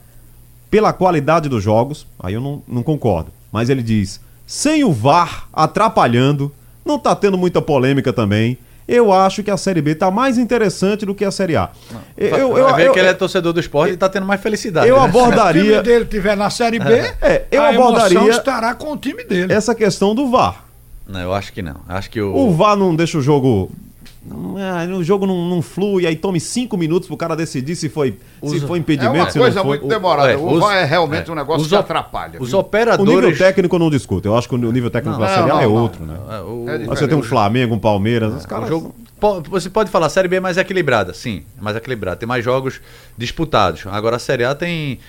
Pela 0.72 0.94
qualidade 0.94 1.48
dos 1.50 1.64
jogos, 1.64 2.06
aí 2.20 2.34
eu 2.34 2.42
não, 2.42 2.62
não 2.68 2.84
concordo. 2.84 3.32
Mas 3.52 3.70
ele 3.70 3.82
diz: 3.84 4.20
sem 4.46 4.84
o 4.84 4.92
VAR 4.92 5.48
atrapalhando, 5.54 6.52
não 6.86 6.98
tá 7.00 7.16
tendo 7.16 7.38
muita 7.38 7.62
polêmica 7.62 8.12
também. 8.14 8.58
Eu 8.88 9.14
acho 9.14 9.44
que 9.44 9.52
a 9.52 9.58
Série 9.58 9.84
B 9.84 9.94
tá 9.94 10.10
mais 10.10 10.40
interessante 10.40 11.06
do 11.06 11.14
que 11.14 11.24
a 11.24 11.30
Série 11.30 11.56
A. 11.56 11.70
Eu, 12.18 12.58
eu, 12.58 12.76
ver 12.76 12.88
eu- 12.88 12.94
que 12.94 12.98
ele 13.00 13.08
é 13.10 13.14
torcedor 13.14 13.54
do 13.54 13.60
esporte 13.60 13.94
e 13.94 13.98
tá 13.98 14.10
tendo 14.10 14.26
mais 14.26 14.42
felicidade. 14.42 14.88
eu 14.88 14.96
né? 14.96 15.02
Se 15.04 15.08
o 15.08 15.12
time 15.12 15.22
abordaria 15.24 15.84
dele 15.84 16.04
estiver 16.06 16.36
na 16.36 16.50
Série 16.50 16.80
B, 16.80 16.92
É, 17.22 17.46
eu 17.52 17.62
a 17.62 17.70
abordaria- 17.70 18.18
emoção 18.18 18.30
estará 18.36 18.74
com 18.74 18.92
o 18.94 18.98
time 18.98 19.24
dele. 19.24 19.54
essa 19.54 19.76
questão 19.76 20.16
do 20.16 20.28
VAR. 20.32 20.66
Não, 21.08 21.20
eu 21.20 21.34
acho 21.36 21.54
que 21.54 21.62
não. 21.62 21.76
Acho 21.88 22.10
que 22.10 22.20
o. 22.20 22.36
O 22.36 22.52
VAR 22.52 22.76
não 22.76 22.96
deixa 22.96 23.20
o 23.20 23.22
jogo. 23.22 23.72
Ah, 24.32 24.86
o 24.96 25.04
jogo 25.04 25.26
não, 25.26 25.48
não 25.50 25.62
flui, 25.62 26.06
aí 26.06 26.16
tome 26.16 26.40
cinco 26.40 26.78
minutos 26.78 27.08
pro 27.08 27.16
cara 27.18 27.36
decidir 27.36 27.76
se 27.76 27.88
foi, 27.90 28.12
se 28.12 28.18
Usa- 28.58 28.68
foi 28.68 28.78
É 28.78 28.82
impedimento, 28.82 29.16
uma 29.18 29.32
se 29.32 29.40
coisa 29.40 29.56
não 29.56 29.64
foi. 29.66 29.78
muito 29.80 29.90
demorada. 29.90 30.32
é, 30.32 30.36
o 30.38 30.52
os- 30.54 30.60
VAR 30.60 30.76
é 30.78 30.84
realmente 30.86 31.30
é, 31.30 31.32
um 31.32 31.36
negócio 31.36 31.62
os 31.64 31.68
que 31.70 31.76
atrapalha. 31.76 32.40
Os 32.40 32.50
viu? 32.50 32.58
O 32.58 32.62
operadores. 32.62 33.14
nível 33.16 33.38
técnico 33.38 33.76
eu 33.76 33.80
não 33.80 33.90
discuto. 33.90 34.28
Eu 34.28 34.38
acho 34.38 34.48
que 34.48 34.56
o 34.56 34.72
nível 34.72 34.90
técnico 34.92 35.18
Não, 35.20 35.26
da 35.26 35.34
Série 35.34 35.52
A 35.52 35.62
é 35.62 35.66
não, 35.66 35.74
outro, 35.74 36.06
não. 36.06 36.14
né? 36.14 36.20
É, 36.30 36.42
o- 36.42 36.70
É 36.70 36.86
Você 36.88 37.08
tem 37.08 37.18
um 37.18 37.24
Flamengo, 37.24 37.74
um 37.76 37.80
Palmeiras, 37.80 38.34
os 38.36 38.44
O 38.44 38.48
caras. 38.48 38.68
jogo, 38.70 38.94
você 39.50 39.70
pode 39.70 39.90
falar, 39.90 40.08
a 40.08 40.10
Série 40.10 40.28
B 40.28 40.36
é 40.36 40.40
mais 40.42 40.58
equilibrada, 40.58 41.14
sim, 41.14 41.44
é 41.58 41.62
mais 41.62 41.76
equilibrada, 41.78 42.18
tem 42.18 42.28
mais 42.28 42.44
jogos 42.44 42.82
disputados. 43.18 43.86
Agora 43.88 44.18
a 44.18 44.20
Série 44.20 44.44
A 44.44 44.54
tem, 44.54 45.00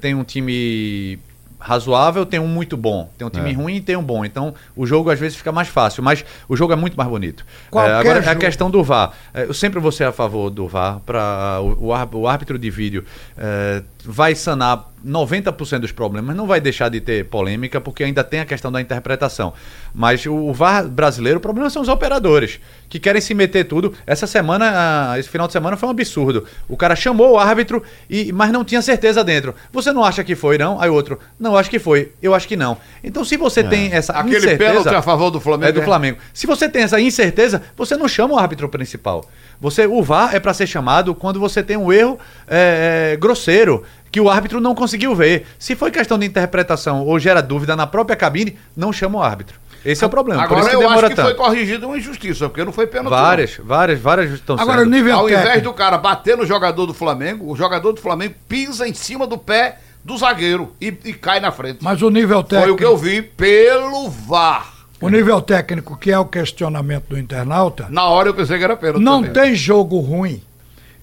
tem 0.00 0.14
um 0.14 0.22
time 0.24 1.18
razoável, 1.60 2.24
tem 2.24 2.40
um 2.40 2.46
muito 2.48 2.76
bom, 2.76 3.10
tem 3.18 3.26
um 3.26 3.30
time 3.30 3.50
É. 3.50 3.54
ruim 3.54 3.76
e 3.76 3.80
tem 3.80 3.96
um 3.96 4.02
bom. 4.02 4.24
Então 4.24 4.54
o 4.74 4.86
jogo 4.86 5.10
às 5.10 5.18
vezes 5.20 5.36
fica 5.36 5.52
mais 5.52 5.68
fácil, 5.68 6.02
mas 6.02 6.24
o 6.48 6.56
jogo 6.56 6.72
é 6.72 6.76
muito 6.76 6.96
mais 6.96 7.08
bonito. 7.08 7.44
Qualquer 7.70 7.90
Eh, 7.90 7.94
agora 7.94 8.18
é 8.18 8.22
a 8.22 8.24
jogo. 8.30 8.40
questão 8.40 8.70
do 8.70 8.82
VAR. 8.82 9.12
Eh, 9.34 9.44
eu 9.48 9.54
sempre 9.54 9.78
vou 9.78 9.92
ser 9.92 10.04
a 10.04 10.12
favor 10.12 10.48
do 10.50 10.66
VAR 10.66 11.00
para 11.00 11.60
o, 11.60 11.88
o 11.88 11.92
ár- 11.94 12.08
o 12.14 12.26
árbitro 12.26 12.58
de 12.58 12.70
vídeo 12.70 13.04
eh, 13.36 13.82
vai 14.04 14.34
sanar 14.34 14.90
90% 15.06 15.80
dos 15.80 15.92
problemas, 15.92 16.36
não 16.36 16.46
vai 16.46 16.60
deixar 16.60 16.88
de 16.88 17.00
ter 17.00 17.24
polêmica, 17.26 17.80
porque 17.80 18.04
ainda 18.04 18.22
tem 18.22 18.40
a 18.40 18.44
questão 18.44 18.70
da 18.70 18.80
interpretação. 18.80 19.52
Mas 19.94 20.26
o, 20.26 20.52
VAR 20.52 20.86
brasileiro, 20.86 21.38
o 21.38 21.40
problema 21.40 21.70
são 21.70 21.80
os 21.80 21.88
operadores, 21.88 22.60
que 22.88 22.98
querem 22.98 23.20
se 23.20 23.32
meter 23.32 23.64
tudo. 23.64 23.94
Essa 24.06 24.26
semana, 24.26 25.18
esse 25.18 25.28
final 25.28 25.46
de 25.46 25.52
semana 25.52 25.76
foi 25.76 25.88
um 25.88 25.92
absurdo. 25.92 26.46
O 26.68 26.76
cara 26.76 26.94
chamou 26.94 27.32
o 27.32 27.38
árbitro, 27.38 27.82
e, 28.08 28.32
mas 28.32 28.52
não 28.52 28.64
tinha 28.64 28.82
certeza 28.82 29.24
dentro. 29.24 29.54
Você 29.72 29.92
não 29.92 30.04
acha 30.04 30.22
que 30.22 30.34
foi, 30.34 30.58
não? 30.58 30.80
Aí 30.80 30.90
outro, 30.90 31.18
não, 31.38 31.56
acho 31.56 31.70
que 31.70 31.78
foi. 31.78 32.12
Eu 32.22 32.34
acho 32.34 32.46
que 32.46 32.56
não. 32.56 32.76
Então, 33.02 33.24
se 33.24 33.36
você 33.36 33.64
tem 33.64 33.92
essa 33.92 34.12
Aquele 34.12 34.36
incerteza... 34.36 34.70
pênalti 34.70 34.94
a 34.94 35.02
favor 35.02 35.30
do 35.30 35.40
Flamengo. 35.40 35.68
É 35.68 35.72
do 35.72 35.80
é? 35.80 35.84
Flamengo. 35.84 36.18
Se 36.34 36.46
você 36.46 36.68
tem 36.68 36.82
essa 36.82 37.00
incerteza, 37.00 37.62
você 37.76 37.96
não 37.96 38.06
chama 38.06 38.34
o 38.34 38.38
árbitro 38.38 38.68
principal. 38.68 39.24
Você, 39.60 39.86
o 39.86 40.02
VAR 40.02 40.34
é 40.34 40.40
para 40.40 40.54
ser 40.54 40.66
chamado 40.66 41.14
quando 41.14 41.38
você 41.38 41.62
tem 41.62 41.76
um 41.76 41.92
erro 41.92 42.18
é, 42.48 43.12
é, 43.12 43.16
grosseiro 43.16 43.84
que 44.12 44.20
o 44.20 44.28
árbitro 44.30 44.60
não 44.60 44.74
conseguiu 44.74 45.14
ver. 45.14 45.46
Se 45.58 45.74
foi 45.76 45.90
questão 45.90 46.18
de 46.18 46.26
interpretação 46.26 47.04
ou 47.06 47.18
gera 47.18 47.40
dúvida 47.40 47.76
na 47.76 47.86
própria 47.86 48.16
cabine, 48.16 48.56
não 48.76 48.92
chama 48.92 49.18
o 49.18 49.22
árbitro. 49.22 49.58
Esse 49.84 50.04
é 50.04 50.06
o 50.06 50.10
problema. 50.10 50.42
Por 50.46 50.58
Agora 50.58 50.60
isso 50.68 50.70
que 50.78 50.84
eu 50.84 50.90
acho 50.90 51.00
que 51.08 51.14
foi 51.16 51.24
tanto. 51.24 51.36
corrigido 51.36 51.86
uma 51.86 51.96
injustiça, 51.96 52.48
porque 52.50 52.62
não 52.64 52.72
foi 52.72 52.86
pênalti. 52.86 53.10
não. 53.14 53.18
Várias, 53.22 53.56
várias, 53.62 53.98
várias 54.00 54.30
estão 54.32 54.56
Agora, 54.58 54.80
o 54.80 54.84
sendo. 54.84 54.90
nível 54.94 55.16
Ao 55.16 55.26
invés 55.28 55.42
técnico. 55.42 55.68
do 55.70 55.72
cara 55.74 55.96
bater 55.96 56.36
no 56.36 56.44
jogador 56.44 56.84
do 56.84 56.92
Flamengo, 56.92 57.50
o 57.50 57.56
jogador 57.56 57.92
do 57.92 58.00
Flamengo 58.00 58.34
pisa 58.46 58.86
em 58.86 58.92
cima 58.92 59.26
do 59.26 59.38
pé 59.38 59.78
do 60.04 60.18
zagueiro 60.18 60.74
e, 60.80 60.88
e 61.04 61.12
cai 61.14 61.40
na 61.40 61.50
frente. 61.50 61.78
Mas 61.80 62.02
o 62.02 62.10
nível 62.10 62.42
técnico. 62.42 62.62
Foi 62.66 62.72
o 62.72 62.76
que 62.76 62.84
eu 62.84 62.96
vi 62.96 63.22
pelo 63.22 64.10
VAR. 64.10 64.66
O 65.00 65.08
nível 65.08 65.40
técnico, 65.40 65.96
que 65.96 66.10
é 66.12 66.18
o 66.18 66.26
questionamento 66.26 67.04
do 67.08 67.18
internauta, 67.18 67.86
Na 67.88 68.04
hora 68.04 68.28
eu 68.28 68.34
pensei 68.34 68.58
que 68.58 68.64
era 68.64 68.76
pênalti. 68.76 69.02
não 69.02 69.22
também. 69.22 69.32
tem 69.32 69.54
jogo 69.54 69.98
ruim. 69.98 70.42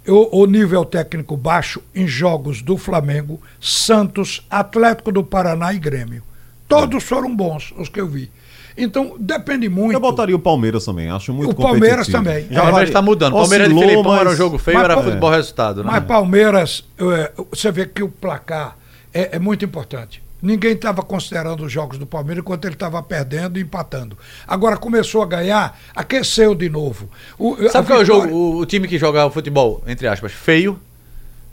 O, 0.07 0.41
o 0.41 0.45
nível 0.45 0.85
técnico 0.85 1.35
baixo 1.35 1.81
em 1.93 2.07
jogos 2.07 2.61
do 2.61 2.77
Flamengo, 2.77 3.41
Santos, 3.59 4.45
Atlético 4.49 5.11
do 5.11 5.23
Paraná 5.23 5.73
e 5.73 5.79
Grêmio. 5.79 6.23
Todos 6.67 7.03
foram 7.03 7.35
bons, 7.35 7.73
os 7.77 7.89
que 7.89 7.99
eu 7.99 8.07
vi. 8.07 8.31
Então, 8.77 9.15
depende 9.19 9.67
muito. 9.67 9.93
Eu 9.93 9.99
botaria 9.99 10.35
o 10.35 10.39
Palmeiras 10.39 10.85
também, 10.85 11.09
acho 11.09 11.33
muito 11.33 11.51
O 11.51 11.55
Palmeiras 11.55 12.05
competitivo. 12.07 12.17
também. 12.23 12.43
O 12.45 12.47
Palmeiras 12.49 12.71
vari- 12.73 12.89
está 12.89 13.01
mudando. 13.01 13.33
Palmeiras 13.33 13.67
de 13.69 13.73
oscilou, 13.73 13.89
Filipão 13.91 14.13
era 14.15 14.23
um 14.23 14.25
mas- 14.29 14.37
jogo 14.37 14.57
feio, 14.59 14.77
mas 14.77 14.85
era 14.85 15.01
futebol 15.03 15.29
resultado. 15.31 15.83
Né? 15.83 15.89
Mas 15.91 16.03
Palmeiras, 16.05 16.85
é, 16.99 17.31
você 17.49 17.71
vê 17.71 17.85
que 17.87 18.03
o 18.03 18.09
placar 18.09 18.77
é, 19.13 19.35
é 19.37 19.39
muito 19.39 19.65
importante. 19.65 20.21
Ninguém 20.41 20.73
estava 20.73 21.01
considerando 21.01 21.65
os 21.65 21.71
jogos 21.71 21.97
do 21.97 22.05
Palmeiras 22.05 22.41
enquanto 22.43 22.65
ele 22.65 22.75
estava 22.75 23.01
perdendo 23.01 23.57
e 23.57 23.63
empatando. 23.63 24.17
Agora 24.47 24.77
começou 24.77 25.23
a 25.23 25.25
ganhar, 25.25 25.79
aqueceu 25.95 26.53
de 26.53 26.69
novo. 26.69 27.09
O, 27.39 27.55
Sabe 27.69 27.87
qual 27.87 27.99
é 27.99 28.03
o 28.03 28.05
vitória- 28.05 28.05
jogo? 28.05 28.33
O, 28.35 28.57
o 28.59 28.65
time 28.65 28.87
que 28.87 28.97
joga 28.99 29.25
o 29.25 29.31
futebol, 29.31 29.83
entre 29.87 30.07
aspas, 30.07 30.31
feio, 30.31 30.79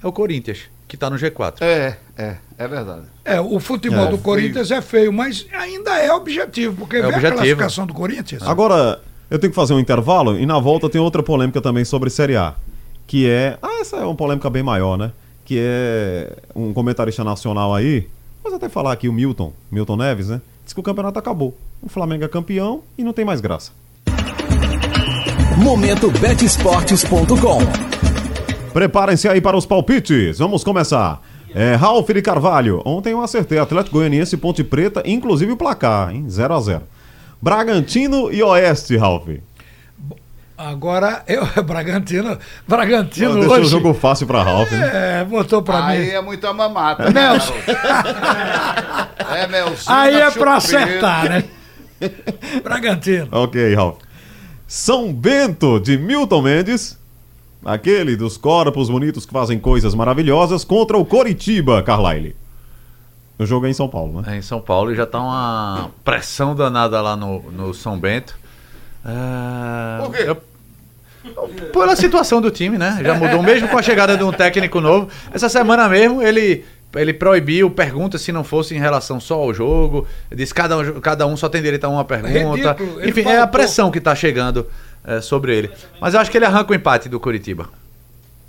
é 0.02 0.06
o 0.06 0.12
Corinthians, 0.12 0.58
que 0.86 0.96
tá 0.98 1.08
no 1.08 1.16
G4. 1.16 1.62
É, 1.62 1.96
é, 2.18 2.36
é 2.58 2.68
verdade. 2.68 3.06
É, 3.24 3.40
o 3.40 3.58
futebol 3.58 4.06
É, 4.06 4.10
do 4.10 4.18
Corinthians 4.18 4.70
é 4.70 4.82
feio, 4.82 5.10
mas 5.12 5.46
ainda 5.52 5.98
é 5.98 6.12
objetivo, 6.12 6.76
porque 6.76 7.00
vê 7.00 7.06
objetivo. 7.06 7.26
a 7.28 7.36
classificação 7.36 7.86
do 7.86 7.94
Corinthians. 7.94 8.42
Agora, 8.42 9.00
eu 9.30 9.38
tenho 9.38 9.50
que 9.50 9.56
fazer 9.56 9.72
um 9.72 9.80
intervalo 9.80 10.38
e 10.38 10.44
na 10.44 10.58
volta 10.58 10.90
tem 10.90 11.00
outra 11.00 11.22
polêmica 11.22 11.62
também 11.62 11.86
sobre 11.86 12.10
Série 12.10 12.36
A. 12.36 12.54
Que 13.06 13.28
é. 13.30 13.56
Ah, 13.62 13.80
essa 13.80 13.96
é 13.96 14.04
uma 14.04 14.14
polêmica 14.14 14.50
bem 14.50 14.62
maior, 14.62 14.98
né? 14.98 15.10
Que 15.44 15.58
é 15.58 16.36
um 16.54 16.72
comentarista 16.74 17.24
nacional 17.24 17.74
aí. 17.74 18.06
Mas 18.44 18.52
até 18.52 18.68
falar 18.68 18.92
aqui 18.92 19.08
o 19.08 19.12
Milton, 19.12 19.54
Milton 19.72 19.96
Neves, 19.96 20.28
né? 20.28 20.42
Diz 20.62 20.74
que 20.74 20.80
o 20.80 20.82
campeonato 20.82 21.18
acabou. 21.18 21.56
O 21.82 21.88
Flamengo 21.88 22.24
é 22.24 22.28
campeão 22.28 22.82
e 22.98 23.02
não 23.02 23.14
tem 23.14 23.24
mais 23.24 23.40
graça. 23.40 23.72
Momento 25.56 26.10
betesportes.com. 26.10 27.58
Preparem-se 28.72 29.28
aí 29.28 29.40
para 29.40 29.56
os 29.56 29.64
palpites. 29.64 30.38
Vamos 30.38 30.62
começar. 30.62 31.22
É, 31.54 31.74
Ralf 31.74 32.08
de 32.10 32.20
Carvalho. 32.20 32.82
Ontem 32.84 33.12
eu 33.12 33.22
acertei. 33.22 33.58
Atlético 33.58 33.96
Goianiense 33.96 34.34
e 34.34 34.38
Ponte 34.38 34.62
Preta, 34.62 35.02
inclusive 35.06 35.52
o 35.52 35.56
placar, 35.56 36.12
hein? 36.12 36.28
0 36.28 36.54
a 36.54 36.60
0 36.60 36.82
Bragantino 37.40 38.32
e 38.32 38.42
Oeste, 38.42 38.96
Ralf. 38.96 39.28
Agora, 40.56 41.24
eu, 41.26 41.44
Bragantino, 41.64 42.38
Bragantino 42.66 43.34
Deixou 43.34 43.50
o 43.56 43.60
hoje, 43.60 43.70
jogo 43.70 43.92
fácil 43.92 44.26
para 44.26 44.42
Ralf, 44.42 44.70
né? 44.70 45.20
é, 45.20 45.24
botou 45.24 45.62
pra 45.62 45.86
Aí 45.86 45.98
mim. 46.06 46.08
é 46.10 46.20
muita 46.22 46.52
mamata. 46.52 47.10
né, 47.10 47.28
Nelson. 47.28 47.54
é, 49.34 49.46
Melzinho. 49.48 49.82
Aí 49.96 50.12
da 50.12 50.18
é 50.26 50.30
pra 50.30 50.56
acertar, 50.56 51.28
né? 51.28 51.44
Bragantino. 52.62 53.28
Ok, 53.32 53.74
Ralf. 53.74 53.98
São 54.66 55.12
Bento 55.12 55.80
de 55.80 55.96
Milton 55.98 56.42
Mendes. 56.42 56.98
Aquele 57.64 58.14
dos 58.14 58.36
corpos 58.36 58.90
bonitos 58.90 59.24
que 59.24 59.32
fazem 59.32 59.58
coisas 59.58 59.94
maravilhosas 59.94 60.64
contra 60.64 60.98
o 60.98 61.04
Coritiba, 61.04 61.82
Carlyle. 61.82 62.36
O 63.38 63.46
jogo 63.46 63.66
é 63.66 63.70
em 63.70 63.74
São 63.74 63.88
Paulo, 63.88 64.20
né? 64.20 64.34
É, 64.34 64.38
em 64.38 64.42
São 64.42 64.60
Paulo 64.60 64.92
e 64.92 64.94
já 64.94 65.06
tá 65.06 65.18
uma 65.18 65.90
pressão 66.04 66.54
danada 66.54 67.00
lá 67.00 67.16
no, 67.16 67.40
no 67.50 67.72
São 67.74 67.98
Bento. 67.98 68.36
É, 69.04 70.02
Por 70.02 70.12
quê? 70.12 70.24
eu- 70.26 70.54
pela 71.72 71.96
situação 71.96 72.40
do 72.40 72.50
time, 72.50 72.76
né? 72.78 73.00
Já 73.02 73.14
mudou, 73.14 73.42
mesmo 73.42 73.68
com 73.68 73.78
a 73.78 73.82
chegada 73.82 74.16
de 74.16 74.22
um 74.24 74.30
técnico 74.32 74.80
novo. 74.80 75.08
Essa 75.32 75.48
semana 75.48 75.88
mesmo 75.88 76.22
ele, 76.22 76.64
ele 76.94 77.12
proibiu 77.14 77.70
perguntas 77.70 78.20
se 78.20 78.30
não 78.30 78.44
fosse 78.44 78.74
em 78.74 78.78
relação 78.78 79.18
só 79.18 79.34
ao 79.36 79.52
jogo. 79.54 80.06
Disse 80.34 80.52
que 80.54 80.60
cada, 80.60 80.76
um- 80.78 81.00
cada 81.00 81.26
um 81.26 81.36
só 81.36 81.48
tem 81.48 81.62
direito 81.62 81.84
a 81.84 81.88
uma 81.88 82.04
pergunta. 82.04 82.72
Ridículo, 82.72 83.08
Enfim, 83.08 83.22
é 83.28 83.40
a 83.40 83.46
pressão 83.46 83.90
que 83.90 84.00
tá 84.00 84.14
chegando 84.14 84.66
é, 85.06 85.20
sobre 85.20 85.56
ele. 85.56 85.70
Mas 86.00 86.14
eu 86.14 86.20
acho 86.20 86.30
que 86.30 86.36
ele 86.36 86.44
arranca 86.46 86.72
o 86.72 86.74
empate 86.74 87.08
do 87.08 87.18
Curitiba. 87.18 87.68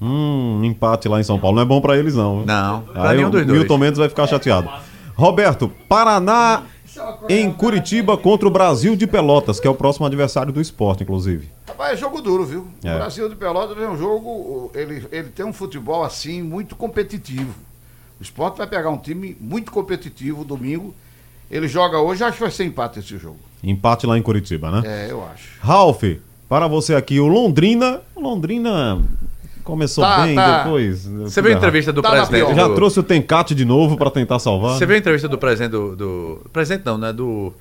Hum, 0.01 0.61
empate 0.63 1.07
lá 1.07 1.19
em 1.19 1.23
São 1.23 1.39
Paulo. 1.39 1.55
Não 1.55 1.63
é 1.63 1.65
bom 1.65 1.79
pra 1.79 1.97
eles, 1.97 2.13
não. 2.15 2.45
Não, 2.45 2.81
pra 2.81 3.09
Aí 3.09 3.17
nenhum 3.17 3.29
dos 3.29 3.45
dois. 3.45 3.57
Milton 3.59 3.77
Mendes 3.77 3.97
vai 3.97 4.09
ficar 4.09 4.27
chateado. 4.27 4.69
Roberto, 5.15 5.71
Paraná 5.87 6.63
em 7.29 7.51
Curitiba 7.51 8.17
contra 8.17 8.47
o 8.47 8.51
Brasil 8.51 8.95
de 8.95 9.07
Pelotas, 9.07 9.59
que 9.59 9.67
é 9.67 9.69
o 9.69 9.75
próximo 9.75 10.05
adversário 10.05 10.51
do 10.51 10.61
esporte, 10.61 11.03
inclusive. 11.03 11.49
Rapaz, 11.67 11.93
é 11.93 11.97
jogo 11.97 12.21
duro, 12.21 12.45
viu? 12.45 12.67
É. 12.83 12.93
O 12.93 12.97
Brasil 12.97 13.29
de 13.29 13.35
Pelotas 13.35 13.77
é 13.77 13.87
um 13.87 13.97
jogo. 13.97 14.71
Ele, 14.73 15.05
ele 15.11 15.29
tem 15.29 15.45
um 15.45 15.53
futebol 15.53 16.03
assim 16.03 16.41
muito 16.41 16.75
competitivo. 16.75 17.53
O 18.19 18.23
esporte 18.23 18.57
vai 18.57 18.67
pegar 18.67 18.89
um 18.89 18.97
time 18.97 19.35
muito 19.39 19.71
competitivo 19.71 20.45
domingo. 20.45 20.93
Ele 21.51 21.67
joga 21.67 21.99
hoje, 21.99 22.23
acho 22.23 22.37
que 22.37 22.43
vai 22.43 22.51
ser 22.51 22.63
empate 22.63 22.99
esse 22.99 23.17
jogo. 23.17 23.39
Empate 23.63 24.07
lá 24.07 24.17
em 24.17 24.21
Curitiba, 24.21 24.71
né? 24.71 24.83
É, 24.85 25.11
eu 25.11 25.23
acho. 25.25 25.59
Ralf, 25.59 26.03
para 26.47 26.67
você 26.67 26.95
aqui, 26.95 27.19
o 27.19 27.27
Londrina. 27.27 28.01
o 28.15 28.21
Londrina 28.21 29.01
começou 29.65 30.03
Tá, 30.03 30.23
bem, 30.25 30.35
tá. 30.35 30.63
depois. 30.63 31.05
Você 31.05 31.41
viu 31.41 31.51
a 31.51 31.55
entrevista 31.55 31.91
do 31.91 32.01
Tá 32.01 32.11
presidente? 32.11 32.55
Já 32.55 32.69
trouxe 32.69 32.99
o 32.99 33.03
Tencate 33.03 33.53
de 33.53 33.65
novo 33.65 33.97
para 33.97 34.09
tentar 34.11 34.39
salvar. 34.39 34.77
Você 34.77 34.85
viu 34.85 34.95
a 34.95 34.99
entrevista 34.99 35.27
do 35.27 35.37
presidente 35.37 35.71
do, 35.71 35.95
do. 35.95 36.41
Presidente 36.53 36.85
não, 36.85 36.97
né? 36.97 37.11
Do. 37.11 37.51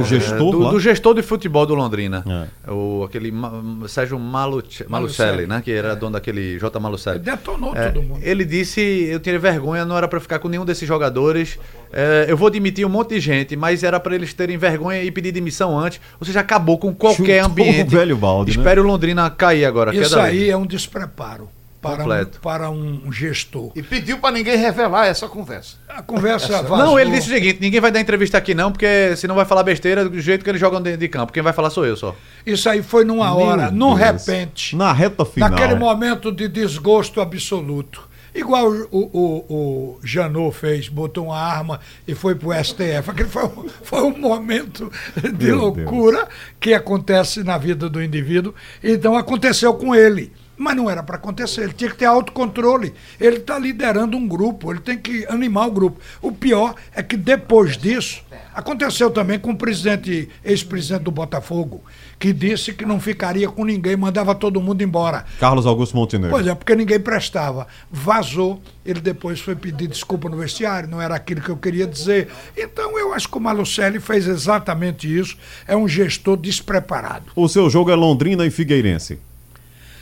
O 0.00 0.04
gestor 0.04 0.50
do, 0.52 0.70
do 0.70 0.80
gestor 0.80 1.14
de 1.14 1.22
futebol 1.22 1.66
do 1.66 1.74
Londrina. 1.74 2.24
É. 2.66 2.70
O, 2.70 3.04
aquele 3.04 3.30
Ma- 3.30 3.52
Sérgio 3.88 4.18
Malucelli, 4.18 4.90
Malucelli, 4.90 5.46
né? 5.46 5.60
Que 5.62 5.70
era 5.72 5.94
dono 5.94 6.12
daquele 6.12 6.58
J. 6.58 6.80
Malucelli. 6.80 7.18
Detonou 7.18 7.76
É, 7.76 7.90
todo 7.90 8.02
mundo. 8.02 8.20
ele 8.22 8.44
disse: 8.44 8.80
Eu 8.80 9.20
tinha 9.20 9.38
vergonha, 9.38 9.84
não 9.84 9.96
era 9.96 10.08
pra 10.08 10.18
ficar 10.18 10.38
com 10.38 10.48
nenhum 10.48 10.64
desses 10.64 10.88
jogadores. 10.88 11.58
É, 11.92 12.24
eu 12.28 12.36
vou 12.36 12.48
demitir 12.50 12.86
um 12.86 12.88
monte 12.90 13.10
de 13.10 13.20
gente, 13.20 13.54
mas 13.54 13.82
era 13.84 14.00
pra 14.00 14.14
eles 14.14 14.32
terem 14.32 14.56
vergonha 14.56 15.02
e 15.02 15.10
pedir 15.10 15.30
demissão 15.32 15.78
antes. 15.78 16.00
Ou 16.18 16.26
seja, 16.26 16.40
acabou 16.40 16.78
com 16.78 16.94
qualquer 16.94 17.42
Chutou 17.44 17.50
ambiente. 17.64 17.94
o 17.94 17.98
velho 17.98 18.16
balde, 18.16 18.52
né? 18.56 18.62
Espere 18.62 18.80
o 18.80 18.84
Londrina 18.84 19.28
cair 19.30 19.64
agora. 19.66 19.94
Isso 19.94 20.10
queda 20.10 20.22
aí 20.22 20.48
é 20.50 20.56
um 20.56 20.66
despreparo 20.66 21.48
para, 21.80 21.94
um, 21.94 21.96
Completo. 21.98 22.40
para 22.40 22.70
um 22.70 23.12
gestor. 23.12 23.70
E 23.76 23.82
pediu 23.82 24.18
para 24.18 24.32
ninguém 24.32 24.56
revelar 24.56 25.06
essa 25.06 25.28
conversa. 25.28 25.76
A 25.88 26.02
conversa 26.02 26.62
Não, 26.62 26.68
vazou. 26.68 26.98
ele 27.00 27.10
disse 27.12 27.28
o 27.30 27.34
seguinte: 27.34 27.58
ninguém 27.60 27.80
vai 27.80 27.90
dar 27.90 28.00
entrevista 28.00 28.38
aqui, 28.38 28.54
não, 28.54 28.72
porque 28.72 29.14
senão 29.16 29.34
vai 29.34 29.44
falar 29.44 29.62
besteira 29.62 30.08
do 30.08 30.20
jeito 30.20 30.42
que 30.44 30.50
eles 30.50 30.60
jogam 30.60 30.80
dentro 30.82 31.00
de 31.00 31.08
campo. 31.08 31.32
Quem 31.32 31.42
vai 31.42 31.52
falar 31.52 31.70
sou 31.70 31.86
eu 31.86 31.96
só. 31.96 32.14
Isso 32.44 32.68
aí 32.68 32.82
foi 32.82 33.04
numa 33.04 33.26
Meu 33.26 33.36
hora, 33.46 33.70
num 33.70 33.94
Deus. 33.96 34.26
repente. 34.26 34.74
Na 34.76 34.92
reta 34.92 35.24
final. 35.24 35.48
Naquele 35.50 35.74
momento 35.74 36.32
de 36.32 36.48
desgosto 36.48 37.20
absoluto. 37.20 38.06
Igual 38.34 38.70
o, 38.70 38.86
o, 38.90 39.44
o 39.48 39.98
Janot 40.04 40.54
fez, 40.54 40.90
botou 40.90 41.26
uma 41.28 41.38
arma 41.38 41.80
e 42.06 42.14
foi 42.14 42.34
pro 42.34 42.52
STF. 42.52 43.08
Aquele 43.10 43.30
foi, 43.30 43.44
um- 43.44 43.66
foi 43.82 44.02
um 44.02 44.18
momento 44.18 44.92
de 45.38 45.46
Meu 45.46 45.56
loucura 45.56 46.28
que 46.60 46.74
acontece 46.74 47.42
na 47.42 47.56
vida 47.56 47.88
do 47.88 48.02
indivíduo. 48.02 48.54
Então 48.84 49.16
aconteceu 49.16 49.72
com 49.72 49.94
ele. 49.94 50.30
Mas 50.56 50.74
não 50.74 50.88
era 50.88 51.02
para 51.02 51.16
acontecer, 51.16 51.62
ele 51.62 51.72
tinha 51.72 51.90
que 51.90 51.96
ter 51.96 52.06
autocontrole. 52.06 52.94
Ele 53.20 53.36
está 53.36 53.58
liderando 53.58 54.16
um 54.16 54.26
grupo, 54.26 54.72
ele 54.72 54.80
tem 54.80 54.96
que 54.96 55.26
animar 55.28 55.68
o 55.68 55.70
grupo. 55.70 56.00
O 56.22 56.32
pior 56.32 56.74
é 56.94 57.02
que 57.02 57.16
depois 57.16 57.76
disso, 57.76 58.22
aconteceu 58.54 59.10
também 59.10 59.38
com 59.38 59.50
o 59.50 59.56
presidente, 59.56 60.30
ex-presidente 60.42 61.02
do 61.02 61.10
Botafogo, 61.10 61.82
que 62.18 62.32
disse 62.32 62.72
que 62.72 62.86
não 62.86 62.98
ficaria 62.98 63.48
com 63.48 63.64
ninguém, 63.64 63.96
mandava 63.96 64.34
todo 64.34 64.60
mundo 64.60 64.82
embora. 64.82 65.26
Carlos 65.38 65.66
Augusto 65.66 65.94
Montenegro. 65.94 66.30
Pois 66.30 66.46
é, 66.46 66.54
porque 66.54 66.74
ninguém 66.74 66.98
prestava. 66.98 67.66
Vazou, 67.90 68.62
ele 68.84 69.00
depois 69.00 69.40
foi 69.40 69.54
pedir 69.54 69.88
desculpa 69.88 70.28
no 70.28 70.38
vestiário, 70.38 70.88
não 70.88 71.02
era 71.02 71.14
aquilo 71.14 71.42
que 71.42 71.50
eu 71.50 71.56
queria 71.56 71.86
dizer. 71.86 72.28
Então 72.56 72.98
eu 72.98 73.12
acho 73.12 73.28
que 73.28 73.36
o 73.36 73.40
Malucelli 73.40 74.00
fez 74.00 74.26
exatamente 74.26 75.06
isso. 75.06 75.36
É 75.68 75.76
um 75.76 75.86
gestor 75.86 76.36
despreparado. 76.38 77.26
O 77.36 77.48
seu 77.48 77.68
jogo 77.68 77.90
é 77.90 77.94
Londrina 77.94 78.46
e 78.46 78.50
Figueirense. 78.50 79.18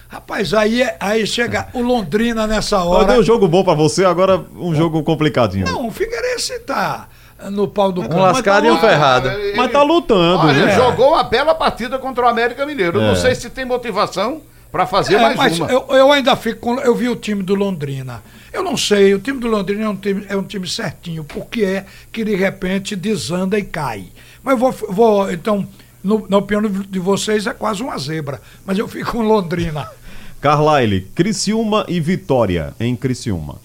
Rapaz, 0.09 0.55
aí, 0.55 0.82
é- 0.82 0.96
aí 1.00 1.26
chega 1.26 1.66
o 1.72 1.80
Londrina 1.80 2.46
nessa 2.46 2.82
hora. 2.82 3.05
deu 3.12 3.20
um 3.20 3.22
jogo 3.22 3.48
bom 3.48 3.64
pra 3.64 3.74
você, 3.74 4.05
agora 4.05 4.44
um 4.57 4.74
jogo 4.74 5.02
complicadinho. 5.02 5.64
Não, 5.66 5.88
o 5.88 5.90
Figueirense 5.90 6.59
tá 6.61 7.09
no 7.50 7.66
pau 7.66 7.90
do 7.90 8.00
Um 8.02 8.05
campo. 8.09 8.20
lascado 8.20 8.66
e 8.66 8.70
um 8.70 8.78
ferrado. 8.78 9.28
ele- 9.28 9.57
Mas 9.57 9.72
tá 9.72 9.82
lutando, 9.82 10.38
Olha, 10.46 10.52
ele 10.57 10.66
né? 10.66 10.76
jogou 10.76 11.09
uma 11.14 11.24
bela 11.24 11.55
partida 11.55 11.98
contra 11.98 12.24
o 12.24 12.28
América 12.28 12.64
Mineiro. 12.64 12.98
Eu 12.98 13.02
É. 13.05 13.09
Não 13.09 13.16
sei 13.16 13.34
se 13.34 13.50
tem 13.50 13.64
motivação 13.64 14.40
para 14.70 14.86
fazer 14.86 15.16
É, 15.16 15.20
mais 15.20 15.36
mas 15.36 15.59
uma. 15.59 15.68
eu, 15.70 15.86
eu 15.90 16.12
ainda 16.12 16.36
fico 16.36 16.61
com. 16.61 16.78
Eu 16.80 16.94
vi 16.94 17.09
o 17.09 17.16
time 17.16 17.42
do 17.42 17.55
Londrina. 17.55 18.22
Eu 18.52 18.62
não 18.62 18.76
sei, 18.76 19.12
o 19.14 19.18
time 19.18 19.40
do 19.40 19.48
Londrina 19.48 19.84
é 19.84 19.88
um 19.88 19.96
time, 19.96 20.24
é 20.28 20.36
um 20.36 20.44
time 20.44 20.66
certinho, 20.68 21.24
porque 21.24 21.64
é 21.64 21.84
que 22.12 22.24
de 22.24 22.36
repente 22.36 22.94
desanda 22.94 23.59
e 23.59 23.64
cai. 23.64 24.05
Mas 24.44 24.52
eu 24.52 24.59
vou. 24.59 24.72
vou 24.90 25.32
então, 25.32 25.66
no- 26.05 26.26
na 26.28 26.36
opinião 26.36 26.70
de 26.70 26.98
vocês, 27.00 27.46
é 27.46 27.52
quase 27.55 27.82
uma 27.82 27.98
zebra. 27.98 28.40
Mas 28.64 28.78
eu 28.78 28.86
fico 28.86 29.12
com 29.12 29.22
Londrina. 29.22 29.88
Carlyle, 30.40 31.00
Criciúma 31.14 31.84
e 31.88 31.98
Vitória 31.98 32.74
em 32.78 32.94
Criciúma. 32.94 33.57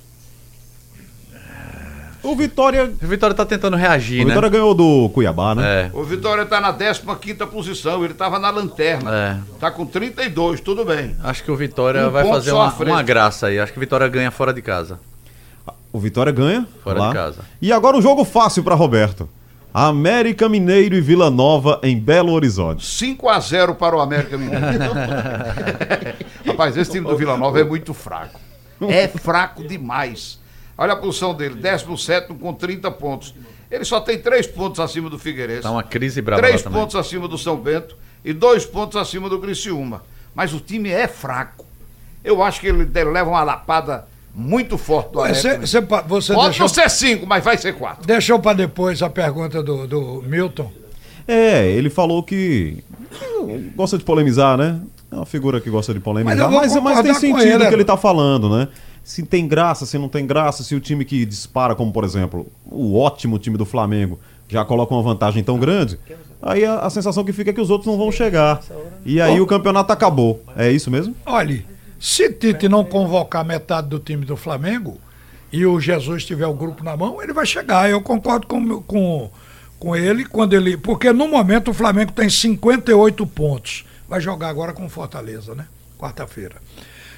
O 2.22 2.36
Vitória, 2.36 2.92
O 3.02 3.08
Vitória 3.08 3.34
tá 3.34 3.46
tentando 3.46 3.78
reagir, 3.78 4.18
o 4.22 4.24
né? 4.28 4.30
Vitória 4.34 4.50
ganhou 4.50 4.74
do 4.74 5.10
Cuiabá, 5.10 5.56
né? 5.56 5.84
É. 5.84 5.92
O 5.98 6.04
Vitória 6.04 6.42
está 6.42 6.60
na 6.60 6.74
15 6.74 7.46
posição, 7.50 8.04
ele 8.04 8.12
estava 8.12 8.38
na 8.38 8.50
lanterna. 8.50 9.10
É. 9.16 9.38
Tá 9.58 9.72
com 9.72 9.86
32, 9.86 10.60
tudo 10.60 10.84
bem. 10.84 11.16
Acho 11.24 11.44
que 11.44 11.52
o 11.52 11.56
Vitória 11.56 12.08
Um 12.08 12.12
vai 12.12 12.28
fazer 12.28 12.52
uma, 12.52 12.74
uma 12.74 13.02
graça 13.02 13.48
aí. 13.48 13.58
Acho 13.58 13.72
que 13.72 13.80
o 13.80 13.82
Vitória 13.82 14.08
ganha 14.10 14.32
fora 14.32 14.54
de 14.54 14.62
casa. 14.62 15.00
O 15.94 16.00
Vitória 16.00 16.32
ganha. 16.32 16.68
Fora 16.84 17.00
lá. 17.00 17.08
de 17.08 17.14
casa. 17.16 17.40
E 17.62 17.72
agora 17.72 17.98
o 17.98 18.02
jogo 18.02 18.26
fácil 18.26 18.64
pra 18.64 18.76
Roberto. 18.76 19.28
América 19.74 20.50
Mineiro 20.50 20.96
e 20.96 21.02
Vila 21.02 21.30
Nova 21.30 21.80
em 21.84 21.98
Belo 21.98 22.34
Horizonte. 22.34 22.86
5 22.86 23.30
a 23.30 23.40
0 23.40 23.76
para 23.76 23.96
o 23.96 24.00
América 24.00 24.36
Mineiro. 24.38 24.64
Rapaz, 26.46 26.76
esse 26.76 26.92
time 26.92 27.08
do 27.08 27.16
Vila 27.16 27.38
Nova 27.38 27.60
é 27.60 27.64
muito 27.64 27.94
fraco. 27.94 28.40
É 28.82 29.08
fraco 29.08 29.68
demais. 29.68 30.40
Olha 30.76 30.94
a 30.94 30.96
posição 30.96 31.36
dele, 31.36 31.56
17 31.56 32.34
com 32.34 32.54
30 32.54 32.90
pontos. 32.92 33.36
Ele 33.70 33.86
só 33.86 34.00
tem 34.00 34.18
3 34.18 34.48
pontos 34.48 34.80
acima 34.80 35.10
do 35.10 35.20
Figueirense. 35.20 35.62
Tá 35.62 35.72
uma 35.72 35.84
crise 35.84 36.22
brava 36.22 36.42
lá 36.42 36.48
3 36.48 36.64
também. 36.64 36.80
pontos 36.80 36.96
acima 36.96 37.28
do 37.28 37.38
São 37.38 37.58
Bento 37.58 37.96
e 38.26 38.34
2 38.34 38.66
pontos 38.66 38.98
acima 38.98 39.30
do 39.30 39.38
Criciúma. 39.38 40.02
Mas 40.34 40.52
o 40.52 40.60
time 40.60 40.90
é 40.90 41.08
fraco. 41.08 41.66
Eu 42.24 42.42
acho 42.42 42.60
que 42.60 42.68
ele 42.68 42.90
leva 43.04 43.30
uma 43.30 43.44
lapada 43.44 44.08
muito 44.34 44.78
forte 44.78 45.12
do 45.12 45.20
América. 45.20 45.42
Você, 45.42 45.82
Mineiro. 45.82 46.08
você, 46.08 46.34
Pode 46.34 46.50
deixou, 46.50 46.60
não 46.60 46.68
ser 46.68 46.90
5, 46.90 47.26
mas 47.26 47.44
vai 47.44 47.58
ser 47.58 47.74
4. 47.74 48.06
deixou 48.06 48.40
para 48.40 48.54
depois 48.54 49.02
a 49.02 49.10
pergunta 49.10 49.62
do, 49.62 49.88
do 49.88 50.24
Milton. 50.26 50.72
É, 51.28 51.68
ele 51.68 51.90
falou 51.90 52.24
que 52.24 52.84
gosta 53.76 53.98
de 53.98 54.04
polemizar, 54.04 54.58
né? 54.58 54.80
É 55.12 55.16
uma 55.16 55.26
figura 55.26 55.60
que 55.60 55.70
gosta 55.70 55.94
de 55.94 56.00
polemizar, 56.00 56.50
Mas 56.52 56.74
mas, 56.74 56.84
mas, 56.84 57.02
tem 57.02 57.14
sentido 57.14 57.48
ele, 57.48 57.66
o 57.66 57.68
que 57.68 57.74
ele 57.74 57.86
tá 57.86 57.98
falando, 57.98 58.50
né? 58.50 58.68
Se 59.04 59.24
tem 59.24 59.48
graça, 59.48 59.86
se 59.86 59.98
não 59.98 60.08
tem 60.08 60.26
graça, 60.26 60.64
se 60.64 60.76
o 60.76 60.80
time 60.80 61.04
que 61.04 61.26
dispara, 61.26 61.76
como 61.76 61.92
por 61.92 62.04
exemplo, 62.04 62.46
o 62.66 62.98
ótimo 62.98 63.40
time 63.40 63.58
do 63.58 63.66
Flamengo, 63.66 64.20
já 64.48 64.64
coloca 64.66 64.94
uma 64.94 65.02
vantagem 65.02 65.44
tão 65.44 65.58
grande, 65.58 66.00
aí 66.42 66.66
a, 66.66 66.80
a 66.80 66.90
sensação 66.90 67.24
que 67.24 67.34
fica 67.34 67.50
é 67.50 67.54
que 67.54 67.62
os 67.62 67.70
outros 67.70 67.88
não 67.88 67.98
vão 67.98 68.12
chegar. 68.12 68.62
E 69.06 69.20
aí 69.22 69.40
o 69.40 69.48
campeonato 69.48 69.92
acabou. 69.92 70.44
É 70.56 70.72
isso 70.72 70.92
mesmo? 70.92 71.16
Olhe, 71.26 71.66
se 72.00 72.32
Tite 72.32 72.70
não 72.70 72.86
convocar 72.86 73.44
metade 73.44 73.90
do 73.90 74.00
time 74.00 74.26
do 74.26 74.38
Flamengo 74.38 75.00
e 75.52 75.66
o 75.66 75.80
Jesus 75.80 76.24
tiver 76.24 76.48
o 76.48 76.54
grupo 76.54 76.84
na 76.84 76.96
mão, 76.96 77.22
ele 77.22 77.34
vai 77.34 77.46
chegar. 77.46 77.90
Eu 77.90 78.02
concordo 78.02 78.48
com, 78.48 78.82
com, 78.84 79.30
com 79.78 79.96
ele 79.96 80.24
quando 80.24 80.54
ele. 80.54 80.78
Porque 80.78 81.12
no 81.12 81.28
momento 81.28 81.72
o 81.72 81.74
Flamengo 81.74 82.12
tem 82.12 82.30
58 82.30 83.28
pontos. 83.28 83.86
Vai 84.08 84.22
jogar 84.22 84.48
agora 84.50 84.72
com 84.72 84.88
Fortaleza, 84.88 85.54
né? 85.54 85.68
Quarta-feira. 85.98 86.56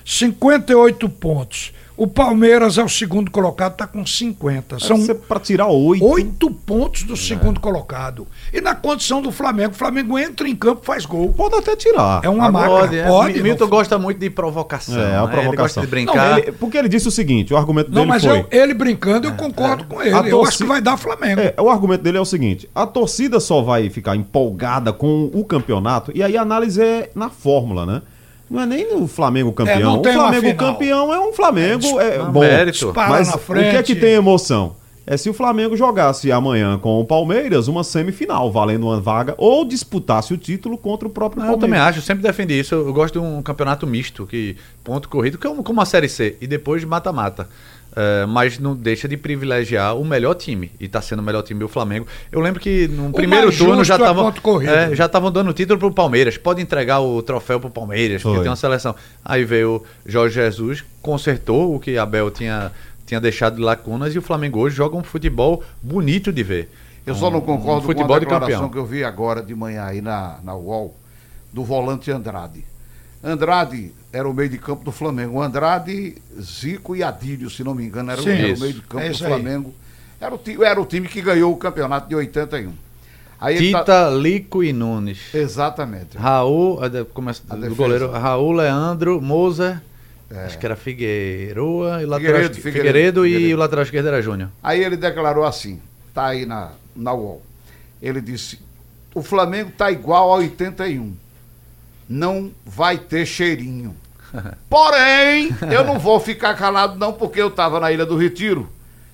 58 0.03 1.07
pontos. 1.09 1.73
O 2.01 2.07
Palmeiras 2.07 2.79
é 2.79 2.83
o 2.83 2.89
segundo 2.89 3.29
colocado, 3.29 3.73
está 3.73 3.85
com 3.85 4.03
50. 4.03 4.79
São 4.79 5.05
para 5.27 5.39
tirar 5.39 5.67
oito. 5.67 6.03
oito 6.03 6.49
pontos 6.49 7.03
do 7.03 7.15
segundo 7.15 7.59
colocado. 7.59 8.25
E 8.51 8.59
na 8.59 8.73
condição 8.73 9.21
do 9.21 9.31
Flamengo, 9.31 9.73
o 9.73 9.75
Flamengo 9.77 10.17
entra 10.17 10.49
em 10.49 10.55
campo 10.55 10.79
e 10.81 10.85
faz 10.87 11.05
gol. 11.05 11.31
Pode 11.31 11.53
até 11.53 11.75
tirar. 11.75 12.21
É 12.23 12.29
uma 12.29 12.49
máquina. 12.49 12.75
Pode, 12.79 12.97
é. 12.97 13.07
Pode. 13.07 13.33
Mi- 13.35 13.43
Milton 13.43 13.65
não- 13.65 13.69
gosta 13.69 13.99
muito 13.99 14.17
de 14.17 14.31
provocação. 14.31 14.99
É, 14.99 14.99
a 14.99 15.05
né? 15.05 15.11
Ele 15.11 15.19
gosta 15.21 15.41
provocação. 15.41 15.83
de 15.83 15.89
brincar. 15.91 16.15
Não, 16.31 16.37
ele- 16.39 16.51
porque 16.53 16.75
ele 16.75 16.89
disse 16.89 17.07
o 17.07 17.11
seguinte: 17.11 17.53
o 17.53 17.57
argumento 17.57 17.89
Não, 17.91 17.97
dele 18.01 18.07
mas 18.07 18.25
foi. 18.25 18.39
eu- 18.39 18.47
ele 18.49 18.73
brincando, 18.73 19.27
eu 19.27 19.33
concordo 19.33 19.83
com 19.83 20.01
ele. 20.01 20.09
A 20.09 20.21
Eu 20.21 20.21
acho 20.21 20.29
torcida- 20.31 20.63
que 20.65 20.69
vai 20.69 20.81
dar 20.81 20.97
Flamengo. 20.97 21.39
É, 21.39 21.53
o 21.61 21.69
argumento 21.69 22.01
dele 22.01 22.17
é 22.17 22.21
o 22.21 22.25
seguinte: 22.25 22.67
a 22.73 22.87
torcida 22.87 23.39
só 23.39 23.61
vai 23.61 23.91
ficar 23.91 24.15
empolgada 24.15 24.91
com 24.91 25.29
o 25.31 25.45
campeonato, 25.45 26.11
e 26.15 26.23
aí 26.23 26.35
a 26.35 26.41
análise 26.41 26.81
é 26.81 27.11
na 27.13 27.29
fórmula, 27.29 27.85
né? 27.85 28.01
Não 28.51 28.61
é 28.61 28.65
nem 28.65 28.93
o 28.95 29.07
Flamengo 29.07 29.53
campeão. 29.53 29.79
É, 29.79 29.87
o 29.87 30.01
uma 30.01 30.13
Flamengo 30.13 30.55
campeão 30.55 31.13
é 31.13 31.19
um 31.21 31.31
Flamengo 31.31 32.01
é, 32.01 32.17
Não, 32.17 32.31
bom. 32.33 32.41
mérito. 32.41 32.91
Mas 32.93 33.33
o 33.33 33.39
que 33.39 33.59
é 33.59 33.81
que 33.81 33.95
tem 33.95 34.11
emoção? 34.11 34.75
É 35.07 35.17
se 35.17 35.29
o 35.29 35.33
Flamengo 35.33 35.75
jogasse 35.75 36.31
amanhã 36.31 36.77
com 36.77 36.99
o 36.99 37.05
Palmeiras 37.05 37.67
uma 37.67 37.83
semifinal, 37.83 38.51
valendo 38.51 38.85
uma 38.87 38.99
vaga, 38.99 39.33
ou 39.37 39.65
disputasse 39.65 40.33
o 40.33 40.37
título 40.37 40.77
contra 40.77 41.07
o 41.07 41.11
próprio 41.11 41.41
Não, 41.41 41.47
eu 41.47 41.53
também 41.53 41.71
Palmeiras. 41.71 41.89
acho, 41.89 41.99
eu 41.99 42.03
sempre 42.03 42.23
defendi 42.23 42.59
isso. 42.59 42.75
Eu, 42.75 42.93
gosto 42.93 43.19
de 43.19 43.25
um 43.25 43.41
campeonato 43.41 43.87
misto, 43.87 44.27
que 44.27 44.55
ponto 44.83 45.09
corrido, 45.09 45.39
é 45.41 45.63
como 45.63 45.81
a 45.81 45.85
Série 45.85 46.07
C, 46.07 46.37
e 46.39 46.45
depois 46.45 46.81
de 46.81 46.87
mata-mata. 46.87 47.49
É, 47.93 48.25
mas 48.25 48.57
não 48.57 48.73
deixa 48.73 49.07
de 49.07 49.17
privilegiar 49.17 49.97
o 49.97 50.05
melhor 50.05 50.33
time. 50.35 50.71
E 50.79 50.87
tá 50.87 51.01
sendo 51.01 51.19
o 51.19 51.23
melhor 51.23 51.41
time 51.41 51.63
o 51.63 51.67
Flamengo. 51.67 52.07
Eu 52.31 52.39
lembro 52.39 52.59
que 52.59 52.87
no 52.87 53.11
primeiro 53.11 53.47
mais 53.47 53.57
turno 53.57 53.83
já 53.83 53.95
é 53.95 53.97
estavam 53.97 54.31
corrido. 54.41 54.71
é, 54.71 54.95
já 54.95 55.05
estavam 55.07 55.31
dando 55.31 55.51
título 55.53 55.77
pro 55.77 55.91
Palmeiras. 55.91 56.37
Pode 56.37 56.61
entregar 56.61 57.01
o 57.01 57.21
troféu 57.21 57.59
pro 57.59 57.69
Palmeiras, 57.69 58.21
porque 58.21 58.35
Foi. 58.35 58.43
tem 58.43 58.49
uma 58.49 58.55
seleção. 58.55 58.95
Aí 59.25 59.43
veio 59.43 59.75
o 59.75 59.85
Jorge 60.05 60.35
Jesus, 60.35 60.83
consertou 61.01 61.75
o 61.75 61.79
que 61.79 61.97
Abel 61.97 62.31
tinha, 62.31 62.71
tinha 63.05 63.19
deixado 63.19 63.57
de 63.57 63.61
lacunas, 63.61 64.15
e 64.15 64.17
o 64.17 64.21
Flamengo 64.21 64.59
hoje 64.59 64.75
joga 64.75 64.95
um 64.95 65.03
futebol 65.03 65.61
bonito 65.81 66.31
de 66.31 66.43
ver. 66.43 66.69
Eu 67.05 67.15
só 67.15 67.29
não 67.29 67.41
concordo 67.41 67.81
um 67.81 67.85
futebol 67.85 68.07
com 68.07 68.13
a 68.13 68.19
de 68.19 68.25
declaração 68.25 68.51
campeão. 68.51 68.69
que 68.69 68.77
eu 68.77 68.85
vi 68.85 69.03
agora 69.03 69.41
de 69.41 69.55
manhã 69.55 69.85
aí 69.85 70.01
na, 70.01 70.39
na 70.43 70.55
UOL 70.55 70.95
do 71.51 71.63
volante 71.63 72.11
Andrade. 72.11 72.63
Andrade 73.23 73.91
era 74.11 74.27
o 74.27 74.33
meio 74.33 74.49
de 74.49 74.57
campo 74.57 74.83
do 74.83 74.91
Flamengo. 74.91 75.37
O 75.37 75.41
Andrade, 75.41 76.15
Zico 76.41 76.95
e 76.95 77.03
Adílio, 77.03 77.49
se 77.49 77.63
não 77.63 77.73
me 77.75 77.85
engano, 77.85 78.11
era, 78.11 78.19
o- 78.19 78.23
Sim, 78.23 78.31
era 78.31 78.55
o 78.55 78.59
meio 78.59 78.73
de 78.73 78.81
campo 78.81 79.03
É 79.03 79.09
do. 79.09 79.17
Flamengo. 79.17 79.73
Era 80.19 80.35
o, 80.35 80.37
ti- 80.37 80.63
era 80.63 80.79
o 80.81 80.85
time 80.85 81.07
que 81.07 81.21
ganhou 81.21 81.51
o 81.53 81.57
campeonato 81.57 82.07
de 82.09 82.15
81. 82.15 82.73
Aí 83.39 83.55
ele 83.57 83.67
Tita, 83.67 83.83
tá- 83.83 84.09
Lico 84.11 84.63
e 84.63 84.71
Nunes. 84.71 85.33
Exatamente. 85.33 86.15
Raul, 86.17 86.79
começa 87.13 87.41
A 87.49 87.55
do 87.55 87.75
goleiro, 87.75 88.11
Raul, 88.11 88.51
Leandro, 88.51 89.19
Moser, 89.19 89.81
acho 90.45 90.59
que 90.59 90.65
era 90.65 90.75
Figueiroa, 90.75 92.03
e 92.03 92.05
lateral, 92.05 92.19
Figueiredo, 92.19 92.51
esqui- 92.51 92.61
Figueiredo, 92.61 92.93
Figueiredo, 92.93 93.25
e 93.25 93.29
Figueiredo. 93.31 93.55
o 93.55 93.59
lateral 93.59 93.83
esquerdo 93.83 94.07
era 94.07 94.21
Júnior. 94.21 94.49
Aí 94.61 94.83
ele 94.83 94.95
declarou 94.95 95.43
assim, 95.43 95.79
tá 96.13 96.27
aí 96.27 96.45
na, 96.45 96.71
na 96.95 97.13
UOL. 97.13 97.41
Ele 98.01 98.21
disse, 98.21 98.59
o 99.15 99.23
Flamengo 99.23 99.71
tá 99.75 99.91
igual 99.91 100.31
a 100.33 100.37
81. 100.37 101.13
Não 102.11 102.51
vai 102.65 102.97
ter 102.97 103.25
cheirinho. 103.25 103.95
Porém, 104.69 105.49
eu 105.71 105.85
não 105.85 105.97
vou 105.97 106.19
ficar 106.19 106.55
calado 106.55 106.97
não, 106.99 107.13
porque 107.13 107.41
eu 107.41 107.47
estava 107.47 107.79
na 107.79 107.89
Ilha 107.89 108.05
do 108.05 108.17
Retiro 108.17 108.69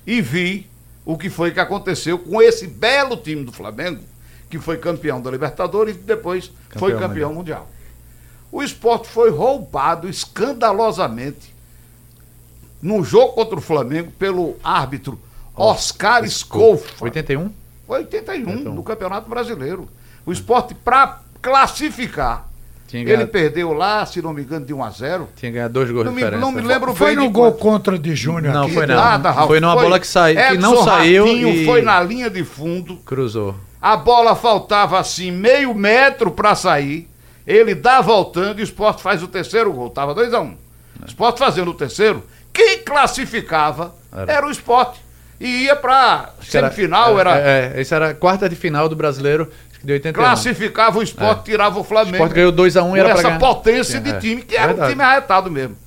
e 0.05 0.19
vi 0.19 0.67
o 1.05 1.15
que 1.15 1.29
foi 1.29 1.51
que 1.51 1.59
aconteceu 1.59 2.17
com 2.17 2.41
esse 2.41 2.65
belo 2.67 3.15
time 3.15 3.43
do 3.43 3.51
Flamengo, 3.51 4.01
que 4.49 4.57
foi 4.57 4.77
campeão 4.77 5.21
da 5.21 5.29
Libertadores 5.29 5.95
e 5.95 5.99
depois 5.99 6.51
foi 6.75 6.91
Campeão 6.93 7.07
campeão 7.09 7.33
mundial. 7.35 7.69
O 8.51 8.63
esporte 8.63 9.07
foi 9.07 9.29
roubado 9.29 10.09
escandalosamente 10.09 11.53
no 12.81 13.03
jogo 13.03 13.33
contra 13.33 13.57
o 13.57 13.61
Flamengo 13.61 14.11
pelo 14.11 14.55
árbitro 14.63 15.19
Oscar 15.55 16.23
Escolfa. 16.23 17.03
81? 17.03 17.51
Foi 17.85 17.99
81 17.99 18.49
Então. 18.53 18.73
no 18.73 18.83
Campeonato 18.83 19.29
Brasileiro. 19.29 19.87
O 20.25 20.31
esporte, 20.31 20.73
para 20.75 21.21
classificar, 21.41 22.47
Tinha 22.87 23.01
ele 23.03 23.11
ganhado, 23.11 23.27
perdeu 23.31 23.73
lá, 23.73 24.05
se 24.05 24.21
não 24.21 24.31
me 24.33 24.41
engano, 24.43 24.65
de 24.65 24.73
1 24.73 24.81
a 24.83 24.89
0 24.89 25.27
tinha 25.35 25.51
ganhado 25.51 25.73
dois 25.73 25.91
gols 25.91 26.05
Não 26.05 26.11
de 26.13 26.15
me, 26.15 26.21
diferença. 26.23 26.41
não 26.45 26.51
me 26.53 26.61
lembro 26.61 26.95
Foi 26.95 27.07
bem 27.07 27.15
no 27.17 27.21
de 27.23 27.27
gol 27.29 27.51
quanto. 27.51 27.59
contra 27.61 27.99
de 27.99 28.15
Júnior 28.15 28.53
Não, 28.53 28.63
aqui. 28.63 28.73
foi 28.73 28.85
não. 28.85 28.95
Nada, 28.95 29.29
Ralf. 29.31 29.47
Foi 29.47 29.59
numa 29.59 29.75
bola 29.75 29.99
que 29.99 30.07
sai- 30.07 30.35
que 30.35 30.57
não 30.57 30.83
saiu 30.83 31.25
Ratinho 31.25 31.49
e- 31.49 31.65
foi 31.65 31.81
na 31.81 32.01
linha 32.01 32.29
de 32.29 32.43
fundo. 32.45 32.95
Cruzou. 33.05 33.53
A 33.81 33.95
bola 33.97 34.35
faltava 34.35 34.97
assim 34.99 35.31
meio 35.31 35.75
metro 35.75 36.31
para 36.31 36.55
sair. 36.55 37.09
Ele 37.45 37.75
dá 37.75 38.01
voltando 38.01 38.59
e 38.59 38.61
o 38.61 38.65
Sport 38.65 38.99
faz 39.01 39.21
o 39.21 39.27
terceiro 39.27 39.71
gol. 39.73 39.89
Tava 39.89 40.13
2 40.13 40.33
a 40.33 40.39
1 40.39 40.43
um. 40.45 40.57
O 41.03 41.05
Sport 41.07 41.37
fazendo 41.37 41.71
o 41.71 41.73
terceiro. 41.73 42.23
Quem 42.53 42.79
classificava 42.83 43.93
Era. 44.15 44.31
era, 44.33 44.47
o 44.47 44.51
Sport. 44.51 44.95
E 45.39 45.65
ia 45.65 45.75
para 45.75 46.31
que 46.41 46.57
era- 46.57 46.67
semifinal, 46.71 47.19
era, 47.19 47.37
É, 47.37 47.73
é, 47.75 47.81
esse 47.81 47.93
era 47.93 48.09
a 48.09 48.13
quarta 48.15 48.49
de 48.49 48.55
final 48.55 48.89
do 48.89 48.95
brasileiro, 48.95 49.47
de 49.83 49.93
81. 49.93 50.23
classificava 50.23 50.99
o 50.99 51.03
Sport, 51.03 51.43
tirava 51.45 51.77
o 51.77 51.81
O 51.81 51.83
Flamengo. 51.83 52.15
Sport 52.15 52.33
ganhou 52.33 52.51
2x1 52.53 52.87
e 52.87 52.89
com 52.89 52.95
era 52.97 53.09
essa 53.11 53.23
ganhar. 53.23 53.39
potência 53.39 53.99
de 53.99 54.09
É, 54.09 54.19
time, 54.19 54.41
que 54.41 54.55
era 54.55 54.67
verdade. 54.67 54.87
um 54.87 54.91
time 54.93 55.03
arretado 55.03 55.51
mesmo. 55.51 55.77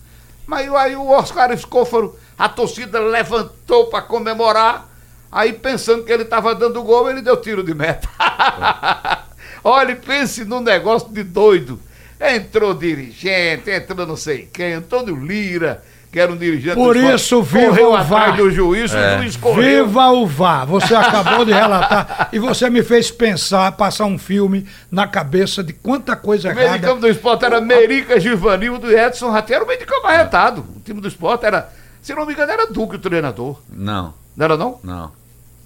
Mas 0.46 0.72
aí 0.74 0.96
o 0.96 1.08
Oscar 1.10 1.52
Escófaro, 1.52 2.16
a 2.38 2.48
torcida 2.48 2.98
levantou 3.00 3.86
para 3.86 4.02
comemorar, 4.02 4.88
aí 5.30 5.52
pensando 5.52 6.02
que 6.04 6.12
ele 6.12 6.22
estava 6.24 6.54
dando 6.54 6.82
gol, 6.82 7.08
ele 7.10 7.22
deu 7.22 7.36
tiro 7.36 7.62
de 7.62 7.74
meta. 7.74 8.08
Olha, 9.62 9.94
pense 9.96 10.44
num 10.44 10.60
negócio 10.60 11.08
de 11.12 11.22
doido. 11.22 11.78
Entrou 12.20 12.74
dirigente, 12.74 13.70
entrou 13.70 14.06
não 14.06 14.16
sei 14.16 14.48
quem, 14.52 14.74
Antônio 14.74 15.14
Lira, 15.16 15.82
que 16.12 16.18
era 16.18 16.32
um 16.32 16.36
dirigente 16.36 16.74
Por 16.74 16.96
isso, 16.96 17.40
viva 17.42 17.68
correu 17.68 17.90
o 17.90 17.94
atrás 17.94 18.08
VAR. 18.08 18.36
do 18.36 18.50
juiz, 18.50 18.92
É. 18.92 19.14
o 19.16 19.22
juiz 19.22 19.36
correu. 19.36 19.86
Viva 19.86 20.08
o 20.10 20.26
VAR! 20.26 20.66
Você 20.66 20.94
acabou 20.94 21.44
de 21.44 21.52
relatar 21.52 22.28
e 22.32 22.38
você 22.38 22.68
me 22.68 22.82
fez 22.82 23.10
pensar, 23.10 23.70
passar 23.72 24.06
um 24.06 24.18
filme 24.18 24.66
na 24.90 25.06
cabeça 25.06 25.62
de 25.62 25.72
quanta 25.72 26.16
coisa 26.16 26.50
O 26.50 26.54
meio 26.54 26.66
de 26.68 26.74
errada. 26.74 26.86
campo 26.88 27.00
do 27.00 27.08
esporte 27.08 27.44
era 27.44 27.60
Merica, 27.60 28.18
Givanildo 28.18 28.90
e 28.90 28.94
Edson 28.98 29.30
Ratinho. 29.30 29.56
Era 29.56 29.64
o 29.64 29.68
meio 29.68 29.78
de 29.78 29.86
campo 29.86 30.06
arretado. 30.06 30.64
O 30.76 30.80
time 30.80 31.00
do 31.00 31.06
esporte 31.08 31.46
era, 31.46 31.68
se 32.02 32.12
não 32.14 32.26
me 32.26 32.32
engano, 32.32 32.50
era 32.50 32.66
Duque 32.66 32.96
o 32.96 32.98
treinador. 32.98 33.60
Não, 33.72 34.12
Não 34.36 34.44
era 34.44 34.56
não? 34.56 34.78
não. 34.82 35.12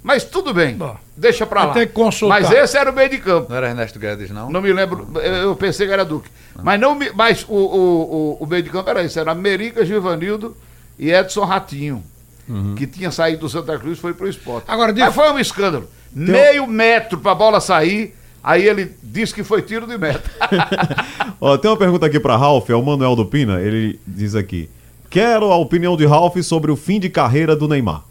Mas 0.05 0.23
tudo 0.23 0.53
bem. 0.53 0.75
Bom, 0.77 0.95
deixa 1.17 1.47
pra 1.47 1.65
lá. 1.65 1.73
ter 1.73 1.87
que 1.87 1.95
consultar. 1.95 2.43
Mas 2.43 2.51
esse 2.53 2.77
era 2.77 2.91
o 2.91 2.95
meio 2.95 3.09
de 3.09 3.17
campo. 3.19 3.49
Não 3.49 3.57
era 3.57 3.71
Ernesto 3.71 3.99
Guedes, 3.99 4.31
não? 4.31 4.51
Não 4.51 4.61
me 4.61 4.71
lembro, 4.71 5.09
eu 5.19 5.57
pensei 5.57 5.87
que 5.87 5.93
era 5.95 6.05
Duque. 6.05 6.29
Mas, 6.63 6.79
não 6.79 6.97
mas 7.15 7.45
o, 7.49 7.55
o, 7.55 8.37
o, 8.39 8.45
o 8.45 8.47
meio 8.47 8.63
de 8.63 8.69
campo 8.69 8.91
era 8.91 9.03
isso, 9.03 9.19
era 9.19 9.35
Merica, 9.35 9.83
Givanildo 9.85 10.55
e 10.99 11.11
Edson 11.11 11.45
Ratinho. 11.45 12.05
Que 12.77 12.87
tinha 12.87 13.11
saído 13.11 13.41
do 13.41 13.49
Santa 13.49 13.79
Cruz 13.79 13.97
e 13.97 14.01
foi 14.03 14.13
pro 14.13 14.29
esporte. 14.29 14.67
Agora, 14.69 14.93
de- 14.93 15.01
Mas 15.01 15.15
foi 15.15 15.31
um 15.33 15.39
escândalo. 15.39 15.89
Meio 16.15 16.67
metro 16.67 17.17
pra 17.19 17.35
bola 17.35 17.59
sair, 17.59 18.15
aí 18.43 18.69
ele 18.69 18.95
disse 19.03 19.33
que 19.33 19.43
foi 19.43 19.63
tiro 19.63 19.87
de 19.87 19.97
meta. 19.97 20.31
Ó, 21.41 21.57
tem 21.57 21.71
uma 21.71 21.77
pergunta 21.79 22.05
aqui 22.05 22.21
pra 22.21 22.37
Ralph, 22.37 22.69
é 22.69 22.75
o 22.75 22.83
Manuel 22.85 23.17
do 23.17 23.25
Pina, 23.25 23.59
ele 23.63 23.99
diz 24.07 24.35
aqui. 24.35 24.69
Quero 25.09 25.51
a 25.51 25.57
opinião 25.57 25.97
de 25.97 26.05
Ralph 26.05 26.37
sobre 26.43 26.71
o 26.71 26.77
fim 26.77 27.01
de 27.01 27.09
carreira 27.09 27.57
do 27.57 27.67
Neymar. 27.67 28.03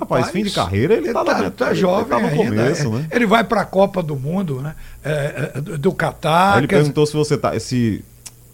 Rapaz, 0.00 0.30
fim 0.30 0.42
de 0.42 0.50
carreira, 0.50 0.94
ele, 0.94 1.06
ele 1.06 1.12
tá, 1.14 1.24
tá, 1.24 1.42
na- 1.42 1.50
tá 1.50 1.66
ele 1.70 1.74
jovem 1.76 2.06
tá 2.06 2.18
no 2.18 2.26
ainda. 2.28 2.44
começo, 2.44 2.86
é. 2.86 2.90
né? 2.90 3.06
Ele 3.10 3.26
vai 3.26 3.44
para 3.44 3.60
a 3.62 3.64
Copa 3.64 4.02
do 4.02 4.16
Mundo, 4.16 4.60
né? 4.60 4.74
É, 5.04 5.52
é, 5.56 5.60
do 5.60 5.78
do 5.78 5.92
Catar. 5.92 6.58
ele 6.58 6.66
perguntou 6.66 7.06
se 7.06 7.12
você 7.14 7.36
tá. 7.36 7.58
Se, 7.58 8.04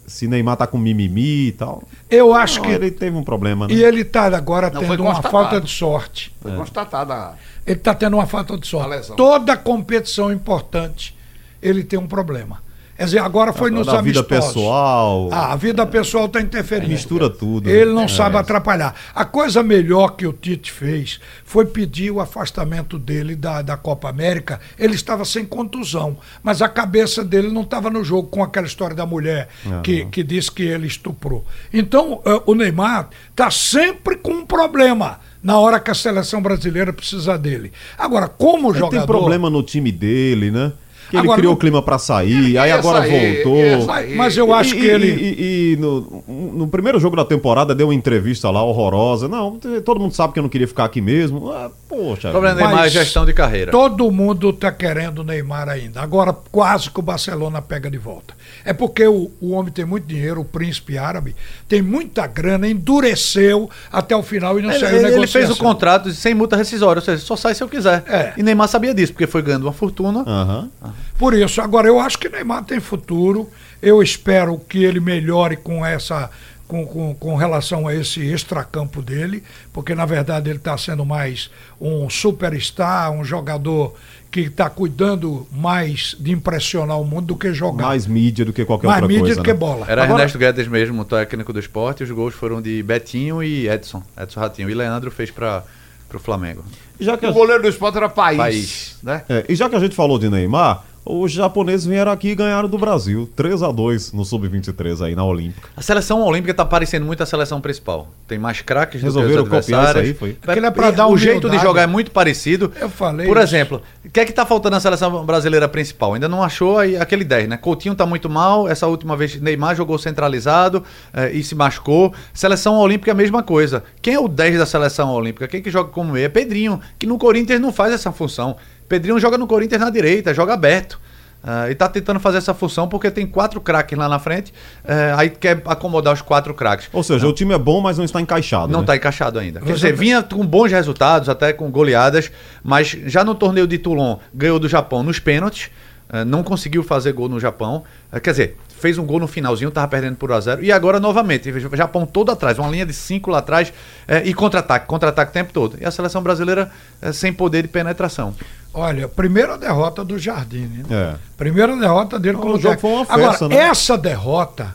se 0.05 0.27
Neymar 0.27 0.57
tá 0.57 0.67
com 0.67 0.77
mimimi 0.77 1.47
e 1.47 1.51
tal. 1.53 1.83
eu 2.09 2.33
acho 2.33 2.59
Não, 2.59 2.65
que 2.65 2.71
ele 2.71 2.91
teve 2.91 3.15
um 3.15 3.23
problema, 3.23 3.67
né? 3.67 3.73
e 3.73 3.83
ele 3.83 4.01
está 4.01 4.25
agora 4.25 4.69
Não, 4.69 4.81
tendo 4.81 5.03
uma 5.03 5.21
falta 5.21 5.61
de 5.61 5.69
sorte. 5.69 6.33
Foi 6.41 6.51
constatada 6.55 7.13
a. 7.13 7.33
Ele 7.65 7.77
está 7.77 7.93
tendo 7.95 8.17
uma 8.17 8.25
falta 8.27 8.57
de 8.57 8.67
sorte. 8.67 9.13
Toda 9.15 9.55
competição 9.55 10.31
importante, 10.31 11.15
ele 11.61 11.83
tem 11.83 11.97
um 11.97 12.07
problema. 12.07 12.61
Quer 13.01 13.05
dizer, 13.05 13.19
agora 13.19 13.51
foi 13.51 13.71
nos 13.71 13.87
da 13.87 13.99
vida 13.99 14.19
amistosos. 14.19 14.47
pessoal. 14.53 15.29
Ah, 15.31 15.53
a 15.53 15.55
vida 15.55 15.83
pessoal 15.87 16.27
está 16.27 16.39
interferindo. 16.39 16.91
mistura 16.91 17.31
tudo. 17.31 17.67
né? 17.67 17.75
Ele 17.75 17.91
não 17.93 18.03
É. 18.03 18.07
sabe 18.07 18.37
atrapalhar. 18.37 18.93
A 19.15 19.25
coisa 19.25 19.63
melhor 19.63 20.09
que 20.09 20.27
o 20.27 20.31
Tite 20.31 20.71
fez 20.71 21.19
foi 21.43 21.65
pedir 21.65 22.11
o 22.11 22.19
afastamento 22.21 22.99
dele 22.99 23.35
da, 23.35 23.63
da 23.63 23.75
Copa 23.75 24.07
América. 24.07 24.59
Ele 24.77 24.93
estava 24.93 25.25
sem 25.25 25.43
contusão, 25.43 26.15
mas 26.43 26.61
a 26.61 26.69
cabeça 26.69 27.23
dele 27.23 27.47
não 27.51 27.63
estava 27.63 27.89
no 27.89 28.03
jogo 28.03 28.27
com 28.27 28.43
aquela 28.43 28.67
história 28.67 28.95
da 28.95 29.05
mulher 29.07 29.49
que, 29.83 30.05
que 30.05 30.21
disse 30.21 30.51
que 30.51 30.61
ele 30.61 30.85
estuprou. 30.85 31.43
Então, 31.73 32.21
eh, 32.23 32.41
o 32.45 32.53
Neymar 32.53 33.09
está 33.31 33.49
sempre 33.49 34.15
com 34.15 34.31
um 34.31 34.45
problema 34.45 35.19
na 35.41 35.57
hora 35.57 35.79
que 35.79 35.89
a 35.89 35.95
seleção 35.95 36.39
brasileira 36.39 36.93
precisa 36.93 37.35
dele. 37.35 37.71
Agora, 37.97 38.27
como 38.27 38.69
Ele 38.69 38.77
jogador. 38.77 38.97
tem 38.97 39.07
problema 39.07 39.49
no 39.49 39.63
time 39.63 39.91
dele, 39.91 40.51
né? 40.51 40.71
Que 41.11 41.17
ele 41.17 41.23
Agora, 41.25 41.37
criou 41.39 41.53
o 41.53 41.57
clima 41.57 41.81
pra 41.81 41.99
sair, 41.99 42.57
aí 42.57 42.71
agora 42.71 42.99
sair, 43.01 43.43
voltou. 43.43 43.85
sair. 43.85 44.15
Mas, 44.15 44.37
eu 44.37 44.53
acho 44.53 44.73
E- 44.75 44.79
que 44.79 44.85
e- 44.85 44.89
ele. 44.89 45.07
E, 45.07 45.73
e 45.73 45.75
no, 45.77 46.23
no 46.53 46.67
primeiro 46.69 46.99
jogo 47.01 47.17
da 47.17 47.25
temporada 47.25 47.75
deu 47.75 47.87
uma 47.87 47.93
entrevista 47.93 48.49
lá 48.49 48.63
horrorosa. 48.63 49.27
Não, 49.27 49.59
todo 49.83 49.99
mundo 49.99 50.13
sabe 50.15 50.31
que 50.31 50.39
eu 50.39 50.43
não 50.43 50.49
queria 50.49 50.67
ficar 50.67 50.85
aqui 50.85 51.01
mesmo. 51.01 51.51
Ah, 51.51 51.69
poxa. 51.89 52.29
O 52.29 52.31
problema 52.31 52.55
do 52.55 52.61
Neymar 52.65 52.85
é 52.85 52.89
gestão 52.89 53.25
de 53.25 53.33
carreira. 53.33 53.71
Todo 53.73 54.09
mundo 54.09 54.51
está 54.51 54.71
querendo 54.71 55.19
o 55.19 55.23
Neymar 55.25 55.67
ainda. 55.67 55.99
Agora, 56.01 56.31
quase 56.49 56.89
que 56.89 56.99
o 56.99 57.03
Barcelona 57.03 57.61
pega 57.61 57.91
de 57.91 57.97
volta. 57.97 58.33
É 58.63 58.71
porque 58.71 59.05
o, 59.05 59.29
o 59.41 59.51
homem 59.51 59.71
tem 59.73 59.83
muito 59.83 60.05
dinheiro, 60.07 60.39
o 60.39 60.45
príncipe 60.45 60.97
árabe, 60.97 61.35
tem 61.67 61.81
muita 61.81 62.25
grana, 62.25 62.67
endureceu 62.69 63.69
até 63.91 64.15
o 64.15 64.23
final 64.23 64.57
e 64.57 64.61
não 64.61 64.69
Ele, 64.71 64.79
saiu 64.79 64.97
ele- 64.97 65.15
ele 65.15 65.27
fez 65.27 65.49
o 65.49 65.57
contrato 65.57 66.09
sem 66.11 66.33
multa 66.33 66.55
rescisória, 66.55 66.99
ou 66.99 67.05
seja, 67.05 67.21
só 67.21 67.35
sai 67.35 67.53
se 67.53 67.61
eu 67.61 67.67
quiser. 67.67 68.03
É. 68.07 68.33
E 68.37 68.43
Neymar 68.43 68.69
sabia 68.69 68.93
disso, 68.93 69.11
porque 69.11 69.27
foi 69.27 69.41
ganhando 69.41 69.63
uma 69.63 69.73
fortuna. 69.73 70.23
Aham. 70.25 70.69
Por 71.17 71.33
isso, 71.33 71.61
agora 71.61 71.87
eu 71.87 71.99
acho 71.99 72.17
que 72.17 72.29
Neymar 72.29 72.63
tem 72.65 72.79
futuro. 72.79 73.49
Eu 73.81 74.01
espero 74.01 74.57
que 74.59 74.83
ele 74.83 74.99
melhore 74.99 75.57
com 75.57 75.85
essa. 75.85 76.29
Com, 76.67 76.85
com, 76.85 77.13
com 77.13 77.35
relação 77.35 77.85
a 77.85 77.93
esse 77.93 78.21
extracampo 78.25 79.01
dele, 79.01 79.43
porque 79.73 79.93
na 79.93 80.05
verdade 80.05 80.49
ele 80.49 80.57
está 80.57 80.77
sendo 80.77 81.05
mais 81.05 81.51
um 81.81 82.09
superstar, 82.09 83.11
um 83.11 83.25
jogador 83.25 83.93
que 84.31 84.39
está 84.39 84.69
cuidando 84.69 85.45
mais 85.51 86.15
de 86.17 86.31
impressionar 86.31 86.97
o 86.97 87.03
mundo 87.03 87.27
do 87.27 87.35
que 87.35 87.53
jogar. 87.53 87.87
Mais 87.87 88.07
mídia 88.07 88.45
do 88.45 88.53
que 88.53 88.63
qualquer 88.63 88.87
mais 88.87 89.01
outra 89.01 89.07
mídia 89.09 89.21
coisa. 89.25 89.41
do 89.41 89.43
que 89.43 89.51
né? 89.51 89.57
bola. 89.59 89.85
Era 89.89 90.03
Agora- 90.05 90.21
Ernesto 90.21 90.37
Guedes 90.37 90.67
mesmo, 90.69 91.01
o 91.01 91.03
técnico 91.03 91.51
do 91.51 91.59
esporte, 91.59 91.99
e 91.99 92.03
os 92.05 92.11
gols 92.11 92.33
foram 92.33 92.61
de 92.61 92.81
Betinho 92.81 93.43
e 93.43 93.67
Edson. 93.67 94.01
Edson 94.17 94.39
Ratinho. 94.39 94.69
E 94.69 94.73
Leandro 94.73 95.11
fez 95.11 95.29
para 95.29 95.65
o 96.13 96.19
Flamengo. 96.19 96.63
Já 96.97 97.17
que 97.17 97.27
O 97.27 97.33
goleiro 97.33 97.63
do 97.63 97.67
esporte 97.67 97.97
era 97.97 98.07
país. 98.07 98.37
País. 98.37 98.97
Né? 99.03 99.23
é, 99.27 99.45
e 99.49 99.55
já 99.55 99.67
que 99.69 99.75
a 99.75 99.79
gente 99.79 99.93
falou 99.93 100.17
de 100.17 100.29
Neymar, 100.29 100.85
os 101.05 101.31
japoneses 101.31 101.85
vieram 101.85 102.11
aqui 102.11 102.29
e 102.29 102.35
ganharam 102.35 102.69
do 102.69 102.77
Brasil. 102.77 103.29
3 103.35 103.63
a 103.63 103.71
2 103.71 104.13
no 104.13 104.23
Sub-23 104.23 105.05
aí 105.05 105.15
na 105.15 105.23
Olímpica. 105.23 105.69
A 105.75 105.81
seleção 105.81 106.21
olímpica 106.21 106.53
tá 106.53 106.63
parecendo 106.63 107.05
muito 107.05 107.23
a 107.23 107.25
seleção 107.25 107.59
principal. 107.59 108.07
Tem 108.27 108.37
mais 108.37 108.61
craques 108.61 109.01
Resolveram 109.01 109.43
do 109.43 109.49
que 109.49 109.55
os 109.55 109.65
copiar 109.65 109.89
isso 109.89 109.97
aí, 109.97 110.13
foi? 110.13 110.37
Aquilo 110.45 110.65
é 110.65 110.71
pra 110.71 110.91
dar 110.91 111.07
o 111.07 111.17
jeito 111.17 111.49
de 111.49 111.57
jogar 111.57 111.81
é 111.81 111.87
muito 111.87 112.11
parecido. 112.11 112.71
Eu 112.79 112.89
falei 112.89 113.27
Por 113.27 113.37
exemplo, 113.37 113.81
o 114.05 114.09
que 114.09 114.19
é 114.19 114.25
que 114.25 114.31
tá 114.31 114.45
faltando 114.45 114.75
na 114.75 114.79
seleção 114.79 115.25
brasileira 115.25 115.67
principal? 115.67 116.13
Ainda 116.13 116.29
não 116.29 116.43
achou 116.43 116.77
aí 116.77 116.95
aquele 116.95 117.23
10, 117.23 117.49
né? 117.49 117.57
Coutinho 117.57 117.95
tá 117.95 118.05
muito 118.05 118.29
mal. 118.29 118.67
Essa 118.67 118.85
última 118.87 119.17
vez 119.17 119.39
Neymar 119.41 119.75
jogou 119.75 119.97
centralizado 119.97 120.83
eh, 121.13 121.31
e 121.33 121.43
se 121.43 121.55
machucou. 121.55 122.13
Seleção 122.33 122.77
olímpica 122.77 123.09
é 123.09 123.13
a 123.13 123.15
mesma 123.15 123.41
coisa. 123.41 123.83
Quem 124.01 124.13
é 124.13 124.19
o 124.19 124.27
10 124.27 124.59
da 124.59 124.65
seleção 124.65 125.09
olímpica? 125.11 125.47
Quem 125.47 125.61
que 125.61 125.71
joga 125.71 125.89
como 125.89 126.15
ele? 126.15 126.25
É 126.25 126.29
Pedrinho, 126.29 126.79
que 126.99 127.07
no 127.07 127.17
Corinthians 127.17 127.59
não 127.59 127.73
faz 127.73 127.91
essa 127.91 128.11
função. 128.11 128.55
Pedrinho 128.91 129.17
joga 129.17 129.37
no 129.37 129.47
Corinthians 129.47 129.79
na 129.79 129.89
direita, 129.89 130.33
joga 130.33 130.53
aberto. 130.53 130.99
Ah, 131.41 131.71
e 131.71 131.73
tá 131.73 131.87
tentando 131.87 132.19
fazer 132.19 132.37
essa 132.37 132.53
função 132.53 132.87
porque 132.89 133.09
tem 133.09 133.25
quatro 133.25 133.59
craques 133.61 133.97
lá 133.97 134.07
na 134.07 134.19
frente, 134.19 134.53
eh, 134.85 135.13
aí 135.17 135.29
quer 135.29 135.59
acomodar 135.65 136.13
os 136.13 136.21
quatro 136.21 136.53
craques. 136.53 136.87
Ou 136.93 137.01
seja, 137.01 137.25
o 137.25 137.33
time 137.33 137.53
é 137.55 137.57
bom, 137.57 137.81
mas 137.81 137.97
não 137.97 138.05
está 138.05 138.21
encaixado. 138.21 138.71
Não 138.71 138.79
né? 138.79 138.83
está 138.83 138.95
encaixado 138.95 139.39
ainda. 139.39 139.59
Quer 139.59 139.73
dizer, 139.73 139.91
tá- 139.91 139.95
vinha 139.99 140.21
com 140.21 140.45
bons 140.45 140.71
resultados, 140.71 141.29
até 141.29 141.51
com 141.51 141.71
goleadas, 141.71 142.29
mas 142.61 142.89
já 143.05 143.23
no 143.23 143.33
torneio 143.33 143.65
de 143.65 143.79
Toulon 143.79 144.17
ganhou 144.31 144.59
do 144.59 144.67
Japão 144.67 145.01
nos 145.01 145.19
pênaltis. 145.19 145.71
eh, 146.13 146.25
não 146.25 146.43
conseguiu 146.43 146.83
fazer 146.83 147.13
gol 147.13 147.29
no 147.29 147.39
Japão. 147.39 147.85
Eh, 148.11 148.19
quer 148.19 148.31
dizer, 148.31 148.57
fez 148.81 148.97
um 148.97 149.05
gol 149.05 149.19
no 149.19 149.27
finalzinho, 149.27 149.69
estava 149.69 149.87
perdendo 149.87 150.15
por 150.15 150.31
1x0. 150.31 150.63
E 150.63 150.71
agora, 150.71 150.99
novamente, 150.99 151.49
o 151.49 151.75
Japão 151.75 152.05
todo 152.05 152.31
atrás, 152.31 152.57
uma 152.57 152.67
linha 152.67 152.85
de 152.85 152.93
5 152.93 153.29
lá 153.29 153.37
atrás 153.37 153.71
eh, 154.07 154.23
e 154.25 154.33
contra-ataque, 154.33 154.87
contra-ataque 154.87 155.29
o 155.29 155.33
tempo 155.33 155.53
todo. 155.53 155.77
E 155.79 155.85
a 155.85 155.91
seleção 155.91 156.23
brasileira 156.23 156.71
sem 157.13 157.31
poder 157.31 157.61
de 157.61 157.67
penetração. 157.67 158.33
Olha, 158.73 159.07
primeira 159.07 159.57
derrota 159.57 160.03
do 160.03 160.17
Jardim, 160.17 160.65
né? 160.65 160.83
É. 160.89 161.15
Primeira 161.37 161.75
derrota 161.75 162.17
dele 162.17 162.37
O 162.37 162.39
como 162.39 162.59
jogo 162.59 162.79
foi 162.79 162.89
uma 162.89 163.05
Agora, 163.07 163.31
festa, 163.31 163.49
né? 163.49 163.55
essa 163.55 163.97
derrota 163.97 164.73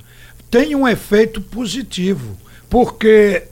tem 0.50 0.74
um 0.74 0.86
efeito 0.86 1.40
positivo, 1.40 2.36
porque 2.68 3.44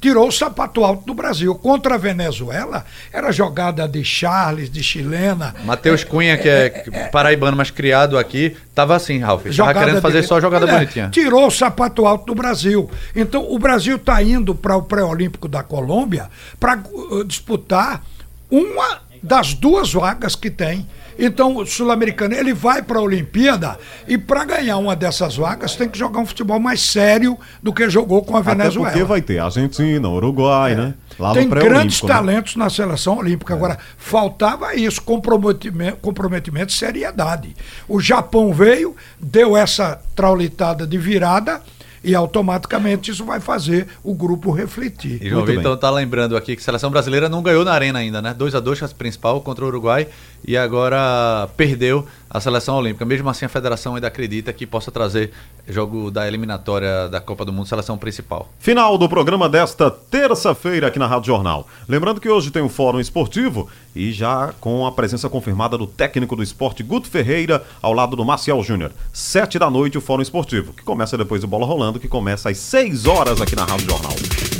tirou 0.00 0.28
o 0.28 0.32
sapato 0.32 0.84
alto 0.84 1.04
do 1.06 1.14
Brasil. 1.14 1.54
Contra 1.54 1.94
a 1.94 1.98
Venezuela, 1.98 2.84
era 3.12 3.32
jogada 3.32 3.88
de 3.88 4.04
Charles, 4.04 4.70
de 4.70 4.82
chilena. 4.82 5.54
Matheus 5.64 6.04
Cunha, 6.04 6.36
que 6.36 6.48
é, 6.48 6.68
paraibano, 7.12 7.56
mas 7.56 7.70
criado 7.70 8.18
aqui, 8.18 8.56
tava 8.74 8.94
assim, 8.96 9.18
Ralf. 9.18 9.42
Tava 9.42 9.52
Jogada 9.52 9.80
querendo 9.80 10.00
fazer 10.02 10.20
de- 10.22 10.26
só 10.26 10.40
jogada 10.40 10.66
É, 10.68 10.72
bonitinha. 10.72 11.08
Tirou 11.10 11.46
o 11.46 11.50
sapato 11.50 12.06
alto 12.06 12.26
do 12.26 12.34
Brasil. 12.34 12.90
Então, 13.14 13.46
o 13.50 13.58
Brasil 13.58 13.96
está 13.96 14.22
indo 14.22 14.54
para 14.54 14.76
o 14.76 14.82
pré-olímpico 14.82 15.48
da 15.48 15.62
Colômbia 15.62 16.28
para 16.58 16.78
disputar 17.26 18.02
uma 18.50 19.00
das 19.22 19.54
duas 19.54 19.92
vagas 19.92 20.34
que 20.34 20.50
tem. 20.50 20.86
Então, 21.20 21.56
o 21.56 21.66
sul-americano, 21.66 22.34
ele 22.34 22.54
vai 22.54 22.80
para 22.82 22.98
a 22.98 23.02
Olimpíada 23.02 23.78
e 24.08 24.16
para 24.16 24.44
ganhar 24.44 24.78
uma 24.78 24.96
dessas 24.96 25.36
vagas 25.36 25.76
tem 25.76 25.88
que 25.88 25.98
jogar 25.98 26.20
um 26.20 26.26
futebol 26.26 26.58
mais 26.58 26.80
sério 26.80 27.38
do 27.62 27.72
que 27.72 27.88
jogou 27.90 28.22
com 28.24 28.36
a 28.36 28.40
Até 28.40 28.54
Venezuela. 28.54 28.90
porque 28.90 29.04
vai 29.04 29.20
ter 29.20 29.38
Argentina, 29.38 30.08
Uruguai, 30.08 30.74
né? 30.74 30.94
Lá 31.18 31.34
Tem 31.34 31.46
grandes 31.46 32.00
né? 32.02 32.08
talentos 32.08 32.56
na 32.56 32.70
seleção 32.70 33.18
olímpica. 33.18 33.52
Agora, 33.52 33.78
faltava 33.98 34.74
isso, 34.74 35.02
comprometimento, 35.02 35.98
comprometimento, 35.98 36.72
seriedade. 36.72 37.54
O 37.86 38.00
Japão 38.00 38.54
veio, 38.54 38.96
deu 39.20 39.54
essa 39.54 40.00
traulitada 40.16 40.86
de 40.86 40.96
virada 40.96 41.60
e 42.02 42.14
automaticamente 42.14 43.10
isso 43.10 43.24
vai 43.24 43.40
fazer 43.40 43.86
o 44.02 44.14
grupo 44.14 44.50
refletir. 44.50 45.22
E 45.22 45.28
João 45.28 45.44
Vitor 45.44 45.72
bem. 45.72 45.80
tá 45.80 45.90
lembrando 45.90 46.36
aqui 46.36 46.56
que 46.56 46.62
a 46.62 46.64
seleção 46.64 46.90
brasileira 46.90 47.28
não 47.28 47.42
ganhou 47.42 47.64
na 47.64 47.72
arena 47.72 47.98
ainda, 47.98 48.22
né? 48.22 48.32
2 48.32 48.54
a 48.54 48.60
2 48.60 48.78
chance 48.78 48.94
principal 48.94 49.40
contra 49.42 49.64
o 49.64 49.68
Uruguai 49.68 50.08
e 50.46 50.56
agora 50.56 51.48
perdeu 51.56 52.06
a 52.28 52.40
seleção 52.40 52.76
olímpica. 52.76 53.04
Mesmo 53.04 53.28
assim, 53.28 53.44
a 53.44 53.48
federação 53.48 53.94
ainda 53.94 54.06
acredita 54.06 54.52
que 54.52 54.66
possa 54.66 54.90
trazer 54.92 55.32
jogo 55.68 56.10
da 56.10 56.26
eliminatória 56.26 57.08
da 57.08 57.20
Copa 57.20 57.44
do 57.44 57.52
Mundo, 57.52 57.66
seleção 57.66 57.98
principal. 57.98 58.48
Final 58.58 58.96
do 58.96 59.08
programa 59.08 59.48
desta 59.48 59.90
terça-feira 59.90 60.86
aqui 60.86 60.98
na 60.98 61.06
Rádio 61.06 61.26
Jornal. 61.26 61.66
Lembrando 61.88 62.20
que 62.20 62.28
hoje 62.28 62.50
tem 62.50 62.62
o 62.62 62.68
Fórum 62.68 63.00
Esportivo 63.00 63.68
e 63.94 64.12
já 64.12 64.52
com 64.60 64.86
a 64.86 64.92
presença 64.92 65.28
confirmada 65.28 65.76
do 65.76 65.86
técnico 65.86 66.36
do 66.36 66.42
esporte 66.42 66.82
Guto 66.82 67.08
Ferreira 67.08 67.64
ao 67.82 67.92
lado 67.92 68.14
do 68.14 68.24
Marcial 68.24 68.62
Júnior. 68.62 68.92
Sete 69.12 69.58
da 69.58 69.68
noite 69.68 69.98
o 69.98 70.00
Fórum 70.00 70.22
Esportivo, 70.22 70.72
que 70.72 70.82
começa 70.82 71.18
depois 71.18 71.40
do 71.40 71.48
Bola 71.48 71.66
Rolando, 71.66 71.98
que 71.98 72.08
começa 72.08 72.50
às 72.50 72.58
seis 72.58 73.06
horas 73.06 73.40
aqui 73.40 73.56
na 73.56 73.64
Rádio 73.64 73.90
Jornal. 73.90 74.59